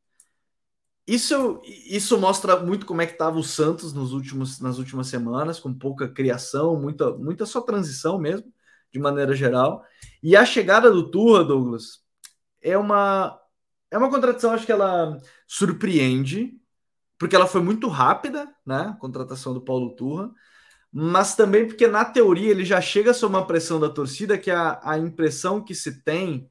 Isso, 1.08 1.62
isso 1.64 2.18
mostra 2.18 2.60
muito 2.60 2.84
como 2.84 3.00
é 3.00 3.06
que 3.06 3.14
estava 3.14 3.38
o 3.38 3.42
Santos 3.42 3.94
nos 3.94 4.12
últimos, 4.12 4.60
nas 4.60 4.76
últimas 4.76 5.06
semanas, 5.06 5.58
com 5.58 5.72
pouca 5.72 6.06
criação, 6.06 6.78
muita, 6.78 7.12
muita 7.16 7.46
só 7.46 7.62
transição 7.62 8.18
mesmo, 8.18 8.52
de 8.92 8.98
maneira 8.98 9.34
geral. 9.34 9.82
E 10.22 10.36
a 10.36 10.44
chegada 10.44 10.90
do 10.90 11.10
Turra, 11.10 11.42
Douglas, 11.42 12.02
é 12.60 12.76
uma, 12.76 13.40
é 13.90 13.96
uma 13.96 14.10
contratação, 14.10 14.52
acho 14.52 14.66
que 14.66 14.72
ela 14.72 15.18
surpreende, 15.46 16.52
porque 17.18 17.34
ela 17.34 17.46
foi 17.46 17.62
muito 17.62 17.88
rápida, 17.88 18.46
né? 18.66 18.90
A 18.90 18.98
contratação 18.98 19.54
do 19.54 19.62
Paulo 19.62 19.96
Turra, 19.96 20.30
mas 20.92 21.34
também 21.34 21.66
porque, 21.66 21.86
na 21.86 22.04
teoria, 22.04 22.50
ele 22.50 22.66
já 22.66 22.82
chega 22.82 23.14
sob 23.14 23.34
uma 23.34 23.46
pressão 23.46 23.80
da 23.80 23.88
torcida, 23.88 24.36
que 24.36 24.50
a, 24.50 24.78
a 24.82 24.98
impressão 24.98 25.64
que 25.64 25.74
se 25.74 26.02
tem 26.02 26.50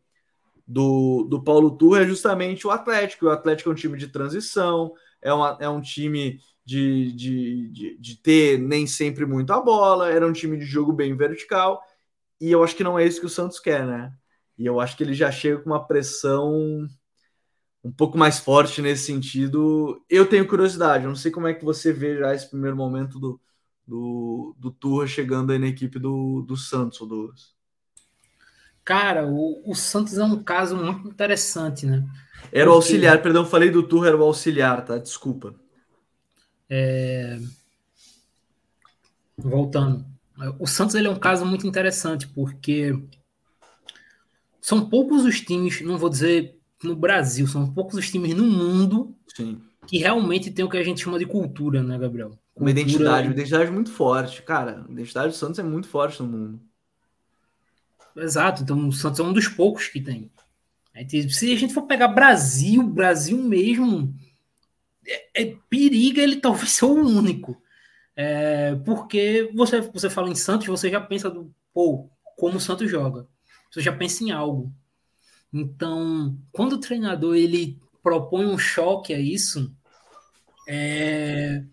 do, 0.68 1.24
do 1.30 1.42
Paulo 1.42 1.78
Turra 1.78 2.02
é 2.02 2.08
justamente 2.08 2.68
o 2.68 2.72
Atlético. 2.72 3.28
O 3.28 3.30
Atlético 3.30 3.70
é 3.70 3.72
um 3.72 3.76
time 3.76 3.98
de 3.98 4.08
transição, 4.10 4.94
é, 5.22 5.34
uma, 5.34 5.58
é 5.62 5.70
um 5.70 5.82
time 5.82 6.40
de, 6.66 7.14
de, 7.14 7.70
de, 7.70 7.98
de, 7.98 8.16
ter 8.22 8.60
nem 8.60 8.86
sempre 8.86 9.26
muito 9.26 9.54
a 9.54 9.62
bola, 9.62 10.10
era 10.10 10.28
um 10.28 10.34
time 10.34 10.58
de 10.58 10.66
jogo 10.66 10.92
bem 10.92 11.16
vertical, 11.16 11.82
e 12.42 12.52
eu 12.52 12.64
acho 12.64 12.76
que 12.76 12.84
não 12.84 13.00
é 13.00 13.06
isso 13.06 13.22
que 13.22 13.26
o 13.26 13.30
Santos 13.30 13.60
quer, 13.60 13.86
né? 13.88 14.14
E 14.58 14.66
eu 14.66 14.80
acho 14.80 14.98
que 14.98 15.04
ele 15.04 15.14
já 15.14 15.32
chega 15.32 15.60
com 15.60 15.70
uma 15.70 15.88
pressão 15.88 16.88
um 17.84 17.92
pouco 17.92 18.18
mais 18.18 18.40
forte 18.40 18.82
nesse 18.82 19.06
sentido. 19.06 20.04
Eu 20.10 20.28
tenho 20.28 20.48
curiosidade, 20.48 21.06
eu 21.06 21.10
não 21.10 21.16
sei 21.16 21.32
como 21.32 21.48
é 21.48 21.54
que 21.54 21.64
você 21.66 21.94
vê 21.94 22.18
já 22.18 22.34
esse 22.36 22.50
primeiro 22.50 22.76
momento 22.76 23.20
do, 23.20 23.40
do, 23.88 24.56
do 24.58 24.72
Turra 24.72 25.08
chegando 25.08 25.52
aí 25.52 25.60
na 25.60 25.68
equipe 25.68 26.00
do, 26.00 26.42
do 26.42 26.58
Santos, 26.58 27.00
Douglas. 27.00 27.57
Cara, 28.88 29.28
o, 29.28 29.62
o 29.70 29.76
Santos 29.76 30.18
é 30.18 30.24
um 30.24 30.42
caso 30.42 30.78
muito 30.78 31.10
interessante, 31.10 31.86
né? 31.86 32.08
Era 32.54 32.70
o 32.70 32.74
auxiliar, 32.74 33.22
perdão, 33.22 33.46
falei 33.46 33.70
do 33.70 33.84
Turra, 33.84 34.08
era 34.08 34.18
o 34.18 34.24
auxiliar, 34.24 34.86
tá? 34.86 34.98
Desculpa. 34.98 35.54
É... 36.70 37.38
Voltando. 39.38 40.06
O 40.58 40.66
Santos 40.66 40.96
ele 40.96 41.06
é 41.06 41.10
um 41.10 41.20
caso 41.20 41.46
muito 41.46 41.68
interessante, 41.68 42.30
porque 42.30 42.98
são 44.62 44.90
poucos 44.90 45.26
os 45.26 45.42
times, 45.42 45.82
não 45.82 45.98
vou 45.98 46.10
dizer 46.10 46.58
no 46.82 46.96
Brasil, 46.96 47.46
são 47.46 47.70
poucos 47.70 47.96
os 47.96 48.10
times 48.10 48.34
no 48.36 48.46
mundo 48.46 49.14
Sim. 49.36 49.60
que 49.86 49.98
realmente 49.98 50.50
tem 50.50 50.64
o 50.64 50.70
que 50.70 50.78
a 50.78 50.84
gente 50.84 51.04
chama 51.04 51.20
de 51.20 51.26
cultura, 51.26 51.84
né, 51.84 51.98
Gabriel? 51.98 52.30
Cultura... 52.30 52.42
Uma 52.56 52.72
identidade, 52.72 53.28
uma 53.28 53.34
identidade 53.34 53.70
muito 53.70 53.92
forte. 53.92 54.42
Cara, 54.44 54.86
a 54.88 54.92
identidade 54.94 55.34
do 55.34 55.36
Santos 55.36 55.60
é 55.60 55.64
muito 55.64 55.90
forte 55.90 56.24
no 56.24 56.30
mundo. 56.30 56.62
Exato, 58.18 58.64
então 58.64 58.88
o 58.88 58.92
Santos 58.92 59.20
é 59.20 59.24
um 59.24 59.34
dos 59.34 59.48
poucos 59.48 59.88
que 59.88 60.02
tem. 60.02 60.30
Se 61.10 61.54
a 61.54 61.56
gente 61.56 61.74
for 61.74 61.84
pegar 61.84 62.08
Brasil, 62.08 62.82
Brasil 62.82 63.38
mesmo, 63.38 64.16
é, 65.06 65.44
é 65.44 65.56
periga 65.70 66.22
ele 66.22 66.38
talvez 66.38 66.72
ser 66.74 66.86
o 66.86 66.94
único. 66.94 67.62
É, 68.16 68.76
porque 68.84 69.52
você, 69.54 69.80
você 69.80 70.10
fala 70.10 70.30
em 70.30 70.36
Santos, 70.36 70.68
você 70.68 70.90
já 70.90 71.00
pensa 71.00 71.30
do 71.30 71.54
pô, 71.72 72.10
como 72.36 72.58
o 72.58 72.62
Santos 72.62 72.90
joga. 72.90 73.28
Você 73.72 73.82
já 73.82 73.94
pensa 73.94 74.24
em 74.24 74.32
algo. 74.32 74.74
Então, 75.54 76.36
quando 76.52 76.74
o 76.74 76.80
treinador 76.80 77.36
ele 77.36 77.80
propõe 78.02 78.46
um 78.46 78.58
choque 78.58 79.14
a 79.14 79.20
isso, 79.20 79.72
é, 80.68 81.64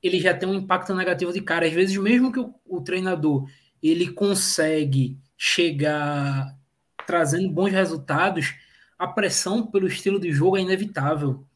ele 0.00 0.20
já 0.20 0.32
tem 0.32 0.48
um 0.48 0.54
impacto 0.54 0.94
negativo 0.94 1.32
de 1.32 1.40
cara. 1.40 1.66
Às 1.66 1.72
vezes, 1.72 1.96
mesmo 1.96 2.32
que 2.32 2.38
o, 2.38 2.54
o 2.64 2.80
treinador 2.80 3.48
ele 3.82 4.12
consegue 4.12 5.18
chegar 5.36 6.56
trazendo 7.06 7.50
bons 7.50 7.70
resultados, 7.70 8.54
a 8.98 9.06
pressão 9.06 9.66
pelo 9.66 9.86
estilo 9.86 10.18
de 10.18 10.32
jogo 10.32 10.56
é 10.56 10.60
inevitável. 10.60 11.46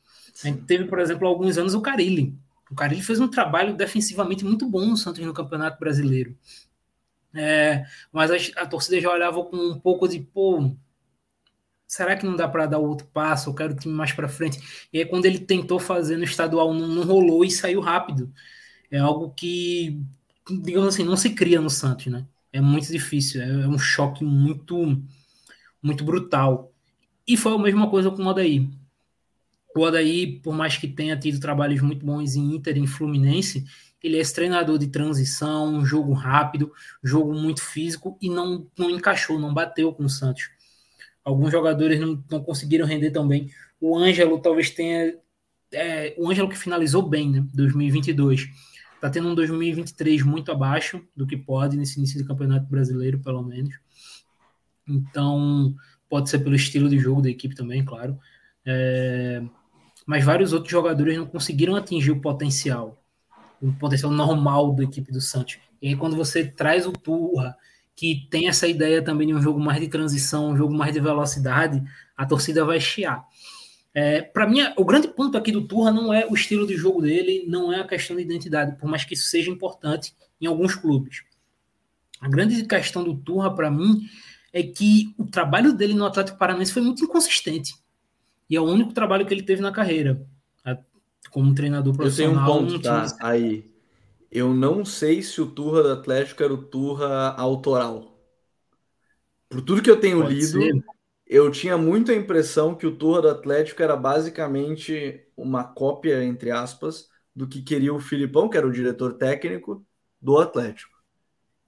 A 0.43 0.47
gente 0.47 0.63
teve, 0.63 0.85
por 0.85 0.99
exemplo, 0.99 1.27
há 1.27 1.31
alguns 1.31 1.59
anos 1.59 1.75
o 1.75 1.81
Carilli. 1.81 2.39
O 2.71 2.75
Carilli 2.75 3.03
fez 3.03 3.21
um 3.21 3.29
trabalho 3.29 3.77
defensivamente 3.77 4.45
muito 4.45 4.69
bom 4.69 4.87
no 4.87 4.97
Santos 4.97 5.25
no 5.25 5.35
Campeonato 5.35 5.79
Brasileiro. 5.79 6.37
É, 7.35 7.85
mas 8.13 8.31
a, 8.31 8.63
a, 8.63 8.67
torcida 8.67 9.01
já 9.01 9.11
olhava 9.11 9.45
com 9.45 9.57
um 9.57 9.79
pouco 9.79 10.09
de, 10.09 10.21
pô, 10.21 10.75
será 11.87 12.17
que 12.17 12.25
não 12.27 12.37
dá 12.37 12.49
para 12.49 12.67
dar 12.67 12.79
outro 12.79 13.07
passo? 13.09 13.51
Eu 13.51 13.55
quero 13.55 13.73
o 13.73 13.77
time 13.77 13.95
mais 13.95 14.13
para 14.13 14.29
frente. 14.29 14.61
E 14.93 14.99
aí, 14.99 15.07
quando 15.07 15.27
ele 15.27 15.39
tentou 15.41 15.79
fazer 15.79 16.17
no 16.17 16.25
estadual, 16.25 16.73
não, 16.75 16.89
não 16.89 17.05
rolou 17.05 17.45
e 17.45 17.51
saiu 17.51 17.81
rápido. 17.81 18.33
É 18.91 18.99
algo 18.99 19.31
que, 19.35 20.01
digamos 20.63 20.89
assim, 20.95 21.05
não 21.05 21.17
se 21.17 21.31
cria 21.31 21.61
no 21.61 21.71
Santos, 21.71 22.07
né? 22.07 22.27
É 22.53 22.61
muito 22.61 22.91
difícil, 22.91 23.41
é, 23.43 23.49
é 23.49 23.69
um 23.69 23.79
choque 23.79 24.25
muito, 24.25 25.01
muito 25.83 26.05
brutal. 26.05 26.73
E 27.27 27.37
foi 27.37 27.55
a 27.55 27.59
mesma 27.59 27.89
coisa 27.89 28.11
com 28.11 28.23
o 28.23 28.27
Odaí. 28.27 28.69
O 29.77 29.81
Odaí, 29.81 30.41
por 30.41 30.55
mais 30.55 30.77
que 30.77 30.89
tenha 30.89 31.17
tido 31.17 31.39
trabalhos 31.39 31.81
muito 31.81 32.05
bons 32.05 32.35
em 32.35 32.57
Inter 32.57 32.77
e 32.77 32.81
em 32.81 32.87
Fluminense, 32.87 33.65
ele 34.03 34.17
é 34.17 34.21
esse 34.21 34.35
treinador 34.35 34.79
de 34.79 34.89
transição, 34.89 35.85
jogo 35.85 36.13
rápido, 36.13 36.73
jogo 37.03 37.33
muito 37.35 37.63
físico 37.63 38.19
e 38.21 38.29
não, 38.29 38.67
não 38.77 38.91
encaixou, 38.91 39.39
não 39.39 39.55
bateu 39.55 39.93
com 39.93 40.05
o 40.05 40.09
Santos. 40.09 40.51
Alguns 41.23 41.53
jogadores 41.53 42.01
não, 42.01 42.23
não 42.31 42.43
conseguiram 42.43 42.87
render 42.87 43.11
tão 43.11 43.29
bem. 43.29 43.51
O 43.81 43.97
Ângelo 43.97 44.41
talvez 44.41 44.71
tenha. 44.71 45.15
É, 45.73 46.15
o 46.19 46.29
Ângelo 46.29 46.49
que 46.49 46.59
finalizou 46.59 47.03
bem, 47.03 47.31
né? 47.31 47.47
2022 47.55 48.49
Está 49.01 49.09
tendo 49.09 49.29
um 49.29 49.35
2023 49.35 50.23
muito 50.23 50.53
abaixo 50.53 51.03
do 51.17 51.27
que 51.27 51.35
pode 51.35 51.75
nesse 51.75 51.97
início 51.97 52.19
de 52.19 52.29
campeonato 52.29 52.67
brasileiro, 52.67 53.19
pelo 53.19 53.43
menos. 53.43 53.75
Então, 54.87 55.75
pode 56.07 56.29
ser 56.29 56.41
pelo 56.41 56.55
estilo 56.55 56.87
de 56.87 56.99
jogo 56.99 57.23
da 57.23 57.31
equipe 57.31 57.55
também, 57.55 57.83
claro. 57.83 58.19
É... 58.67 59.43
Mas 60.07 60.23
vários 60.23 60.53
outros 60.53 60.71
jogadores 60.71 61.17
não 61.17 61.25
conseguiram 61.25 61.77
atingir 61.77 62.11
o 62.11 62.21
potencial, 62.21 63.03
o 63.63 63.73
potencial 63.73 64.13
normal 64.13 64.75
da 64.75 64.85
equipe 64.85 65.11
do 65.11 65.21
Santos. 65.21 65.59
E 65.81 65.89
aí, 65.89 65.97
quando 65.97 66.15
você 66.15 66.45
traz 66.45 66.87
o 66.87 66.93
Turra 66.93 67.57
que 67.97 68.27
tem 68.31 68.49
essa 68.49 68.67
ideia 68.69 69.03
também 69.03 69.29
de 69.29 69.35
um 69.35 69.41
jogo 69.41 69.59
mais 69.59 69.81
de 69.81 69.89
transição, 69.89 70.51
um 70.51 70.57
jogo 70.57 70.75
mais 70.75 70.93
de 70.93 71.01
velocidade, 71.01 71.83
a 72.15 72.27
torcida 72.27 72.67
vai 72.67 72.81
chiar. 72.81 73.27
É, 73.93 74.23
para 74.23 74.47
mim, 74.47 74.61
o 74.77 74.85
grande 74.85 75.09
ponto 75.09 75.37
aqui 75.37 75.51
do 75.51 75.67
Turra 75.67 75.91
não 75.91 76.13
é 76.13 76.27
o 76.29 76.35
estilo 76.35 76.67
de 76.67 76.77
jogo 76.77 77.03
dele, 77.03 77.45
não 77.49 77.73
é 77.73 77.81
a 77.81 77.87
questão 77.87 78.17
de 78.17 78.23
identidade, 78.23 78.79
por 78.79 78.89
mais 78.89 79.05
que 79.05 79.15
isso 79.15 79.29
seja 79.29 79.51
importante 79.51 80.15
em 80.41 80.47
alguns 80.47 80.75
clubes. 80.75 81.23
A 82.21 82.29
grande 82.29 82.65
questão 82.65 83.03
do 83.03 83.17
Turra, 83.17 83.55
para 83.55 83.71
mim, 83.71 84.03
é 84.53 84.63
que 84.63 85.15
o 85.19 85.27
trabalho 85.27 85.73
dele 85.73 85.95
no 85.95 86.07
Atlético 86.07 86.39
Paranaense 86.39 86.73
foi 86.73 86.83
muito 86.83 87.05
inconsistente. 87.05 87.75
E 88.49 88.57
é 88.57 88.61
o 88.61 88.65
único 88.65 88.93
trabalho 88.93 89.27
que 89.27 89.33
ele 89.33 89.43
teve 89.43 89.63
na 89.63 89.73
carreira, 89.73 90.25
como 91.31 91.55
treinador 91.55 91.95
profissional. 91.95 92.35
Eu 92.35 92.55
tenho 92.55 92.67
um 92.67 92.73
ponto, 92.73 92.83
tá? 92.83 93.17
Aí. 93.21 93.71
Eu 94.31 94.55
não 94.55 94.85
sei 94.85 95.23
se 95.23 95.41
o 95.41 95.47
Turra 95.47 95.83
do 95.83 95.93
Atlético 95.93 96.43
era 96.45 96.55
o 96.55 96.63
Turra 96.63 97.35
autoral. 97.37 98.17
Por 99.49 99.61
tudo 99.61 99.83
que 99.83 99.91
eu 99.91 99.99
tenho 99.99 100.23
Pode 100.23 100.35
lido, 100.35 100.47
ser. 100.47 100.85
Eu 101.33 101.49
tinha 101.49 101.79
muito 101.79 102.11
a 102.11 102.15
impressão 102.15 102.75
que 102.75 102.85
o 102.85 102.97
Turra 102.97 103.23
do 103.23 103.29
Atlético 103.29 103.81
era 103.81 103.97
basicamente 103.97 105.25
uma 105.37 105.63
cópia, 105.63 106.25
entre 106.25 106.51
aspas, 106.51 107.09
do 107.35 107.47
que 107.47 107.63
queria 107.63 107.95
o 107.95 108.01
Filipão, 108.01 108.49
que 108.49 108.57
era 108.57 108.67
o 108.67 108.73
diretor 108.73 109.15
técnico 109.15 109.87
do 110.21 110.39
Atlético. 110.39 110.93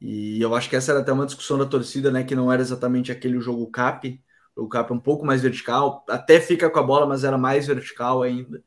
E 0.01 0.43
eu 0.43 0.53
acho 0.57 0.69
que 0.69 0.75
essa 0.75 0.91
era 0.91 1.01
até 1.01 1.13
uma 1.13 1.27
discussão 1.27 1.57
da 1.57 1.65
torcida, 1.65 2.11
né? 2.11 2.25
Que 2.25 2.35
não 2.35 2.53
era 2.53 2.61
exatamente 2.61 3.13
aquele 3.13 3.41
jogo 3.41 3.71
cap, 3.71 4.21
o 4.57 4.69
cap 4.69 4.91
é 4.91 4.95
um 4.97 4.99
pouco 4.99 5.25
mais 5.25 5.43
vertical, 5.43 6.05
até 6.09 6.41
fica 6.41 6.69
com 6.69 6.81
a 6.81 6.83
bola, 6.83 7.07
mas 7.07 7.23
era 7.23 7.39
mais 7.39 7.69
vertical 7.69 8.21
ainda. 8.23 8.65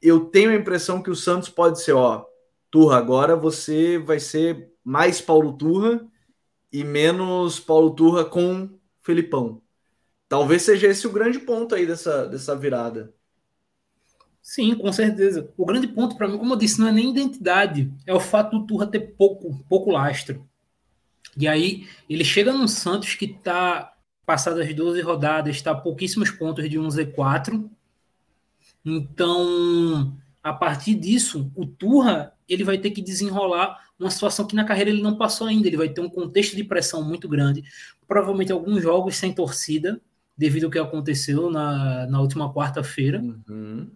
Eu 0.00 0.20
tenho 0.26 0.50
a 0.50 0.54
impressão 0.54 1.02
que 1.02 1.10
o 1.10 1.16
Santos 1.16 1.50
pode 1.50 1.82
ser, 1.82 1.92
ó, 1.92 2.24
Turra, 2.70 2.96
agora 2.96 3.36
você 3.36 3.98
vai 3.98 4.18
ser 4.18 4.72
mais 4.82 5.20
Paulo 5.20 5.52
Turra 5.52 6.00
e 6.72 6.82
menos 6.82 7.60
Paulo 7.60 7.90
Turra 7.94 8.24
com 8.24 8.70
Felipão. 9.02 9.63
Talvez 10.28 10.62
seja 10.62 10.88
esse 10.88 11.06
o 11.06 11.12
grande 11.12 11.38
ponto 11.38 11.74
aí 11.74 11.86
dessa, 11.86 12.26
dessa 12.26 12.56
virada. 12.56 13.14
Sim, 14.42 14.74
com 14.74 14.92
certeza. 14.92 15.50
O 15.56 15.64
grande 15.64 15.86
ponto 15.88 16.16
para 16.16 16.28
mim, 16.28 16.36
como 16.36 16.52
eu 16.52 16.58
disse, 16.58 16.78
não 16.78 16.88
é 16.88 16.92
nem 16.92 17.10
identidade, 17.10 17.90
é 18.06 18.12
o 18.12 18.20
fato 18.20 18.58
do 18.58 18.66
Turra 18.66 18.86
ter 18.86 19.00
pouco, 19.16 19.64
pouco 19.68 19.90
lastro. 19.90 20.46
E 21.36 21.48
aí 21.48 21.88
ele 22.08 22.24
chega 22.24 22.52
num 22.52 22.68
Santos 22.68 23.14
que 23.14 23.24
está 23.24 23.94
passadas 24.26 24.66
as 24.66 24.74
12 24.74 25.00
rodadas, 25.00 25.56
está 25.56 25.72
a 25.72 25.74
pouquíssimos 25.74 26.30
pontos 26.30 26.68
de 26.68 26.78
um 26.78 26.88
Z4. 26.88 27.68
Então, 28.84 30.16
a 30.42 30.52
partir 30.52 30.94
disso, 30.94 31.50
o 31.54 31.66
Turra 31.66 32.32
ele 32.48 32.64
vai 32.64 32.78
ter 32.78 32.90
que 32.90 33.00
desenrolar 33.00 33.82
uma 33.98 34.10
situação 34.10 34.46
que 34.46 34.54
na 34.54 34.64
carreira 34.64 34.90
ele 34.90 35.02
não 35.02 35.16
passou 35.16 35.46
ainda. 35.46 35.66
Ele 35.66 35.76
vai 35.76 35.88
ter 35.88 36.00
um 36.00 36.08
contexto 36.08 36.54
de 36.56 36.64
pressão 36.64 37.02
muito 37.02 37.28
grande, 37.28 37.64
provavelmente 38.06 38.52
alguns 38.52 38.82
jogos 38.82 39.16
sem 39.16 39.32
torcida, 39.32 40.00
devido 40.36 40.64
ao 40.64 40.70
que 40.70 40.78
aconteceu 40.78 41.50
na, 41.50 42.06
na 42.06 42.20
última 42.20 42.52
quarta-feira. 42.52 43.22
Uhum. 43.48 43.90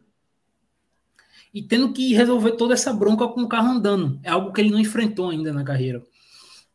E 1.52 1.62
tendo 1.62 1.92
que 1.92 2.14
resolver 2.14 2.52
toda 2.52 2.74
essa 2.74 2.92
bronca 2.92 3.26
com 3.28 3.42
o 3.42 3.48
carro 3.48 3.68
andando. 3.68 4.20
É 4.22 4.30
algo 4.30 4.52
que 4.52 4.60
ele 4.60 4.70
não 4.70 4.78
enfrentou 4.78 5.30
ainda 5.30 5.52
na 5.52 5.64
carreira. 5.64 6.02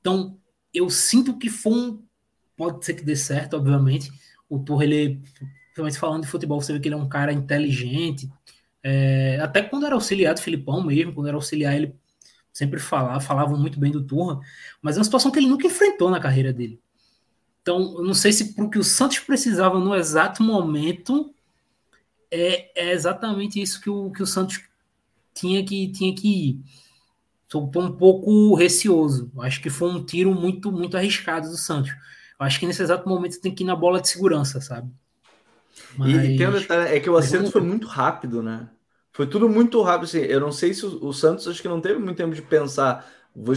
Então, 0.01 0.37
eu 0.73 0.89
sinto 0.89 1.37
que 1.37 1.49
foi 1.49 1.73
um. 1.73 2.03
Pode 2.57 2.83
ser 2.85 2.93
que 2.93 3.03
dê 3.03 3.15
certo, 3.15 3.55
obviamente. 3.55 4.11
O 4.49 4.59
Torre, 4.59 4.85
ele, 4.85 5.21
principalmente 5.65 5.97
falando 5.97 6.23
de 6.23 6.27
futebol, 6.27 6.61
você 6.61 6.73
vê 6.73 6.79
que 6.79 6.87
ele 6.87 6.95
é 6.95 6.97
um 6.97 7.07
cara 7.07 7.31
inteligente, 7.31 8.29
é, 8.83 9.39
até 9.41 9.61
quando 9.61 9.85
era 9.85 9.95
auxiliar 9.95 10.33
do 10.33 10.41
Filipão 10.41 10.83
mesmo, 10.83 11.13
quando 11.13 11.27
era 11.27 11.37
auxiliar, 11.37 11.73
ele 11.75 11.95
sempre 12.51 12.79
falava, 12.79 13.19
falavam 13.21 13.57
muito 13.57 13.79
bem 13.79 13.91
do 13.91 14.03
Turra, 14.03 14.39
mas 14.81 14.97
é 14.97 14.99
uma 14.99 15.05
situação 15.05 15.31
que 15.31 15.39
ele 15.39 15.47
nunca 15.47 15.65
enfrentou 15.65 16.11
na 16.11 16.19
carreira 16.19 16.51
dele. 16.51 16.79
Então, 17.63 17.95
eu 17.97 18.03
não 18.03 18.13
sei 18.13 18.33
se 18.33 18.53
o 18.57 18.69
que 18.69 18.77
o 18.77 18.83
Santos 18.83 19.19
precisava 19.19 19.79
no 19.79 19.95
exato 19.95 20.43
momento 20.43 21.33
é, 22.29 22.87
é 22.87 22.91
exatamente 22.91 23.61
isso 23.61 23.79
que 23.79 23.89
o, 23.89 24.11
que 24.11 24.21
o 24.21 24.27
Santos 24.27 24.61
tinha 25.33 25.63
que, 25.65 25.89
tinha 25.91 26.13
que 26.13 26.27
ir. 26.27 26.59
Estou 27.43 27.63
um 27.63 27.91
pouco 27.91 28.53
receoso. 28.53 29.31
Acho 29.39 29.61
que 29.61 29.69
foi 29.69 29.89
um 29.89 30.03
tiro 30.03 30.33
muito, 30.35 30.71
muito 30.71 30.97
arriscado 30.97 31.49
do 31.49 31.55
Santos. 31.55 31.91
Acho 32.37 32.59
que 32.59 32.65
nesse 32.65 32.83
exato 32.83 33.07
momento 33.07 33.39
tem 33.39 33.55
que 33.55 33.63
ir 33.63 33.67
na 33.67 33.75
bola 33.75 34.01
de 34.01 34.09
segurança, 34.09 34.59
sabe? 34.59 34.91
Mas... 35.97 36.11
E, 36.11 36.33
e 36.33 36.37
tem 36.37 36.47
um 36.47 36.51
detalhe, 36.51 36.93
é 36.93 36.99
que 36.99 37.09
o 37.09 37.15
acerto 37.15 37.49
foi 37.49 37.61
muito 37.61 37.87
rápido, 37.87 38.43
né? 38.43 38.69
Foi 39.13 39.25
tudo 39.25 39.47
muito 39.47 39.81
rápido. 39.81 40.05
Assim, 40.05 40.19
eu 40.19 40.41
não 40.41 40.51
sei 40.51 40.73
se 40.73 40.85
o, 40.85 41.05
o 41.05 41.13
Santos 41.13 41.47
acho 41.47 41.61
que 41.61 41.67
não 41.69 41.79
teve 41.79 41.99
muito 41.99 42.17
tempo 42.17 42.35
de 42.35 42.41
pensar. 42.41 43.09
Vou 43.33 43.55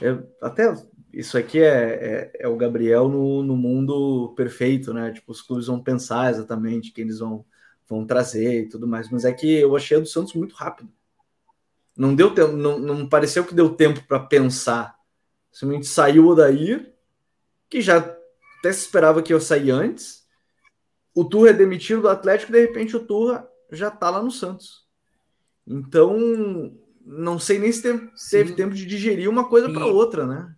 é, 0.00 0.18
até 0.40 0.72
isso 1.18 1.38
aqui 1.38 1.60
é, 1.60 1.66
é, 1.66 2.32
é, 2.40 2.48
o 2.48 2.56
Gabriel 2.56 3.08
no, 3.08 3.42
no 3.42 3.56
mundo 3.56 4.32
perfeito, 4.36 4.92
né? 4.92 5.12
Tipo, 5.12 5.32
os 5.32 5.42
clubes 5.42 5.66
vão 5.66 5.82
pensar 5.82 6.30
exatamente 6.30 6.92
quem 6.92 7.04
eles 7.04 7.18
vão, 7.18 7.44
vão 7.88 8.06
trazer 8.06 8.62
e 8.62 8.68
tudo 8.68 8.86
mais. 8.86 9.10
Mas 9.10 9.24
é 9.24 9.32
que 9.32 9.52
eu 9.52 9.74
achei 9.76 9.96
a 9.96 10.00
do 10.00 10.06
Santos 10.06 10.34
muito 10.34 10.54
rápido. 10.54 10.90
Não 11.96 12.14
deu 12.14 12.34
tempo, 12.34 12.52
não, 12.52 12.78
não 12.78 13.08
pareceu 13.08 13.44
que 13.44 13.54
deu 13.54 13.70
tempo 13.70 14.02
para 14.06 14.18
pensar. 14.18 14.96
Simplesmente 15.52 15.86
saiu 15.86 16.26
o 16.26 16.28
Odair, 16.28 16.92
que 17.68 17.80
já 17.80 17.98
até 17.98 18.72
se 18.72 18.80
esperava 18.80 19.22
que 19.22 19.32
eu 19.32 19.40
sair 19.40 19.70
antes 19.70 20.24
o 21.14 21.24
Turra 21.24 21.50
é 21.50 21.52
demitido 21.52 22.02
do 22.02 22.08
Atlético 22.08 22.50
e 22.50 22.54
de 22.54 22.60
repente 22.60 22.96
o 22.96 23.04
Turra 23.04 23.48
já 23.70 23.90
tá 23.90 24.10
lá 24.10 24.20
no 24.20 24.30
Santos. 24.30 24.84
Então, 25.66 26.18
não 27.06 27.38
sei 27.38 27.58
nem 27.58 27.70
se 27.70 27.80
teve, 27.80 28.10
teve 28.30 28.52
tempo 28.54 28.74
de 28.74 28.84
digerir 28.84 29.30
uma 29.30 29.48
coisa 29.48 29.72
para 29.72 29.86
outra, 29.86 30.26
né? 30.26 30.54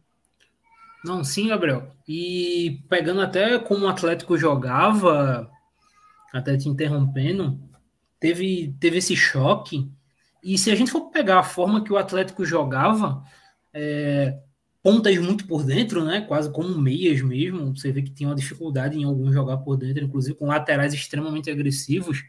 Não, 1.06 1.22
sim, 1.22 1.46
Gabriel. 1.46 1.88
E 2.08 2.82
pegando 2.88 3.20
até 3.20 3.60
como 3.60 3.86
o 3.86 3.88
Atlético 3.88 4.36
jogava, 4.36 5.48
até 6.32 6.56
te 6.56 6.68
interrompendo, 6.68 7.60
teve, 8.18 8.74
teve 8.80 8.98
esse 8.98 9.14
choque. 9.14 9.88
E 10.42 10.58
se 10.58 10.68
a 10.68 10.74
gente 10.74 10.90
for 10.90 11.02
pegar 11.12 11.38
a 11.38 11.44
forma 11.44 11.84
que 11.84 11.92
o 11.92 11.96
Atlético 11.96 12.44
jogava, 12.44 13.22
é, 13.72 14.36
pontas 14.82 15.16
muito 15.18 15.46
por 15.46 15.62
dentro, 15.62 16.04
né? 16.04 16.22
Quase 16.22 16.50
como 16.50 16.76
meias 16.76 17.22
mesmo. 17.22 17.76
Você 17.76 17.92
vê 17.92 18.02
que 18.02 18.10
tinha 18.10 18.28
uma 18.28 18.34
dificuldade 18.34 18.98
em 18.98 19.04
alguns 19.04 19.32
jogar 19.32 19.58
por 19.58 19.76
dentro, 19.76 20.02
inclusive 20.02 20.36
com 20.36 20.46
laterais 20.46 20.92
extremamente 20.92 21.48
agressivos. 21.48 22.24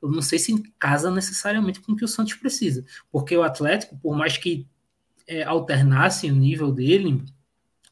Eu 0.00 0.10
não 0.10 0.22
sei 0.22 0.38
se 0.38 0.62
casa 0.78 1.10
necessariamente 1.10 1.78
com 1.78 1.92
o 1.92 1.96
que 1.96 2.06
o 2.06 2.08
Santos 2.08 2.32
precisa, 2.34 2.86
porque 3.10 3.36
o 3.36 3.42
Atlético, 3.42 3.98
por 3.98 4.16
mais 4.16 4.38
que 4.38 4.66
é, 5.26 5.42
alternasse 5.42 6.30
o 6.30 6.34
nível 6.34 6.72
dele, 6.72 7.22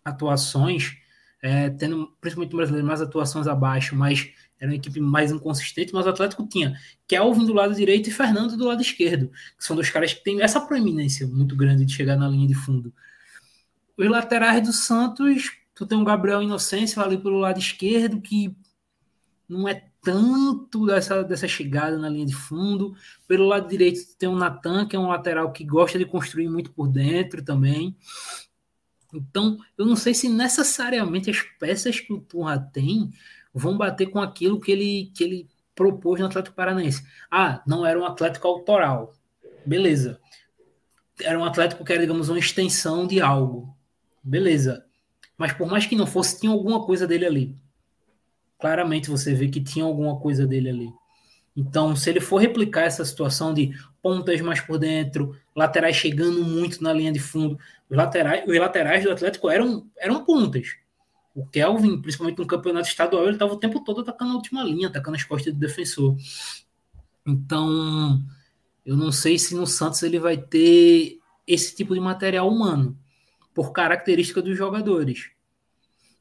atuações, 0.05 0.97
é, 1.43 1.71
tendo 1.71 2.15
principalmente 2.21 2.55
o 2.55 2.57
brasileiro 2.57 2.87
mais 2.87 3.01
atuações 3.01 3.47
abaixo, 3.47 3.97
mas 3.97 4.31
era 4.59 4.71
uma 4.71 4.77
equipe 4.77 5.01
mais 5.01 5.33
inconsistente, 5.33 5.93
mas 5.95 6.05
o 6.05 6.11
Atlético 6.11 6.47
tinha 6.47 6.79
Kelvin 7.09 7.47
do 7.47 7.55
lado 7.55 7.75
direito 7.75 8.09
e 8.09 8.13
Fernando 8.13 8.57
do 8.57 8.67
lado 8.67 8.83
esquerdo, 8.83 9.31
que 9.57 9.65
são 9.65 9.75
dois 9.75 9.89
caras 9.89 10.13
que 10.13 10.23
têm 10.23 10.43
essa 10.43 10.61
proeminência 10.61 11.27
muito 11.27 11.57
grande 11.57 11.85
de 11.87 11.93
chegar 11.95 12.17
na 12.17 12.29
linha 12.29 12.47
de 12.47 12.55
fundo. 12.55 12.93
Os 13.97 14.09
laterais 14.09 14.63
do 14.63 14.73
Santos, 14.73 15.51
tu 15.75 15.87
tem 15.87 15.97
um 15.97 16.05
Gabriel 16.05 16.43
Inocêncio 16.43 17.03
ali 17.03 17.17
pelo 17.17 17.39
lado 17.39 17.59
esquerdo, 17.59 18.21
que 18.21 18.55
não 19.49 19.67
é 19.67 19.83
tanto 20.03 20.87
dessa, 20.87 21.23
dessa 21.23 21.49
chegada 21.49 21.99
na 21.99 22.09
linha 22.09 22.27
de 22.27 22.35
fundo. 22.35 22.95
Pelo 23.27 23.47
lado 23.47 23.69
direito, 23.69 24.01
tem 24.19 24.29
o 24.29 24.37
Natan, 24.37 24.87
que 24.87 24.97
é 24.97 24.99
um 24.99 25.09
lateral 25.09 25.53
que 25.53 25.65
gosta 25.65 25.99
de 25.99 26.05
construir 26.05 26.49
muito 26.49 26.71
por 26.71 26.89
dentro 26.89 27.43
também. 27.43 27.97
Então, 29.13 29.59
eu 29.77 29.85
não 29.85 29.97
sei 29.97 30.15
se 30.15 30.29
necessariamente 30.29 31.31
as 31.31 31.41
peças 31.59 32.01
que 32.01 32.13
o 32.13 32.21
Turra 32.21 32.59
tem 32.59 33.11
vão 33.53 33.77
bater 33.77 34.07
com 34.07 34.21
aquilo 34.21 34.61
que 34.61 34.71
ele, 34.71 35.11
que 35.15 35.25
ele 35.25 35.49
propôs 35.75 36.21
no 36.21 36.27
Atlético 36.27 36.57
Paranaense. 36.57 37.05
Ah, 37.31 37.63
não 37.67 37.85
era 37.85 37.99
um 37.99 38.05
Atlético 38.05 38.47
autoral. 38.47 39.15
Beleza. 39.67 40.21
Era 41.21 41.39
um 41.39 41.45
Atlético 41.45 41.85
que 41.85 41.93
era, 41.93 42.01
digamos, 42.01 42.29
uma 42.29 42.39
extensão 42.39 43.07
de 43.07 43.21
algo. 43.21 43.75
Beleza. 44.23 44.85
Mas 45.37 45.53
por 45.53 45.67
mais 45.67 45.87
que 45.87 45.97
não 45.97 46.07
fosse, 46.07 46.39
tinha 46.39 46.53
alguma 46.53 46.85
coisa 46.85 47.07
dele 47.07 47.27
ali. 47.27 47.57
Claramente 48.59 49.09
você 49.09 49.35
vê 49.35 49.49
que 49.49 49.61
tinha 49.61 49.85
alguma 49.85 50.19
coisa 50.21 50.47
dele 50.47 50.69
ali. 50.69 50.93
Então, 51.57 51.97
se 51.97 52.09
ele 52.09 52.21
for 52.21 52.39
replicar 52.39 52.83
essa 52.83 53.05
situação 53.05 53.53
de 53.53 53.73
pontas 54.03 54.41
mais 54.41 54.61
por 54.61 54.79
dentro, 54.79 55.37
laterais 55.55 55.97
chegando 55.97 56.45
muito 56.45 56.83
na 56.83 56.93
linha 56.93 57.13
de 57.13 57.19
fundo, 57.19 57.59
os 57.91 57.97
laterais, 57.97 58.45
os 58.47 58.59
laterais 58.59 59.05
do 59.05 59.11
Atlético 59.11 59.51
eram, 59.51 59.87
eram 59.99 60.25
pontas. 60.25 60.77
O 61.35 61.45
Kelvin, 61.47 62.01
principalmente 62.01 62.39
no 62.39 62.47
campeonato 62.47 62.89
estadual, 62.89 63.25
ele 63.25 63.33
estava 63.33 63.53
o 63.53 63.59
tempo 63.59 63.83
todo 63.83 64.01
atacando 64.01 64.33
a 64.33 64.37
última 64.37 64.63
linha, 64.63 64.89
atacando 64.89 65.17
as 65.17 65.25
costas 65.25 65.53
do 65.53 65.59
defensor. 65.59 66.17
Então, 67.27 68.23
eu 68.87 68.97
não 68.97 69.11
sei 69.11 69.39
se 69.39 69.55
no 69.55 69.67
Santos 69.67 70.03
ele 70.03 70.19
vai 70.19 70.37
ter 70.37 71.19
esse 71.47 71.75
tipo 71.75 71.95
de 71.95 72.01
material 72.01 72.49
humano 72.49 72.97
por 73.53 73.73
característica 73.73 74.41
dos 74.41 74.57
jogadores. 74.57 75.31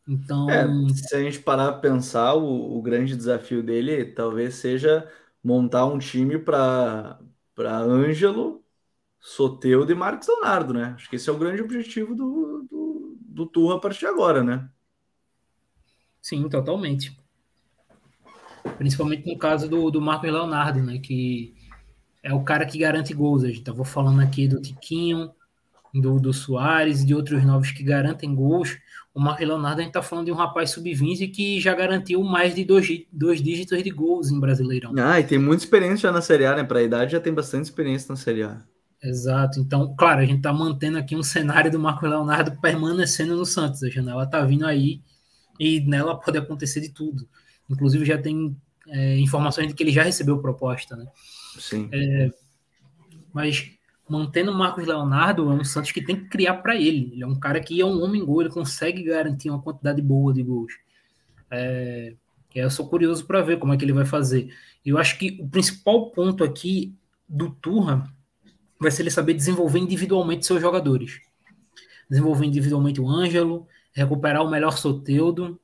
Então. 0.07 0.49
É, 0.49 0.65
se 0.93 1.15
a 1.15 1.19
gente 1.19 1.39
parar 1.39 1.73
para 1.73 1.81
pensar, 1.81 2.33
o, 2.33 2.77
o, 2.77 2.81
grande 2.81 3.15
desafio 3.15 3.61
dele 3.61 4.05
talvez 4.05 4.55
seja 4.55 5.07
montar 5.43 5.85
um 5.85 5.99
time 5.99 6.39
para 6.39 7.19
Ângelo 7.59 8.63
Soteudo 9.19 9.91
e 9.91 9.95
Marcos 9.95 10.27
Leonardo, 10.27 10.73
né? 10.73 10.93
Acho 10.95 11.09
que 11.09 11.17
esse 11.17 11.29
é 11.29 11.33
o 11.33 11.37
grande 11.37 11.61
objetivo 11.61 12.15
do, 12.15 12.67
do, 12.69 13.17
do 13.19 13.45
Turra 13.45 13.75
a 13.75 13.79
partir 13.79 13.99
de 13.99 14.07
agora, 14.07 14.43
né? 14.43 14.69
Sim, 16.21 16.47
totalmente. 16.47 17.17
Principalmente 18.77 19.27
no 19.27 19.37
caso 19.37 19.69
do, 19.69 19.89
do 19.91 20.01
Marcos 20.01 20.31
Leonardo, 20.31 20.81
né? 20.81 20.99
Que 20.99 21.53
é 22.23 22.33
o 22.33 22.43
cara 22.43 22.65
que 22.65 22.77
garante 22.77 23.13
gols. 23.13 23.43
A 23.43 23.47
gente 23.47 23.59
estava 23.59 23.83
falando 23.83 24.21
aqui 24.21 24.47
do 24.47 24.61
Tiquinho, 24.61 25.31
do, 25.93 26.19
do 26.19 26.33
Soares 26.33 27.01
e 27.01 27.05
de 27.05 27.15
outros 27.15 27.43
novos 27.43 27.71
que 27.71 27.83
garantem 27.83 28.33
gols. 28.33 28.77
O 29.13 29.19
Marcos 29.19 29.45
Leonardo, 29.45 29.81
a 29.81 29.83
gente 29.83 29.89
está 29.89 30.01
falando 30.01 30.25
de 30.25 30.31
um 30.31 30.35
rapaz 30.35 30.71
sub-20 30.71 31.31
que 31.31 31.59
já 31.59 31.73
garantiu 31.73 32.23
mais 32.23 32.55
de 32.55 32.63
dois, 32.63 32.87
dois 33.11 33.41
dígitos 33.41 33.81
de 33.83 33.89
gols 33.89 34.29
em 34.29 34.39
Brasileirão. 34.39 34.93
Ah, 34.97 35.19
e 35.19 35.23
tem 35.23 35.37
muita 35.37 35.63
experiência 35.63 36.09
já 36.09 36.11
na 36.11 36.21
Série 36.21 36.45
A, 36.45 36.55
né? 36.55 36.63
Para 36.63 36.79
a 36.79 36.83
idade 36.83 37.11
já 37.11 37.19
tem 37.19 37.33
bastante 37.33 37.65
experiência 37.65 38.07
na 38.09 38.15
Série 38.15 38.43
A. 38.43 38.63
Exato. 39.01 39.59
Então, 39.59 39.95
claro, 39.95 40.21
a 40.21 40.25
gente 40.25 40.37
está 40.37 40.51
mantendo 40.51 40.97
aqui 40.97 41.15
um 41.15 41.23
cenário 41.23 41.71
do 41.71 41.79
Marcos 41.79 42.09
Leonardo 42.09 42.59
permanecendo 42.59 43.35
no 43.35 43.45
Santos. 43.45 43.81
A 43.83 43.89
janela 43.89 44.23
está 44.23 44.43
vindo 44.43 44.65
aí 44.65 45.01
e 45.59 45.79
nela 45.81 46.19
pode 46.19 46.37
acontecer 46.37 46.81
de 46.81 46.89
tudo. 46.89 47.27
Inclusive, 47.69 48.05
já 48.05 48.17
tem 48.17 48.55
é, 48.87 49.17
informações 49.17 49.67
de 49.67 49.73
que 49.73 49.83
ele 49.83 49.91
já 49.91 50.03
recebeu 50.03 50.41
proposta, 50.41 50.95
né? 50.95 51.07
Sim. 51.57 51.89
É, 51.91 52.31
mas 53.33 53.71
mantendo 54.09 54.51
o 54.51 54.55
Marcos 54.55 54.85
Leonardo, 54.85 55.49
é 55.49 55.53
um 55.53 55.63
Santos 55.63 55.91
que 55.91 56.01
tem 56.01 56.15
que 56.15 56.27
criar 56.29 56.55
para 56.55 56.75
ele. 56.75 57.11
Ele 57.13 57.23
é 57.23 57.27
um 57.27 57.39
cara 57.39 57.59
que 57.59 57.79
é 57.79 57.85
um 57.85 58.01
homem 58.03 58.25
gol, 58.25 58.41
ele 58.41 58.49
consegue 58.49 59.03
garantir 59.03 59.49
uma 59.49 59.61
quantidade 59.61 60.01
boa 60.01 60.33
de 60.33 60.41
gols. 60.41 60.73
É, 61.51 62.15
eu 62.55 62.69
sou 62.69 62.89
curioso 62.89 63.25
para 63.25 63.41
ver 63.41 63.59
como 63.59 63.73
é 63.73 63.77
que 63.77 63.85
ele 63.85 63.93
vai 63.93 64.05
fazer. 64.05 64.53
Eu 64.83 64.97
acho 64.97 65.17
que 65.17 65.37
o 65.39 65.47
principal 65.47 66.09
ponto 66.11 66.43
aqui 66.43 66.95
do 67.27 67.51
Turra 67.51 68.11
vai 68.79 68.91
ser 68.91 69.03
ele 69.03 69.11
saber 69.11 69.33
desenvolver 69.33 69.79
individualmente 69.79 70.45
seus 70.45 70.61
jogadores. 70.61 71.19
Desenvolver 72.09 72.45
individualmente 72.45 73.01
o 73.01 73.07
Ângelo, 73.07 73.67
recuperar 73.93 74.43
o 74.43 74.49
melhor 74.49 74.77
Soteudo, 74.77 75.59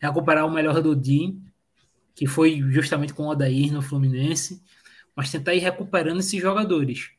recuperar 0.00 0.46
o 0.46 0.50
melhor 0.50 0.80
Dodi, 0.80 1.36
que 2.14 2.26
foi 2.26 2.62
justamente 2.70 3.12
com 3.12 3.24
o 3.24 3.28
Odair 3.28 3.72
no 3.72 3.82
Fluminense, 3.82 4.62
mas 5.16 5.30
tentar 5.30 5.54
ir 5.54 5.58
recuperando 5.58 6.20
esses 6.20 6.40
jogadores 6.40 7.10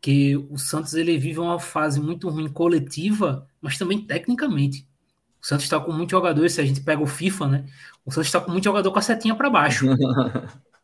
que 0.00 0.36
o 0.36 0.56
Santos 0.56 0.94
ele 0.94 1.18
vive 1.18 1.40
uma 1.40 1.58
fase 1.58 2.00
muito 2.00 2.28
ruim 2.28 2.48
coletiva, 2.48 3.48
mas 3.60 3.76
também 3.76 4.00
tecnicamente. 4.00 4.86
O 5.42 5.46
Santos 5.46 5.64
está 5.64 5.80
com 5.80 5.92
muitos 5.92 6.12
jogadores, 6.12 6.52
se 6.52 6.60
a 6.60 6.64
gente 6.64 6.80
pega 6.80 7.02
o 7.02 7.06
FIFA, 7.06 7.48
né? 7.48 7.66
O 8.04 8.10
Santos 8.12 8.28
está 8.28 8.40
com 8.40 8.50
muito 8.50 8.64
jogador 8.64 8.90
com 8.92 8.98
a 8.98 9.02
setinha 9.02 9.34
para 9.34 9.50
baixo. 9.50 9.86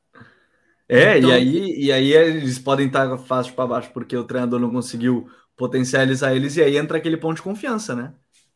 é, 0.94 1.18
então, 1.18 1.30
e, 1.30 1.32
aí, 1.32 1.84
e 1.84 1.92
aí 1.92 2.12
eles 2.12 2.58
podem 2.58 2.86
estar 2.86 3.16
fácil 3.18 3.54
para 3.54 3.66
baixo 3.66 3.90
porque 3.92 4.16
o 4.16 4.24
treinador 4.24 4.60
não 4.60 4.70
conseguiu 4.70 5.28
potencializar 5.56 6.34
eles, 6.34 6.56
e 6.56 6.62
aí 6.62 6.76
entra 6.76 6.98
aquele 6.98 7.16
ponto 7.16 7.36
de 7.36 7.42
confiança, 7.42 7.94
né? 7.94 8.12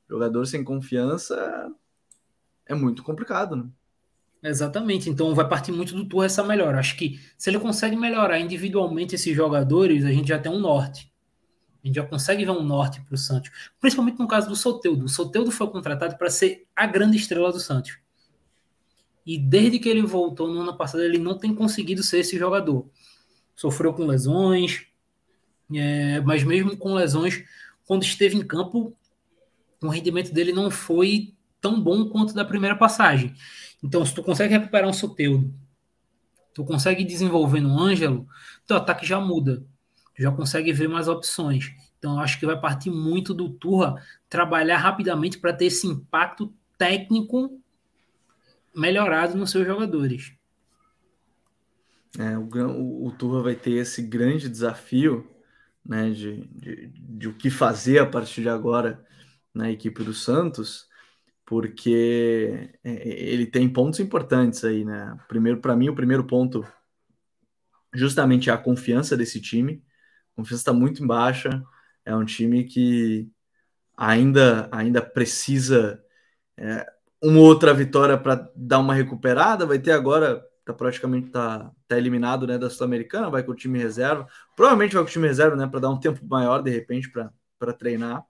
Jogador 0.09 0.47
sem 0.47 0.65
confiança 0.65 1.71
é 2.67 2.75
muito 2.75 3.03
complicado, 3.03 3.57
né? 3.57 3.65
Exatamente, 4.43 5.09
então 5.11 5.35
vai 5.35 5.49
partir 5.49 5.73
muito 5.73 5.95
do 5.95 6.05
Tour 6.05 6.25
essa 6.25 6.45
melhora. 6.45 6.79
Acho 6.79 6.97
que 6.97 7.19
se 7.37 7.51
ele 7.51 7.59
consegue 7.59 7.97
melhorar 7.97 8.39
individualmente 8.39 9.15
esses 9.15 9.35
jogadores, 9.35 10.05
a 10.05 10.13
gente 10.13 10.29
já 10.29 10.39
tem 10.39 10.53
um 10.53 10.59
norte. 10.59 11.13
A 11.83 11.87
gente 11.87 11.97
já 11.97 12.05
consegue 12.05 12.45
ver 12.45 12.51
um 12.51 12.63
norte 12.63 13.01
para 13.01 13.15
o 13.15 13.19
Santos. 13.19 13.51
Principalmente 13.81 14.19
no 14.19 14.29
caso 14.29 14.49
do 14.49 14.57
Soteudo. 14.57 15.07
O 15.07 15.09
Soteudo 15.09 15.51
foi 15.51 15.69
contratado 15.69 16.17
para 16.17 16.29
ser 16.29 16.67
a 16.75 16.87
grande 16.87 17.17
estrela 17.17 17.51
do 17.51 17.61
Santos. 17.61 17.99
E 19.27 19.37
desde 19.37 19.81
que 19.81 19.89
ele 19.89 20.03
voltou 20.03 20.49
no 20.49 20.61
ano 20.61 20.77
passado, 20.77 21.03
ele 21.03 21.19
não 21.19 21.37
tem 21.37 21.53
conseguido 21.53 22.03
ser 22.03 22.21
esse 22.21 22.39
jogador. 22.39 22.89
Sofreu 23.57 23.93
com 23.93 24.07
lesões, 24.07 24.87
é, 25.75 26.21
mas 26.21 26.45
mesmo 26.45 26.77
com 26.77 26.95
lesões, 26.95 27.43
quando 27.85 28.05
esteve 28.05 28.37
em 28.37 28.47
campo, 28.47 28.97
o 29.83 29.89
rendimento 29.89 30.33
dele 30.33 30.53
não 30.53 30.71
foi 30.71 31.35
tão 31.61 31.81
bom 31.81 32.09
quanto 32.09 32.35
da 32.35 32.45
primeira 32.45 32.77
passagem. 32.77 33.35
Então, 33.83 34.05
se 34.07 34.15
tu 34.15 34.23
consegue 34.23 34.55
recuperar 34.55 34.89
um 34.89 34.93
Soteudo, 34.93 35.53
tu 36.55 36.65
consegue 36.65 37.05
desenvolver 37.05 37.61
no 37.61 37.79
Ângelo, 37.79 38.29
teu 38.67 38.77
ataque 38.77 39.05
já 39.05 39.21
muda. 39.21 39.65
Já 40.17 40.31
consegue 40.31 40.73
ver 40.73 40.89
mais 40.89 41.09
opções. 41.09 41.73
Então, 41.99 42.21
acho 42.21 42.39
que 42.39 42.47
vai 42.47 42.59
partir 42.59 42.91
muito 42.91 43.35
do 43.35 43.51
Turra 43.51 44.03
trabalhar 44.29 44.79
rapidamente 44.79 45.39
para 45.39 45.53
ter 45.53 45.67
esse 45.67 45.87
impacto 45.87 46.55
técnico 46.79 47.61
melhorado 48.77 49.37
nos 49.37 49.51
seus 49.51 49.67
jogadores. 49.67 50.33
É, 52.19 52.37
o, 52.39 53.07
o 53.07 53.13
Turra 53.13 53.43
vai 53.43 53.55
ter 53.55 53.73
esse 53.73 54.03
grande 54.03 54.49
desafio 54.49 55.29
né, 55.85 56.11
de, 56.11 56.47
de, 56.49 56.87
de, 56.89 57.29
o 57.29 57.35
que 57.35 57.51
fazer 57.51 57.99
a 57.99 58.07
partir 58.07 58.43
de 58.43 58.49
agora 58.49 59.05
na 59.55 59.71
equipe 59.71 60.03
do 60.03 60.13
Santos, 60.13 60.87
porque 61.45 62.71
é, 62.83 62.91
é, 62.91 63.33
ele 63.33 63.47
tem 63.47 63.69
pontos 63.69 64.01
importantes 64.01 64.65
aí, 64.65 64.85
né? 64.85 65.17
Primeiro, 65.29 65.61
para 65.61 65.77
mim, 65.77 65.89
o 65.89 65.95
primeiro 65.95 66.25
ponto 66.25 66.67
justamente 67.95 68.51
é 68.51 68.53
a 68.53 68.59
confiança 68.59 69.17
desse 69.17 69.41
time. 69.41 69.83
A 70.33 70.37
confiança 70.37 70.63
está 70.63 70.73
muito 70.73 71.03
em 71.03 71.07
baixa. 71.07 71.63
É 72.05 72.15
um 72.15 72.25
time 72.25 72.65
que 72.65 73.31
ainda, 73.97 74.69
ainda 74.73 75.01
precisa 75.01 76.03
é, 76.57 76.87
uma 77.29 77.41
outra 77.41 77.73
vitória 77.75 78.17
para 78.17 78.51
dar 78.55 78.79
uma 78.79 78.95
recuperada. 78.95 79.67
Vai 79.67 79.79
ter 79.79 79.93
agora, 79.93 80.45
tá 80.65 80.73
praticamente 80.73 81.31
tá, 81.31 81.71
tá 81.89 81.97
eliminado 81.97 82.47
né, 82.47 82.59
da 82.59 82.71
Sul-Americana, 82.71 83.31
vai 83.31 83.43
com 83.43 83.53
o 83.53 83.57
time 83.57 83.79
reserva. 83.79 84.27
Provavelmente 84.55 84.95
vai 84.95 85.03
com 85.03 85.09
o 85.09 85.13
time 85.13 85.29
reserva, 85.29 85.57
né? 85.57 85.67
Para 85.67 85.81
dar 85.81 85.91
um 85.91 86.01
tempo 86.01 86.21
maior 86.27 86.63
de 86.63 86.71
repente 86.71 87.11
para 87.11 87.73
treinar. 87.73 88.25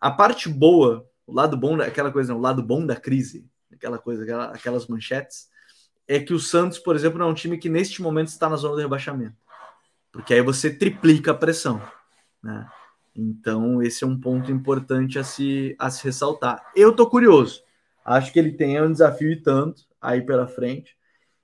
A 0.00 0.10
parte 0.10 0.48
boa 0.48 1.06
o 1.26 1.32
lado 1.32 1.56
bom, 1.56 1.80
aquela 1.80 2.12
coisa, 2.12 2.34
o 2.34 2.40
lado 2.40 2.62
bom 2.62 2.84
da 2.84 2.96
crise, 2.96 3.48
aquela 3.72 3.98
coisa, 3.98 4.22
aquela, 4.22 4.46
aquelas 4.46 4.86
manchetes, 4.86 5.48
é 6.06 6.20
que 6.20 6.34
o 6.34 6.38
Santos, 6.38 6.78
por 6.78 6.94
exemplo, 6.94 7.22
é 7.22 7.24
um 7.24 7.34
time 7.34 7.56
que 7.56 7.68
neste 7.68 8.02
momento 8.02 8.28
está 8.28 8.48
na 8.48 8.56
zona 8.56 8.76
de 8.76 8.82
rebaixamento, 8.82 9.36
porque 10.12 10.34
aí 10.34 10.42
você 10.42 10.70
triplica 10.70 11.30
a 11.30 11.34
pressão, 11.34 11.82
né? 12.42 12.68
Então, 13.16 13.80
esse 13.80 14.02
é 14.02 14.06
um 14.06 14.20
ponto 14.20 14.50
importante 14.50 15.20
a 15.20 15.24
se, 15.24 15.76
a 15.78 15.88
se 15.88 16.02
ressaltar. 16.02 16.60
Eu 16.74 16.92
tô 16.92 17.08
curioso. 17.08 17.62
Acho 18.04 18.32
que 18.32 18.38
ele 18.38 18.52
tem 18.52 18.80
um 18.80 18.92
desafio 18.92 19.32
e 19.32 19.40
tanto 19.40 19.84
aí 20.00 20.20
pela 20.20 20.46
frente. 20.46 20.96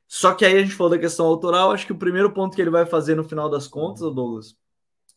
Só 0.06 0.34
que 0.34 0.44
aí 0.44 0.56
a 0.56 0.62
gente 0.62 0.74
falou 0.74 0.90
da 0.90 0.98
questão 0.98 1.24
autoral. 1.24 1.70
Acho 1.70 1.86
que 1.86 1.92
o 1.92 1.98
primeiro 1.98 2.32
ponto 2.32 2.54
que 2.54 2.60
ele 2.60 2.70
vai 2.70 2.84
fazer 2.84 3.14
no 3.14 3.24
final 3.24 3.48
das 3.48 3.66
contas, 3.66 4.00
Douglas, 4.00 4.56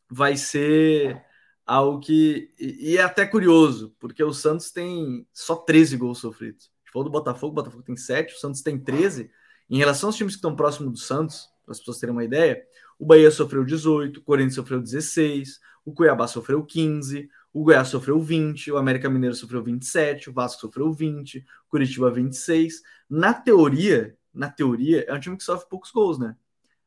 vai 0.10 0.38
ser 0.38 1.22
algo 1.66 2.00
que. 2.00 2.54
E, 2.60 2.98
é 2.98 3.02
até 3.02 3.26
curioso, 3.26 3.96
porque 4.00 4.24
o 4.24 4.32
Santos 4.32 4.72
tem 4.72 5.28
só 5.34 5.56
13 5.56 5.98
gols 5.98 6.20
sofridos. 6.20 6.66
A 6.66 6.80
gente 6.86 6.94
falou 6.94 7.06
do 7.06 7.12
Botafogo, 7.12 7.52
o 7.52 7.56
Botafogo 7.56 7.84
tem 7.84 7.98
7, 7.98 8.36
o 8.36 8.38
Santos 8.38 8.62
tem 8.62 8.80
13. 8.80 9.30
Em 9.70 9.78
relação 9.78 10.10
aos 10.10 10.16
times 10.16 10.34
que 10.34 10.38
estão 10.38 10.56
próximos 10.56 10.92
do 10.92 11.00
Santos, 11.00 11.50
para 11.66 11.72
as 11.72 11.80
pessoas 11.80 11.98
terem 11.98 12.14
uma 12.14 12.24
ideia, 12.24 12.64
o 13.00 13.06
Bahia 13.06 13.32
sofreu 13.32 13.66
18, 13.66 14.20
o 14.20 14.24
Corinthians 14.24 14.56
sofreu 14.56 14.80
16, 14.80 15.60
o 15.86 15.94
Cuiabá 15.94 16.28
sofreu 16.28 16.64
15, 16.64 17.30
o 17.54 17.64
Goiás 17.64 17.88
sofreu 17.90 18.20
20, 18.20 18.72
o 18.72 18.78
América 18.78 19.10
Mineiro 19.10 19.36
sofreu 19.36 19.64
27, 19.64 20.30
o 20.30 20.34
Vasco 20.34 20.62
sofreu 20.62 20.92
20, 20.92 21.38
o 21.38 21.70
Curitiba 21.70 22.10
26. 22.10 22.82
Na 23.08 23.34
teoria, 23.34 24.18
na 24.34 24.50
teoria, 24.50 25.06
é 25.08 25.14
um 25.14 25.20
time 25.20 25.38
que 25.38 25.44
sofre 25.44 25.70
poucos 25.70 25.92
gols, 25.92 26.18
né? 26.18 26.36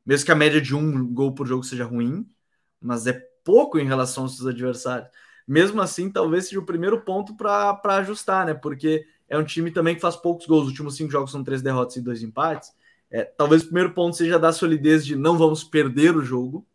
Mesmo 0.05 0.25
que 0.25 0.31
a 0.31 0.35
média 0.35 0.61
de 0.61 0.75
um 0.75 1.07
gol 1.13 1.33
por 1.33 1.47
jogo 1.47 1.63
seja 1.63 1.85
ruim, 1.85 2.29
mas 2.81 3.07
é 3.07 3.13
pouco 3.45 3.79
em 3.79 3.85
relação 3.85 4.23
aos 4.23 4.35
seus 4.35 4.47
adversários. 4.47 5.09
Mesmo 5.47 5.81
assim, 5.81 6.11
talvez 6.11 6.47
seja 6.47 6.59
o 6.59 6.65
primeiro 6.65 6.99
ponto 7.01 7.33
para 7.35 7.79
ajustar, 7.97 8.45
né? 8.45 8.53
Porque 8.53 9.05
é 9.29 9.37
um 9.37 9.45
time 9.45 9.71
também 9.71 9.95
que 9.95 10.01
faz 10.01 10.17
poucos 10.17 10.45
gols. 10.45 10.63
Os 10.63 10.69
últimos 10.69 10.97
cinco 10.97 11.11
jogos 11.11 11.31
são 11.31 11.43
três 11.43 11.61
derrotas 11.61 11.95
e 11.95 12.01
dois 12.01 12.21
empates. 12.21 12.73
É, 13.09 13.23
talvez 13.23 13.61
o 13.61 13.65
primeiro 13.65 13.93
ponto 13.93 14.17
seja 14.17 14.37
dar 14.37 14.51
solidez 14.51 15.05
de 15.05 15.15
não 15.15 15.37
vamos 15.37 15.63
perder 15.63 16.15
o 16.17 16.21
jogo 16.21 16.67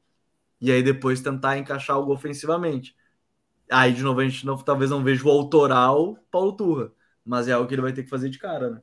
e 0.58 0.72
aí 0.72 0.82
depois 0.82 1.20
tentar 1.20 1.58
encaixar 1.58 1.96
algo 1.96 2.12
ofensivamente. 2.12 2.96
Aí, 3.72 3.92
de 3.92 4.02
novo, 4.02 4.20
a 4.20 4.28
gente 4.28 4.44
não, 4.44 4.56
talvez 4.56 4.90
não 4.90 5.02
veja 5.02 5.26
o 5.26 5.30
autoral 5.30 6.16
Paulo 6.30 6.52
Turra, 6.52 6.92
mas 7.24 7.48
é 7.48 7.52
algo 7.52 7.66
que 7.66 7.74
ele 7.74 7.82
vai 7.82 7.92
ter 7.92 8.02
que 8.02 8.10
fazer 8.10 8.28
de 8.28 8.38
cara, 8.38 8.70
né? 8.70 8.82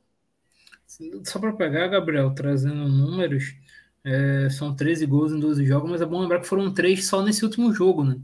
Só 1.24 1.38
para 1.38 1.52
pegar, 1.52 1.86
Gabriel, 1.88 2.34
trazendo 2.34 2.88
números, 2.88 3.54
é, 4.04 4.48
são 4.50 4.74
13 4.74 5.06
gols 5.06 5.32
em 5.32 5.38
12 5.38 5.64
jogos, 5.64 5.90
mas 5.90 6.02
é 6.02 6.06
bom 6.06 6.20
lembrar 6.20 6.40
que 6.40 6.48
foram 6.48 6.72
três 6.72 7.06
só 7.06 7.22
nesse 7.22 7.44
último 7.44 7.72
jogo, 7.72 8.02
né? 8.02 8.18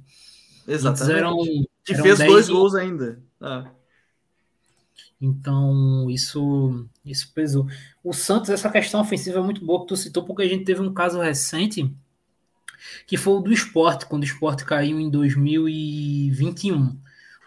Exatamente. 0.66 1.16
Eram, 1.16 1.36
que 1.84 1.92
eram 1.92 2.02
fez 2.02 2.18
dois 2.18 2.48
gols 2.48 2.74
ainda. 2.74 3.22
Ah. 3.40 3.70
Então, 5.20 6.10
isso, 6.10 6.86
isso 7.04 7.32
pesou. 7.32 7.66
O 8.02 8.12
Santos, 8.12 8.50
essa 8.50 8.68
questão 8.68 9.00
ofensiva 9.00 9.38
é 9.38 9.42
muito 9.42 9.64
boa 9.64 9.82
que 9.82 9.88
tu 9.88 9.96
citou, 9.96 10.24
porque 10.24 10.42
a 10.42 10.48
gente 10.48 10.64
teve 10.64 10.80
um 10.80 10.92
caso 10.92 11.20
recente 11.20 11.94
que 13.06 13.16
foi 13.16 13.34
o 13.34 13.40
do 13.40 13.52
esporte, 13.52 14.06
quando 14.06 14.22
o 14.22 14.26
esporte 14.26 14.64
caiu 14.64 14.98
em 15.00 15.10
2021. 15.10 16.98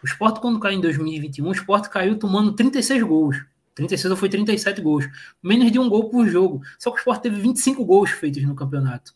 O 0.02 0.06
esporte, 0.06 0.40
quando 0.40 0.60
caiu 0.60 0.78
em 0.78 0.82
2021, 0.82 1.48
o 1.48 1.52
esporte 1.52 1.90
caiu 1.90 2.18
tomando 2.18 2.54
36 2.54 3.04
gols. 3.04 3.38
36 3.80 4.12
ou 4.12 4.18
foi 4.18 4.30
37 4.30 4.82
gols. 4.82 5.06
Menos 5.42 5.72
de 5.72 5.80
um 5.80 5.90
gol 5.90 6.10
por 6.10 6.28
jogo. 6.28 6.62
Só 6.78 6.92
que 6.92 6.98
o 6.98 7.00
Sport 7.00 7.22
teve 7.22 7.40
25 7.40 7.86
gols 7.86 8.12
feitos 8.12 8.44
no 8.44 8.56
campeonato. 8.56 9.14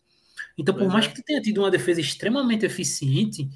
Então, 0.58 0.74
por 0.74 0.82
pois 0.82 0.94
mais 0.94 1.06
é. 1.06 1.10
que 1.10 1.22
tenha 1.22 1.42
tido 1.42 1.60
uma 1.60 1.72
defesa 1.72 2.00
extremamente 2.00 2.66
eficiente, 2.66 3.50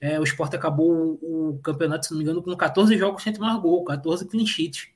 é, 0.00 0.18
o 0.18 0.24
Sport 0.24 0.54
acabou 0.54 1.18
o, 1.20 1.50
o, 1.50 1.58
campeonato, 1.58 2.06
se 2.06 2.12
não 2.12 2.18
me 2.18 2.24
engano, 2.24 2.42
com 2.42 2.54
14 2.56 2.96
jogos 2.96 3.22
sem 3.22 3.32
tomar 3.32 3.58
gol, 3.58 3.84
14 3.84 4.26
clean 4.26 4.46
sheets. 4.46 4.88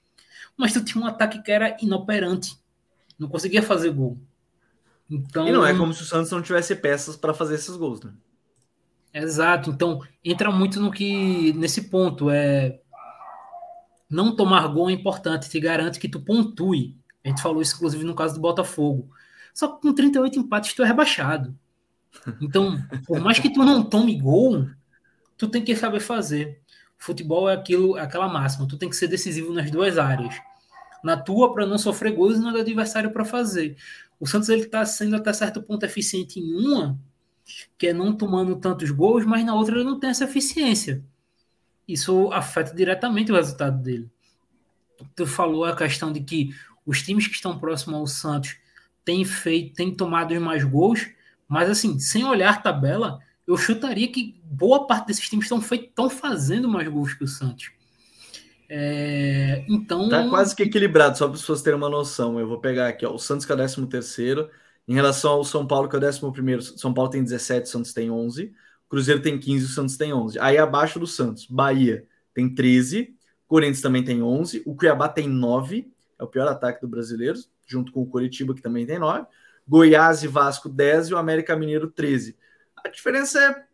Mas 0.57 0.72
tu 0.72 0.85
tinha 0.85 1.03
um 1.03 1.07
ataque 1.07 1.43
que 1.43 1.51
era 1.51 1.76
inoperante. 1.81 2.57
Não 3.18 3.29
conseguia 3.29 3.62
fazer 3.62 3.91
gol. 3.91 4.18
Então, 5.11 5.49
e 5.49 5.53
não 5.53 5.65
é 5.65 5.75
como 5.75 5.95
se 5.95 6.03
o 6.03 6.07
Santos 6.07 6.31
não 6.31 6.43
tivesse 6.43 6.77
peças 6.77 7.17
para 7.17 7.33
fazer 7.33 7.55
esses 7.55 7.75
gols, 7.77 8.01
né? 8.03 8.13
Exato. 9.13 9.71
Então, 9.71 10.01
entra 10.25 10.51
muito 10.51 10.81
no 10.81 10.91
que 10.91 11.53
nesse 11.55 11.89
ponto 11.89 12.31
é 12.31 12.81
não 14.11 14.35
tomar 14.35 14.67
gol 14.69 14.89
é 14.89 14.93
importante, 14.93 15.49
te 15.49 15.61
garante 15.61 15.99
que 15.99 16.09
tu 16.09 16.21
pontue. 16.21 16.97
A 17.25 17.29
gente 17.29 17.43
falou 17.43 17.61
isso 17.61 17.77
inclusive 17.77 18.05
no 18.05 18.15
caso 18.15 18.35
do 18.35 18.41
Botafogo. 18.41 19.11
Só 19.53 19.69
que 19.69 19.83
com 19.83 19.93
38 19.93 20.39
empates 20.39 20.73
tu 20.73 20.83
é 20.83 20.87
rebaixado. 20.87 21.55
Então, 22.41 22.79
por 23.07 23.21
mais 23.21 23.39
que 23.39 23.53
tu 23.53 23.65
não 23.65 23.83
tome 23.83 24.19
gol, 24.19 24.67
tu 25.37 25.49
tem 25.49 25.63
que 25.63 25.77
saber 25.77 26.01
fazer. 26.01 26.61
Futebol 26.97 27.49
é 27.49 27.55
aquilo, 27.55 27.97
é 27.97 28.03
aquela 28.03 28.29
máxima, 28.29 28.67
tu 28.67 28.77
tem 28.77 28.89
que 28.89 28.97
ser 28.97 29.09
decisivo 29.09 29.53
nas 29.53 29.71
duas 29.71 29.99
áreas. 29.99 30.35
Na 31.05 31.17
tua 31.17 31.53
para 31.53 31.67
não 31.67 31.79
sofrer 31.79 32.13
gols 32.15 32.39
e 32.39 32.41
na 32.41 32.51
do 32.51 32.59
adversário 32.59 33.13
para 33.13 33.25
fazer. 33.25 33.77
O 34.21 34.27
Santos 34.27 34.49
ele 34.49 34.66
tá 34.66 34.85
sendo 34.85 35.16
até 35.16 35.33
certo 35.33 35.62
ponto 35.62 35.85
eficiente 35.85 36.41
em 36.41 36.55
uma, 36.55 36.99
que 37.77 37.89
é 37.89 37.93
não 37.93 38.12
tomando 38.12 38.57
tantos 38.57 38.91
gols, 38.91 39.25
mas 39.25 39.45
na 39.45 39.55
outra 39.55 39.77
ele 39.77 39.85
não 39.85 39.99
tem 39.99 40.11
essa 40.11 40.25
eficiência. 40.25 41.05
Isso 41.87 42.31
afeta 42.33 42.75
diretamente 42.75 43.33
o 43.33 43.35
resultado 43.35 43.83
dele. 43.83 44.11
Tu 45.14 45.27
falou 45.27 45.64
a 45.64 45.77
questão 45.77 46.12
de 46.12 46.21
que 46.21 46.51
os 46.85 47.03
times 47.03 47.27
que 47.27 47.35
estão 47.35 47.59
próximos 47.59 47.99
ao 47.99 48.07
Santos 48.07 48.57
têm 49.05 49.25
feito, 49.25 49.75
têm 49.75 49.95
tomado 49.95 50.39
mais 50.41 50.64
gols, 50.64 51.09
mas 51.47 51.71
assim, 51.71 51.99
sem 51.99 52.25
olhar 52.25 52.62
tabela, 52.62 53.21
eu 53.47 53.57
chutaria 53.57 54.11
que 54.12 54.39
boa 54.45 54.87
parte 54.87 55.07
desses 55.07 55.29
times 55.29 55.51
estão 55.51 56.11
fazendo 56.11 56.69
mais 56.69 56.87
gols 56.89 57.14
que 57.14 57.25
o 57.25 57.29
Santos. 57.29 57.71
É, 58.69 59.64
então. 59.69 60.09
Tá 60.09 60.29
quase 60.29 60.55
que 60.55 60.62
equilibrado, 60.62 61.16
só 61.16 61.27
para 61.27 61.35
as 61.35 61.41
pessoas 61.41 61.62
terem 61.62 61.79
uma 61.79 61.89
noção. 61.89 62.39
Eu 62.39 62.47
vou 62.47 62.61
pegar 62.61 62.89
aqui, 62.89 63.07
ó, 63.07 63.14
o 63.14 63.19
Santos 63.19 63.47
que 63.47 63.53
é 63.53 63.55
o 63.55 63.59
13 63.59 63.87
terceiro, 63.87 64.51
em 64.87 64.95
relação 64.95 65.33
ao 65.33 65.45
São 65.45 65.66
Paulo, 65.66 65.89
que 65.89 65.97
é 65.97 65.99
o 65.99 66.05
11, 66.05 66.79
São 66.79 66.93
Paulo 66.93 67.11
tem 67.11 67.23
17, 67.23 67.66
o 67.66 67.71
Santos 67.71 67.93
tem 67.93 68.11
11. 68.11 68.53
O 68.87 68.89
Cruzeiro 68.89 69.21
tem 69.21 69.39
15, 69.39 69.66
o 69.66 69.69
Santos 69.69 69.97
tem 69.97 70.12
11. 70.12 70.39
Aí 70.39 70.57
abaixo 70.57 70.99
do 70.99 71.07
Santos, 71.07 71.47
Bahia 71.47 72.07
tem 72.33 72.53
13, 72.55 73.14
Corinthians 73.47 73.83
também 73.83 74.03
tem 74.03 74.23
11, 74.23 74.62
o 74.64 74.75
Cuiabá 74.75 75.09
tem 75.09 75.29
9, 75.29 75.91
é 76.19 76.25
o 76.25 76.27
pior 76.27 76.49
ataque 76.49 76.81
do 76.81 76.89
brasileiro, 76.89 77.39
junto 77.66 77.93
com 77.93 78.03
o 78.03 78.07
Coritiba, 78.07 78.55
que 78.55 78.62
também 78.62 78.87
tem 78.87 78.99
9. 78.99 79.27
Goiás 79.66 80.23
e 80.23 80.29
Vasco 80.29 80.69
10 80.69 81.09
e 81.09 81.14
o 81.14 81.19
América 81.19 81.55
Mineiro 81.55 81.91
13. 81.91 82.35
A 82.83 82.89
diferença 82.89 83.39
é 83.39 83.64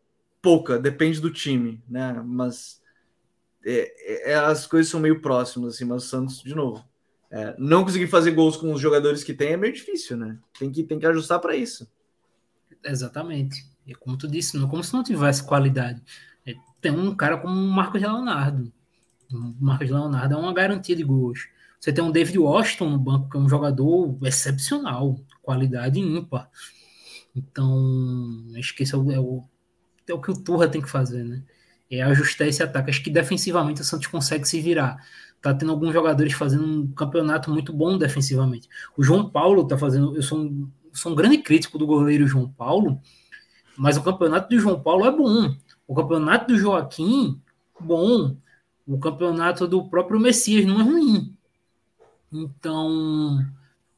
pouca, 0.42 0.78
depende 0.78 1.20
do 1.20 1.30
time, 1.30 1.80
né? 1.88 2.20
Mas 2.24 2.82
é, 3.64 4.32
é, 4.32 4.34
as 4.34 4.66
coisas 4.66 4.90
são 4.90 5.00
meio 5.00 5.20
próximas, 5.20 5.74
assim, 5.74 5.84
mas 5.84 6.04
o 6.04 6.06
Santos, 6.06 6.42
de 6.42 6.54
novo, 6.54 6.84
é, 7.30 7.54
não 7.58 7.82
conseguir 7.82 8.06
fazer 8.06 8.30
gols 8.32 8.56
com 8.56 8.72
os 8.72 8.80
jogadores 8.80 9.24
que 9.24 9.34
tem 9.34 9.52
é 9.52 9.56
meio 9.56 9.72
difícil, 9.72 10.16
né? 10.16 10.38
Tem 10.58 10.70
que, 10.70 10.84
tem 10.84 10.98
que 10.98 11.06
ajustar 11.06 11.40
para 11.40 11.56
isso. 11.56 11.88
Exatamente. 12.84 13.64
E 13.86 13.94
como 13.94 14.16
tu 14.16 14.28
disse, 14.28 14.56
não 14.56 14.68
como 14.68 14.84
se 14.84 14.92
não 14.92 15.02
tivesse 15.02 15.42
qualidade. 15.42 16.02
É, 16.46 16.54
tem 16.80 16.92
um 16.92 17.14
cara 17.14 17.38
como 17.38 17.54
o 17.54 17.72
Marcos 17.72 18.00
Leonardo. 18.00 18.72
O 19.32 19.54
Marcos 19.58 19.90
Leonardo 19.90 20.34
é 20.34 20.36
uma 20.36 20.52
garantia 20.52 20.94
de 20.94 21.02
gols. 21.02 21.48
Você 21.80 21.92
tem 21.92 22.04
um 22.04 22.12
David 22.12 22.38
Washington 22.38 22.90
no 22.90 22.98
banco, 22.98 23.28
que 23.28 23.36
é 23.36 23.40
um 23.40 23.48
jogador 23.48 24.16
excepcional, 24.22 25.18
qualidade 25.42 25.98
ímpar. 25.98 26.50
Então, 27.34 28.46
acho 28.56 28.74
que 28.74 28.84
esse 28.84 28.94
é 28.94 28.98
o, 28.98 29.10
é 29.10 29.18
o, 29.18 29.42
é 30.08 30.14
o 30.14 30.20
que 30.20 30.30
o 30.30 30.38
Turra 30.40 30.68
tem 30.68 30.80
que 30.80 30.88
fazer, 30.88 31.24
né? 31.24 31.42
É 31.90 32.02
ajustar 32.02 32.48
esse 32.48 32.62
ataque. 32.62 32.90
Acho 32.90 33.02
que 33.02 33.10
defensivamente 33.10 33.80
o 33.80 33.84
Santos 33.84 34.06
consegue 34.06 34.46
se 34.46 34.60
virar 34.60 34.98
tá 35.44 35.52
tendo 35.52 35.72
alguns 35.72 35.92
jogadores 35.92 36.32
fazendo 36.32 36.64
um 36.64 36.86
campeonato 36.92 37.50
muito 37.50 37.70
bom 37.70 37.98
defensivamente. 37.98 38.66
O 38.96 39.02
João 39.02 39.28
Paulo 39.28 39.66
tá 39.66 39.76
fazendo. 39.76 40.16
Eu 40.16 40.22
sou 40.22 40.38
um, 40.38 40.70
sou 40.90 41.12
um 41.12 41.14
grande 41.14 41.36
crítico 41.36 41.76
do 41.76 41.86
goleiro 41.86 42.26
João 42.26 42.48
Paulo, 42.48 42.98
mas 43.76 43.98
o 43.98 44.02
campeonato 44.02 44.48
do 44.48 44.58
João 44.58 44.80
Paulo 44.80 45.04
é 45.04 45.10
bom. 45.10 45.54
O 45.86 45.94
campeonato 45.94 46.46
do 46.46 46.58
Joaquim, 46.58 47.38
bom. 47.78 48.34
O 48.86 48.98
campeonato 48.98 49.68
do 49.68 49.86
próprio 49.86 50.18
Messias 50.18 50.64
não 50.64 50.80
é 50.80 50.82
ruim. 50.82 51.36
Então, 52.32 53.46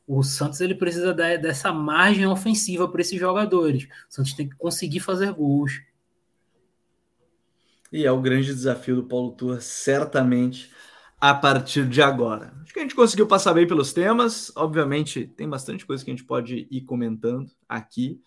o 0.04 0.24
Santos 0.24 0.60
ele 0.60 0.74
precisa 0.74 1.14
dessa 1.14 1.72
margem 1.72 2.26
ofensiva 2.26 2.88
para 2.88 3.00
esses 3.00 3.20
jogadores. 3.20 3.84
O 3.84 4.14
Santos 4.14 4.32
tem 4.32 4.48
que 4.48 4.56
conseguir 4.56 4.98
fazer 4.98 5.32
gols. 5.32 5.80
E 7.96 8.04
é 8.04 8.12
o 8.12 8.20
grande 8.20 8.48
desafio 8.48 8.96
do 8.96 9.04
Paulo 9.04 9.30
Turra, 9.30 9.58
certamente 9.58 10.70
a 11.18 11.32
partir 11.32 11.88
de 11.88 12.02
agora. 12.02 12.52
Acho 12.62 12.74
que 12.74 12.78
a 12.78 12.82
gente 12.82 12.94
conseguiu 12.94 13.26
passar 13.26 13.54
bem 13.54 13.66
pelos 13.66 13.90
temas. 13.94 14.52
Obviamente, 14.54 15.26
tem 15.26 15.48
bastante 15.48 15.86
coisa 15.86 16.04
que 16.04 16.10
a 16.10 16.14
gente 16.14 16.26
pode 16.26 16.68
ir 16.70 16.82
comentando 16.82 17.50
aqui. 17.66 18.20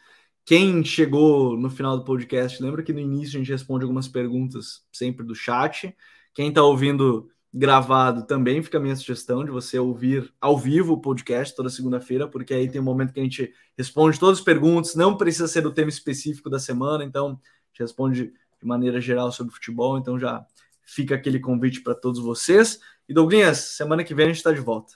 Quem 0.43 0.83
chegou 0.83 1.55
no 1.55 1.69
final 1.69 1.95
do 1.95 2.03
podcast, 2.03 2.59
lembra 2.63 2.81
que 2.81 2.91
no 2.91 2.99
início 2.99 3.35
a 3.35 3.39
gente 3.39 3.51
responde 3.51 3.83
algumas 3.83 4.07
perguntas 4.07 4.87
sempre 4.91 5.23
do 5.23 5.35
chat. 5.35 5.95
Quem 6.33 6.49
está 6.49 6.63
ouvindo 6.63 7.29
gravado 7.53 8.25
também 8.25 8.63
fica 8.63 8.79
a 8.79 8.81
minha 8.81 8.95
sugestão 8.95 9.45
de 9.45 9.51
você 9.51 9.77
ouvir 9.77 10.33
ao 10.41 10.57
vivo 10.57 10.93
o 10.93 10.99
podcast 10.99 11.55
toda 11.55 11.69
segunda-feira, 11.69 12.27
porque 12.27 12.55
aí 12.55 12.67
tem 12.67 12.81
um 12.81 12.85
momento 12.85 13.13
que 13.13 13.19
a 13.19 13.23
gente 13.23 13.53
responde 13.77 14.19
todas 14.19 14.39
as 14.39 14.43
perguntas, 14.43 14.95
não 14.95 15.15
precisa 15.15 15.47
ser 15.47 15.61
do 15.61 15.71
tema 15.71 15.89
específico 15.89 16.49
da 16.49 16.57
semana, 16.57 17.03
então 17.03 17.27
a 17.27 17.67
gente 17.69 17.81
responde 17.81 18.33
de 18.59 18.67
maneira 18.67 18.99
geral 18.99 19.31
sobre 19.31 19.53
futebol, 19.53 19.97
então 19.97 20.19
já 20.19 20.45
Fica 20.91 21.13
aquele 21.13 21.39
convite 21.39 21.81
para 21.81 21.93
todos 21.93 22.19
vocês. 22.19 22.79
E 23.07 23.13
Douglas, 23.13 23.59
semana 23.59 24.03
que 24.03 24.15
vem 24.15 24.25
a 24.25 24.27
gente 24.29 24.37
está 24.37 24.51
de 24.51 24.59
volta. 24.59 24.95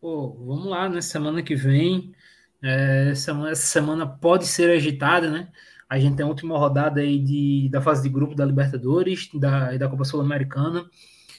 Pô, 0.00 0.32
vamos 0.32 0.66
lá, 0.66 0.88
né? 0.88 1.00
Semana 1.00 1.40
que 1.40 1.54
vem. 1.54 2.12
É, 2.60 3.10
essa 3.12 3.54
semana 3.54 4.04
pode 4.04 4.48
ser 4.48 4.76
agitada, 4.76 5.30
né? 5.30 5.48
A 5.88 5.96
gente 5.96 6.16
tem 6.16 6.26
a 6.26 6.28
última 6.28 6.58
rodada 6.58 7.02
aí 7.02 7.20
de, 7.20 7.68
da 7.70 7.80
fase 7.80 8.02
de 8.02 8.08
grupo 8.08 8.34
da 8.34 8.44
Libertadores 8.44 9.30
da, 9.32 9.72
e 9.72 9.78
da 9.78 9.88
Copa 9.88 10.02
Sul-Americana. 10.02 10.84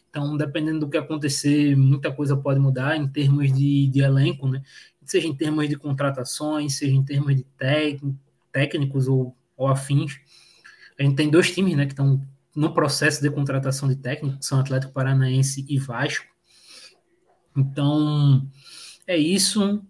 Então, 0.10 0.38
dependendo 0.38 0.80
do 0.80 0.89
que 0.89 0.96
acontecer, 0.96 1.76
muita 1.76 2.10
coisa 2.10 2.38
pode 2.38 2.58
mudar 2.58 2.96
em 2.96 3.06
termos 3.06 3.52
de, 3.52 3.88
de 3.89 4.00
elenco, 4.00 4.48
né? 4.48 4.64
Seja 5.04 5.28
em 5.28 5.36
termos 5.36 5.68
de 5.68 5.76
contratações, 5.76 6.78
seja 6.78 6.96
em 6.96 7.04
termos 7.04 7.36
de 7.36 7.43
técnicos 8.56 9.10
ou, 9.10 9.36
ou 9.58 9.68
afins. 9.68 10.18
A 10.97 11.03
gente 11.03 11.18
tem 11.18 11.30
dois 11.30 11.51
times 11.51 11.76
né, 11.76 11.86
que 11.86 11.91
estão 11.91 12.22
no 12.56 12.74
processo 12.74 13.22
de 13.22 13.30
contratação 13.30 13.89
de 13.89 13.97
técnico, 13.97 14.38
são 14.39 14.62
Atlético 14.62 14.93
Paranaense 14.93 15.66
e 15.68 15.78
Vasco. 15.78 16.26
Então, 17.53 18.47
é 19.06 19.18
isso. 19.18 19.84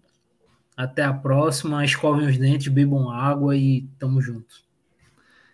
Até 0.76 1.04
a 1.04 1.12
próxima. 1.12 1.84
Escovem 1.84 2.28
os 2.28 2.36
dentes, 2.36 2.66
bebam 2.66 3.08
água 3.08 3.56
e 3.56 3.88
tamo 4.00 4.20
junto. 4.20 4.66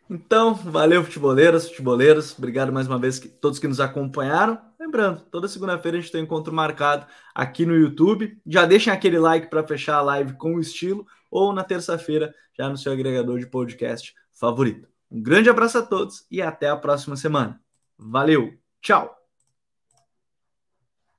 Então, 0.09 0.55
valeu, 0.55 1.05
futeboleiras, 1.05 1.69
futeboleiros. 1.69 2.37
Obrigado 2.37 2.73
mais 2.73 2.87
uma 2.87 2.99
vez 2.99 3.19
que 3.19 3.29
todos 3.29 3.59
que 3.59 3.69
nos 3.69 3.79
acompanharam. 3.79 4.59
Lembrando, 4.81 5.21
toda 5.31 5.49
segunda-feira 5.49 5.99
a 5.99 6.01
gente 6.01 6.11
tem 6.11 6.23
um 6.23 6.25
encontro 6.25 6.53
marcado 6.53 7.07
aqui 7.35 7.65
no 7.67 7.77
YouTube. 7.77 8.39
Já 8.47 8.65
deixem 8.65 8.93
aquele 8.93 9.19
like 9.19 9.49
para 9.49 9.63
fechar 9.63 9.97
a 9.97 10.03
live 10.03 10.33
com 10.35 10.57
o 10.57 10.61
estilo, 10.61 11.07
ou 11.33 11.53
na 11.53 11.65
terça-feira, 11.65 12.35
já 12.53 12.69
no 12.69 12.77
seu 12.77 12.93
agregador 12.93 13.39
de 13.39 13.47
podcast 13.47 14.15
favorito. 14.31 14.87
Um 15.11 15.23
grande 15.23 15.49
abraço 15.49 15.79
a 15.79 15.83
todos 15.83 16.27
e 16.31 16.43
até 16.43 16.69
a 16.69 16.77
próxima 16.77 17.17
semana. 17.17 17.59
Valeu, 17.99 18.53
tchau! 18.83 19.22